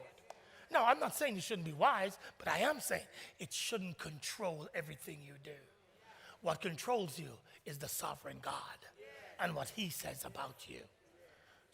No, 0.74 0.84
I'm 0.84 1.00
not 1.00 1.16
saying 1.16 1.36
you 1.36 1.42
shouldn't 1.42 1.66
be 1.66 1.74
wise, 1.74 2.18
but 2.38 2.48
I 2.48 2.60
am 2.60 2.80
saying 2.80 3.04
it 3.40 3.54
shouldn't 3.54 3.98
control 3.98 4.68
everything 4.74 5.18
you 5.26 5.34
do. 5.44 5.52
What 6.42 6.62
controls 6.62 7.20
you 7.20 7.30
is 7.66 7.78
the 7.78 7.88
sovereign 7.88 8.38
God 8.42 8.54
and 9.40 9.56
what 9.56 9.70
he 9.70 9.90
says 9.90 10.24
about 10.26 10.68
you. 10.68 10.80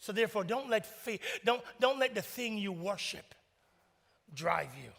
So 0.00 0.12
therefore, 0.12 0.44
don't 0.44 0.68
let 0.68 0.86
fear, 0.86 1.18
don't, 1.44 1.62
don't 1.80 1.98
let 1.98 2.14
the 2.14 2.22
thing 2.22 2.58
you 2.58 2.72
worship 2.72 3.34
drive 4.34 4.70
you. 4.82 4.90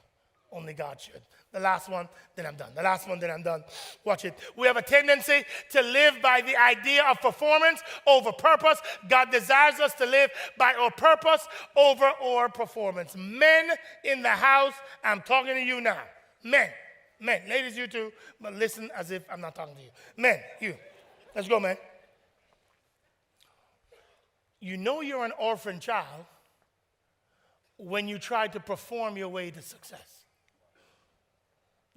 Only 0.51 0.73
God 0.73 0.99
should. 0.99 1.21
The 1.51 1.59
last 1.59 1.89
one, 1.89 2.09
then 2.35 2.45
I'm 2.45 2.55
done. 2.55 2.71
The 2.75 2.81
last 2.81 3.07
one, 3.07 3.19
then 3.19 3.29
I'm 3.29 3.43
done. 3.43 3.63
Watch 4.03 4.25
it. 4.25 4.37
We 4.55 4.65
have 4.67 4.77
a 4.77 4.81
tendency 4.81 5.43
to 5.71 5.81
live 5.81 6.15
by 6.21 6.41
the 6.41 6.55
idea 6.55 7.03
of 7.03 7.21
performance 7.21 7.81
over 8.07 8.31
purpose. 8.31 8.79
God 9.07 9.31
desires 9.31 9.79
us 9.79 9.93
to 9.95 10.05
live 10.05 10.31
by 10.57 10.73
our 10.73 10.91
purpose 10.91 11.47
over 11.75 12.11
our 12.23 12.49
performance. 12.49 13.15
Men 13.15 13.69
in 14.03 14.21
the 14.21 14.29
house, 14.29 14.73
I'm 15.03 15.21
talking 15.21 15.55
to 15.55 15.61
you 15.61 15.81
now. 15.81 16.01
Men, 16.43 16.69
men, 17.19 17.41
ladies, 17.47 17.77
you 17.77 17.87
too, 17.87 18.11
but 18.41 18.53
listen 18.55 18.89
as 18.95 19.11
if 19.11 19.23
I'm 19.31 19.41
not 19.41 19.55
talking 19.55 19.75
to 19.75 19.81
you. 19.81 19.91
Men, 20.17 20.39
you. 20.59 20.75
Let's 21.35 21.47
go, 21.47 21.59
man. 21.59 21.77
You 24.59 24.77
know 24.77 25.01
you're 25.01 25.25
an 25.25 25.33
orphan 25.39 25.79
child 25.79 26.25
when 27.77 28.07
you 28.07 28.19
try 28.19 28.47
to 28.47 28.59
perform 28.59 29.15
your 29.15 29.29
way 29.29 29.51
to 29.51 29.61
success. 29.61 30.18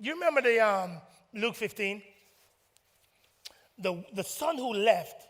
You 0.03 0.15
remember 0.15 0.43
the 0.43 0.59
um, 0.59 1.01
Luke 1.33 1.55
15? 1.55 2.03
The, 3.79 4.05
the 4.13 4.25
son 4.25 4.57
who 4.57 4.75
left 4.75 5.29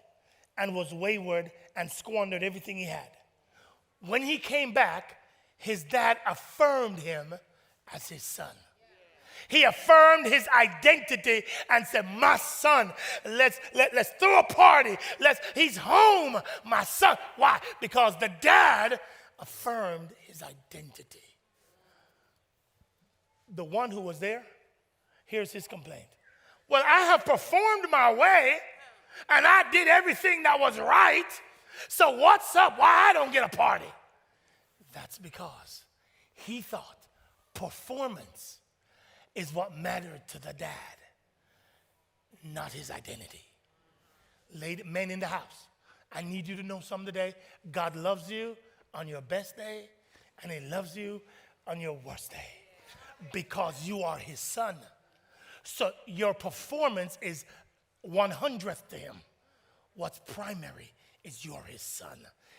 and 0.56 0.74
was 0.74 0.94
wayward 0.94 1.52
and 1.76 1.92
squandered 1.92 2.42
everything 2.42 2.78
he 2.78 2.86
had. 2.86 3.10
When 4.00 4.22
he 4.22 4.38
came 4.38 4.72
back, 4.72 5.16
his 5.58 5.84
dad 5.84 6.16
affirmed 6.26 7.00
him 7.00 7.34
as 7.92 8.08
his 8.08 8.22
son. 8.22 8.54
He 9.48 9.64
affirmed 9.64 10.24
his 10.24 10.48
identity 10.48 11.42
and 11.68 11.86
said, 11.86 12.06
My 12.06 12.38
son, 12.38 12.94
let's, 13.26 13.60
let, 13.74 13.94
let's 13.94 14.12
throw 14.18 14.38
a 14.38 14.44
party. 14.44 14.96
Let's, 15.20 15.40
he's 15.54 15.76
home, 15.76 16.38
my 16.64 16.84
son. 16.84 17.18
Why? 17.36 17.60
Because 17.78 18.18
the 18.18 18.30
dad 18.40 18.98
affirmed 19.38 20.08
his 20.20 20.42
identity. 20.42 21.18
The 23.54 23.64
one 23.64 23.90
who 23.90 24.00
was 24.00 24.18
there, 24.18 24.46
here's 25.32 25.50
his 25.50 25.66
complaint. 25.66 26.04
Well, 26.68 26.84
I 26.86 27.00
have 27.06 27.24
performed 27.24 27.86
my 27.90 28.12
way 28.12 28.58
and 29.30 29.46
I 29.46 29.64
did 29.72 29.88
everything 29.88 30.42
that 30.42 30.60
was 30.60 30.78
right. 30.78 31.32
So 31.88 32.10
what's 32.18 32.54
up? 32.54 32.78
Why 32.78 33.08
I 33.08 33.12
don't 33.14 33.32
get 33.32 33.42
a 33.42 33.56
party? 33.56 33.90
That's 34.92 35.16
because 35.16 35.84
he 36.34 36.60
thought 36.60 36.98
performance 37.54 38.58
is 39.34 39.54
what 39.54 39.74
mattered 39.74 40.20
to 40.28 40.38
the 40.38 40.52
dad, 40.52 40.96
not 42.44 42.72
his 42.72 42.90
identity. 42.90 43.46
Lady, 44.54 44.82
men 44.82 45.10
in 45.10 45.18
the 45.18 45.26
house, 45.26 45.68
I 46.12 46.20
need 46.20 46.46
you 46.46 46.56
to 46.56 46.62
know 46.62 46.80
something 46.80 47.06
today. 47.06 47.34
God 47.70 47.96
loves 47.96 48.30
you 48.30 48.54
on 48.92 49.08
your 49.08 49.22
best 49.22 49.56
day, 49.56 49.88
and 50.42 50.52
He 50.52 50.60
loves 50.68 50.94
you 50.94 51.22
on 51.66 51.80
your 51.80 51.98
worst 52.04 52.32
day 52.32 53.30
because 53.32 53.88
you 53.88 54.02
are 54.02 54.18
His 54.18 54.40
son. 54.40 54.76
So 55.62 55.90
your 56.06 56.34
performance 56.34 57.18
is 57.22 57.44
100th 58.06 58.88
to 58.88 58.96
Him. 58.96 59.16
What's 59.94 60.20
primary 60.26 60.92
is 61.24 61.44
you're 61.44 61.64
His 61.64 61.82
son, 61.82 62.18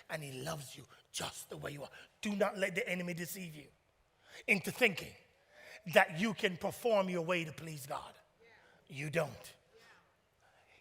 and 0.09 0.23
He 0.23 0.43
loves 0.43 0.75
you 0.77 0.83
just 1.11 1.49
the 1.49 1.57
way 1.57 1.71
you 1.71 1.83
are. 1.83 1.89
Do 2.21 2.35
not 2.35 2.57
let 2.57 2.75
the 2.75 2.87
enemy 2.87 3.13
deceive 3.13 3.55
you 3.55 3.67
into 4.47 4.71
thinking 4.71 5.11
that 5.93 6.19
you 6.19 6.33
can 6.33 6.57
perform 6.57 7.09
your 7.09 7.23
way 7.23 7.43
to 7.43 7.51
please 7.51 7.85
God. 7.85 8.13
You 8.87 9.09
don't. 9.09 9.53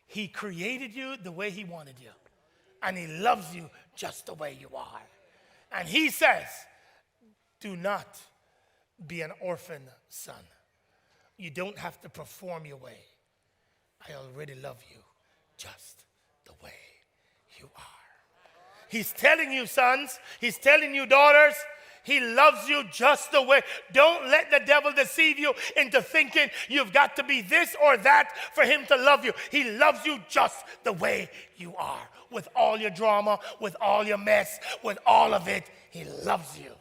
He 0.06 0.28
created 0.28 0.94
you 0.94 1.16
the 1.16 1.32
way 1.32 1.50
He 1.50 1.64
wanted 1.64 1.96
you, 2.00 2.10
and 2.82 2.96
He 2.96 3.06
loves 3.06 3.54
you 3.54 3.70
just 3.96 4.26
the 4.26 4.34
way 4.34 4.56
you 4.60 4.68
are. 4.76 5.02
And 5.72 5.88
He 5.88 6.10
says, 6.10 6.46
Do 7.60 7.76
not 7.76 8.20
be 9.06 9.22
an 9.22 9.32
orphan 9.40 9.82
son. 10.08 10.34
You 11.42 11.50
don't 11.50 11.76
have 11.76 12.00
to 12.02 12.08
perform 12.08 12.66
your 12.66 12.76
way. 12.76 12.98
I 14.08 14.12
already 14.14 14.54
love 14.54 14.78
you 14.94 15.00
just 15.56 16.04
the 16.44 16.52
way 16.62 16.72
you 17.58 17.68
are. 17.74 17.82
He's 18.88 19.10
telling 19.10 19.50
you, 19.50 19.66
sons, 19.66 20.20
He's 20.40 20.56
telling 20.56 20.94
you, 20.94 21.04
daughters, 21.04 21.54
he 22.04 22.20
loves 22.20 22.68
you 22.68 22.84
just 22.92 23.32
the 23.32 23.42
way. 23.42 23.62
Don't 23.92 24.28
let 24.28 24.52
the 24.52 24.60
devil 24.64 24.92
deceive 24.92 25.36
you 25.36 25.52
into 25.76 26.00
thinking 26.00 26.48
you've 26.68 26.92
got 26.92 27.16
to 27.16 27.24
be 27.24 27.42
this 27.42 27.74
or 27.82 27.96
that 27.96 28.30
for 28.54 28.62
him 28.62 28.86
to 28.86 28.96
love 28.96 29.24
you. 29.24 29.32
He 29.50 29.64
loves 29.64 30.06
you 30.06 30.20
just 30.28 30.64
the 30.84 30.92
way 30.92 31.28
you 31.56 31.74
are, 31.76 32.08
with 32.30 32.48
all 32.54 32.76
your 32.76 32.90
drama, 32.90 33.40
with 33.60 33.76
all 33.80 34.04
your 34.04 34.18
mess, 34.18 34.60
with 34.84 34.98
all 35.06 35.34
of 35.34 35.48
it. 35.48 35.68
He 35.90 36.04
loves 36.04 36.56
you. 36.56 36.72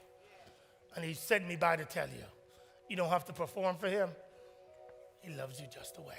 And 0.96 1.04
he 1.04 1.16
sent 1.16 1.48
me 1.48 1.56
by 1.56 1.78
to 1.78 1.86
tell 1.86 2.08
you 2.08 2.26
you 2.90 2.96
don't 2.96 3.10
have 3.10 3.26
to 3.26 3.34
perform 3.34 3.78
for 3.78 3.88
him. 3.88 4.10
He 5.22 5.34
loves 5.34 5.62
you 5.62 5.68
just 5.72 5.96
the 5.96 6.02
way 6.02 6.18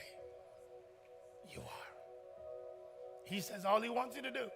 you 1.53 1.61
are. 1.61 1.93
He 3.25 3.41
says 3.41 3.65
all 3.65 3.81
he 3.81 3.89
wants 3.89 4.17
you 4.17 4.23
to 4.23 4.31
do 4.31 4.49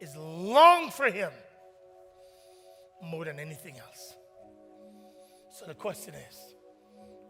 is 0.00 0.14
long 0.16 0.90
for 0.90 1.10
him 1.10 1.32
more 3.02 3.24
than 3.24 3.38
anything 3.38 3.78
else. 3.78 4.16
So 5.50 5.66
the 5.66 5.74
question 5.74 6.14
is 6.14 6.54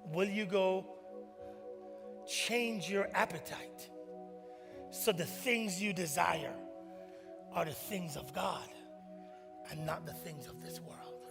will 0.06 0.28
you 0.28 0.44
go 0.44 0.86
change 2.26 2.90
your 2.90 3.08
appetite 3.14 3.88
so 4.90 5.12
the 5.12 5.24
things 5.24 5.80
you 5.80 5.92
desire 5.92 6.54
are 7.54 7.64
the 7.64 7.72
things 7.72 8.16
of 8.16 8.34
God 8.34 8.68
and 9.70 9.84
not 9.86 10.04
the 10.06 10.12
things 10.12 10.46
of 10.46 10.62
this 10.62 10.80
world? 10.80 11.26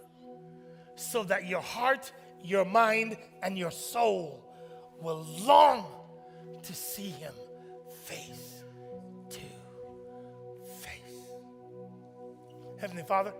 So 0.96 1.22
that 1.24 1.46
your 1.46 1.60
heart, 1.60 2.12
your 2.42 2.64
mind, 2.64 3.16
and 3.42 3.56
your 3.58 3.70
soul 3.70 4.47
will 5.00 5.24
long 5.40 5.86
to 6.62 6.74
see 6.74 7.10
Him 7.10 7.32
face 8.04 8.62
to 9.30 9.40
face. 10.80 11.00
Heavenly 12.78 13.04
Father, 13.04 13.32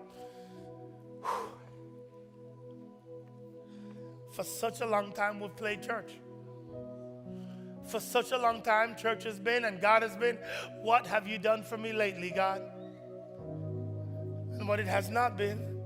for 4.33 4.45
such 4.45 4.81
a 4.81 4.87
long 4.87 5.13
time, 5.13 5.41
we've 5.41 5.57
played 5.57 5.83
church. 5.83 6.13
For 7.89 8.01
such 8.01 8.33
a 8.33 8.39
long 8.39 8.63
time, 8.63 8.95
church 8.97 9.25
has 9.25 9.41
been 9.41 9.65
and 9.65 9.81
God 9.81 10.03
has 10.03 10.15
been. 10.15 10.39
What 10.83 11.07
have 11.07 11.27
you 11.27 11.39
done 11.39 11.63
for 11.63 11.79
me 11.79 11.93
lately, 11.93 12.31
God? 12.31 12.63
And 14.53 14.69
what 14.69 14.79
it 14.79 14.87
has 14.87 15.09
not 15.09 15.39
been 15.39 15.81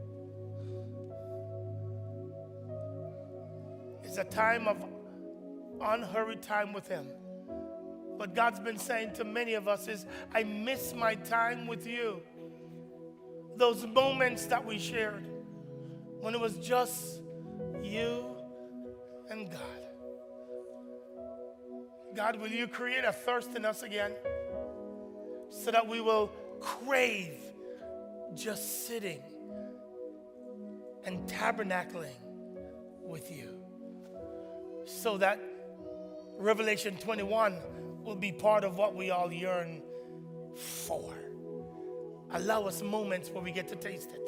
is 4.05 4.19
a 4.19 4.25
time 4.25 4.67
of 4.67 4.77
unhurried 5.83 6.43
time 6.43 6.73
with 6.73 6.89
Him. 6.89 7.07
What 8.17 8.35
God's 8.35 8.61
been 8.61 8.79
saying 8.79 9.15
to 9.15 9.25
many 9.25 9.55
of 9.55 9.67
us 9.67 9.89
is, 9.89 10.07
I 10.33 10.45
miss 10.45 10.95
my 10.95 11.15
time 11.15 11.67
with 11.67 11.87
you. 11.87 12.23
Those 13.57 13.87
moments 13.87 14.47
that 14.47 14.65
we 14.65 14.79
shared 14.79 15.27
when 16.21 16.35
it 16.35 16.41
was 16.41 16.57
just 16.57 17.21
you 17.83 18.25
and 19.29 19.51
God. 19.51 19.61
God, 22.15 22.37
will 22.37 22.49
you 22.49 22.69
create 22.69 23.05
a 23.05 23.13
thirst 23.13 23.57
in 23.57 23.65
us 23.65 23.83
again 23.83 24.13
so 25.51 25.71
that 25.71 25.87
we 25.87 26.01
will 26.01 26.29
crave 26.61 27.41
just 28.35 28.87
sitting 28.87 29.21
and 31.05 31.29
tabernacling 31.29 32.15
with 33.03 33.31
you 33.31 33.63
so 34.85 35.19
that 35.19 35.41
Revelation 36.39 36.97
21 36.97 37.59
will 38.05 38.17
be 38.17 38.33
part 38.33 38.65
of 38.65 38.77
what 38.77 38.95
we 38.95 39.11
all 39.11 39.33
yearn 39.33 39.83
for. 40.57 41.15
Allow 42.33 42.63
us 42.65 42.83
moments 42.83 43.31
where 43.31 43.43
we 43.43 43.53
get 43.53 43.69
to 43.69 43.77
taste 43.77 44.11
it. 44.13 44.21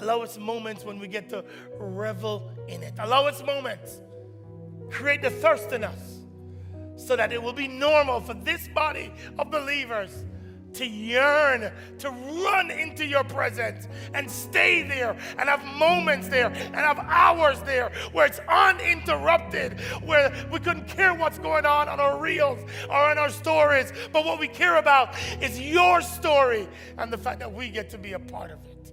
Allow 0.00 0.20
us 0.20 0.38
moments 0.38 0.84
when 0.84 0.98
we 0.98 1.08
get 1.08 1.28
to 1.30 1.44
revel 1.78 2.50
in 2.68 2.82
it. 2.82 2.94
Allow 2.98 3.26
us 3.26 3.42
moments. 3.44 4.00
Create 4.90 5.22
the 5.22 5.30
thirst 5.30 5.72
in 5.72 5.84
us 5.84 6.20
so 6.96 7.14
that 7.16 7.32
it 7.32 7.42
will 7.42 7.52
be 7.52 7.68
normal 7.68 8.20
for 8.20 8.34
this 8.34 8.68
body 8.68 9.12
of 9.38 9.50
believers 9.50 10.24
to 10.74 10.86
yearn, 10.86 11.72
to 11.98 12.10
run 12.10 12.70
into 12.70 13.06
your 13.06 13.24
presence 13.24 13.88
and 14.14 14.30
stay 14.30 14.82
there 14.82 15.16
and 15.38 15.48
have 15.48 15.64
moments 15.64 16.28
there 16.28 16.46
and 16.46 16.74
have 16.76 16.98
hours 17.00 17.60
there 17.62 17.90
where 18.12 18.26
it's 18.26 18.40
uninterrupted, 18.48 19.80
where 20.04 20.32
we 20.52 20.58
couldn't 20.58 20.86
care 20.88 21.14
what's 21.14 21.38
going 21.38 21.66
on 21.66 21.88
on 21.88 22.00
our 22.00 22.20
reels 22.20 22.58
or 22.90 23.12
in 23.12 23.18
our 23.18 23.30
stories, 23.30 23.92
but 24.12 24.24
what 24.24 24.38
we 24.38 24.48
care 24.48 24.76
about 24.76 25.14
is 25.42 25.60
your 25.60 26.00
story 26.00 26.68
and 26.98 27.12
the 27.12 27.18
fact 27.18 27.38
that 27.40 27.52
we 27.52 27.68
get 27.68 27.90
to 27.90 27.98
be 27.98 28.12
a 28.12 28.18
part 28.18 28.50
of 28.50 28.58
it. 28.64 28.92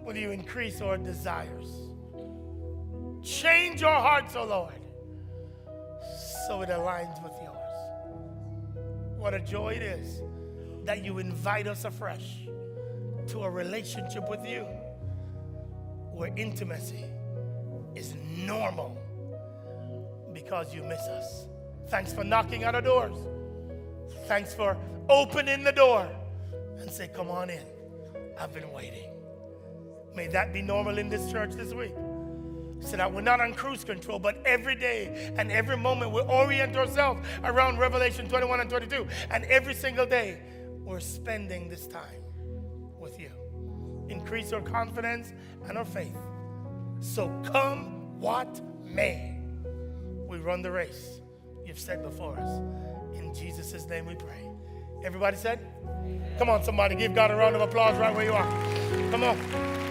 Will 0.00 0.16
you 0.16 0.30
increase 0.30 0.80
our 0.80 0.96
desires? 0.98 1.68
Change 3.22 3.84
our 3.84 4.00
hearts, 4.00 4.34
O 4.34 4.40
oh 4.40 4.46
Lord, 4.46 4.80
so 6.48 6.62
it 6.62 6.68
aligns 6.68 7.22
with 7.22 7.32
yours. 7.40 7.52
What 9.16 9.32
a 9.32 9.38
joy 9.38 9.74
it 9.74 9.82
is 9.82 10.20
that 10.84 11.04
you 11.04 11.18
invite 11.18 11.66
us 11.66 11.84
afresh 11.84 12.48
to 13.28 13.44
a 13.44 13.50
relationship 13.50 14.28
with 14.28 14.44
you 14.46 14.66
where 16.12 16.32
intimacy 16.36 17.04
is 17.94 18.14
normal 18.36 18.98
because 20.32 20.74
you 20.74 20.82
miss 20.82 21.00
us. 21.00 21.46
Thanks 21.88 22.12
for 22.12 22.24
knocking 22.24 22.64
on 22.64 22.74
our 22.74 22.80
doors. 22.80 23.16
Thanks 24.26 24.54
for 24.54 24.76
opening 25.08 25.62
the 25.62 25.72
door 25.72 26.08
and 26.78 26.90
say, 26.90 27.08
Come 27.08 27.30
on 27.30 27.50
in. 27.50 27.62
I've 28.38 28.52
been 28.52 28.70
waiting. 28.72 29.10
May 30.14 30.26
that 30.28 30.52
be 30.52 30.62
normal 30.62 30.98
in 30.98 31.08
this 31.08 31.30
church 31.30 31.52
this 31.52 31.72
week. 31.72 31.94
So 32.80 32.96
that 32.96 33.12
we're 33.12 33.20
not 33.20 33.40
on 33.40 33.54
cruise 33.54 33.84
control, 33.84 34.18
but 34.18 34.42
every 34.44 34.74
day 34.74 35.32
and 35.36 35.52
every 35.52 35.76
moment 35.76 36.10
we 36.10 36.20
orient 36.22 36.76
ourselves 36.76 37.20
around 37.44 37.78
Revelation 37.78 38.28
21 38.28 38.60
and 38.60 38.68
22. 38.68 39.06
And 39.30 39.44
every 39.44 39.74
single 39.74 40.04
day 40.04 40.38
we're 40.84 41.00
spending 41.00 41.68
this 41.68 41.86
time 41.86 42.22
with 42.98 43.18
you. 43.18 43.30
increase 44.08 44.52
our 44.52 44.60
confidence 44.60 45.32
and 45.68 45.78
our 45.78 45.84
faith. 45.84 46.16
So 47.00 47.28
come 47.44 48.20
what 48.20 48.60
may, 48.84 49.38
we 50.28 50.38
run 50.38 50.62
the 50.62 50.70
race 50.70 51.20
you've 51.64 51.78
set 51.78 52.02
before 52.02 52.38
us. 52.38 52.58
In 53.16 53.34
Jesus' 53.34 53.86
name 53.86 54.06
we 54.06 54.14
pray. 54.14 54.48
Everybody 55.04 55.36
said? 55.36 55.58
Come 56.38 56.48
on, 56.48 56.62
somebody, 56.62 56.94
give 56.94 57.14
God 57.14 57.30
a 57.30 57.36
round 57.36 57.56
of 57.56 57.62
applause 57.62 57.98
right 57.98 58.14
where 58.14 58.24
you 58.24 58.32
are. 58.32 59.10
Come 59.10 59.24
on. 59.24 59.81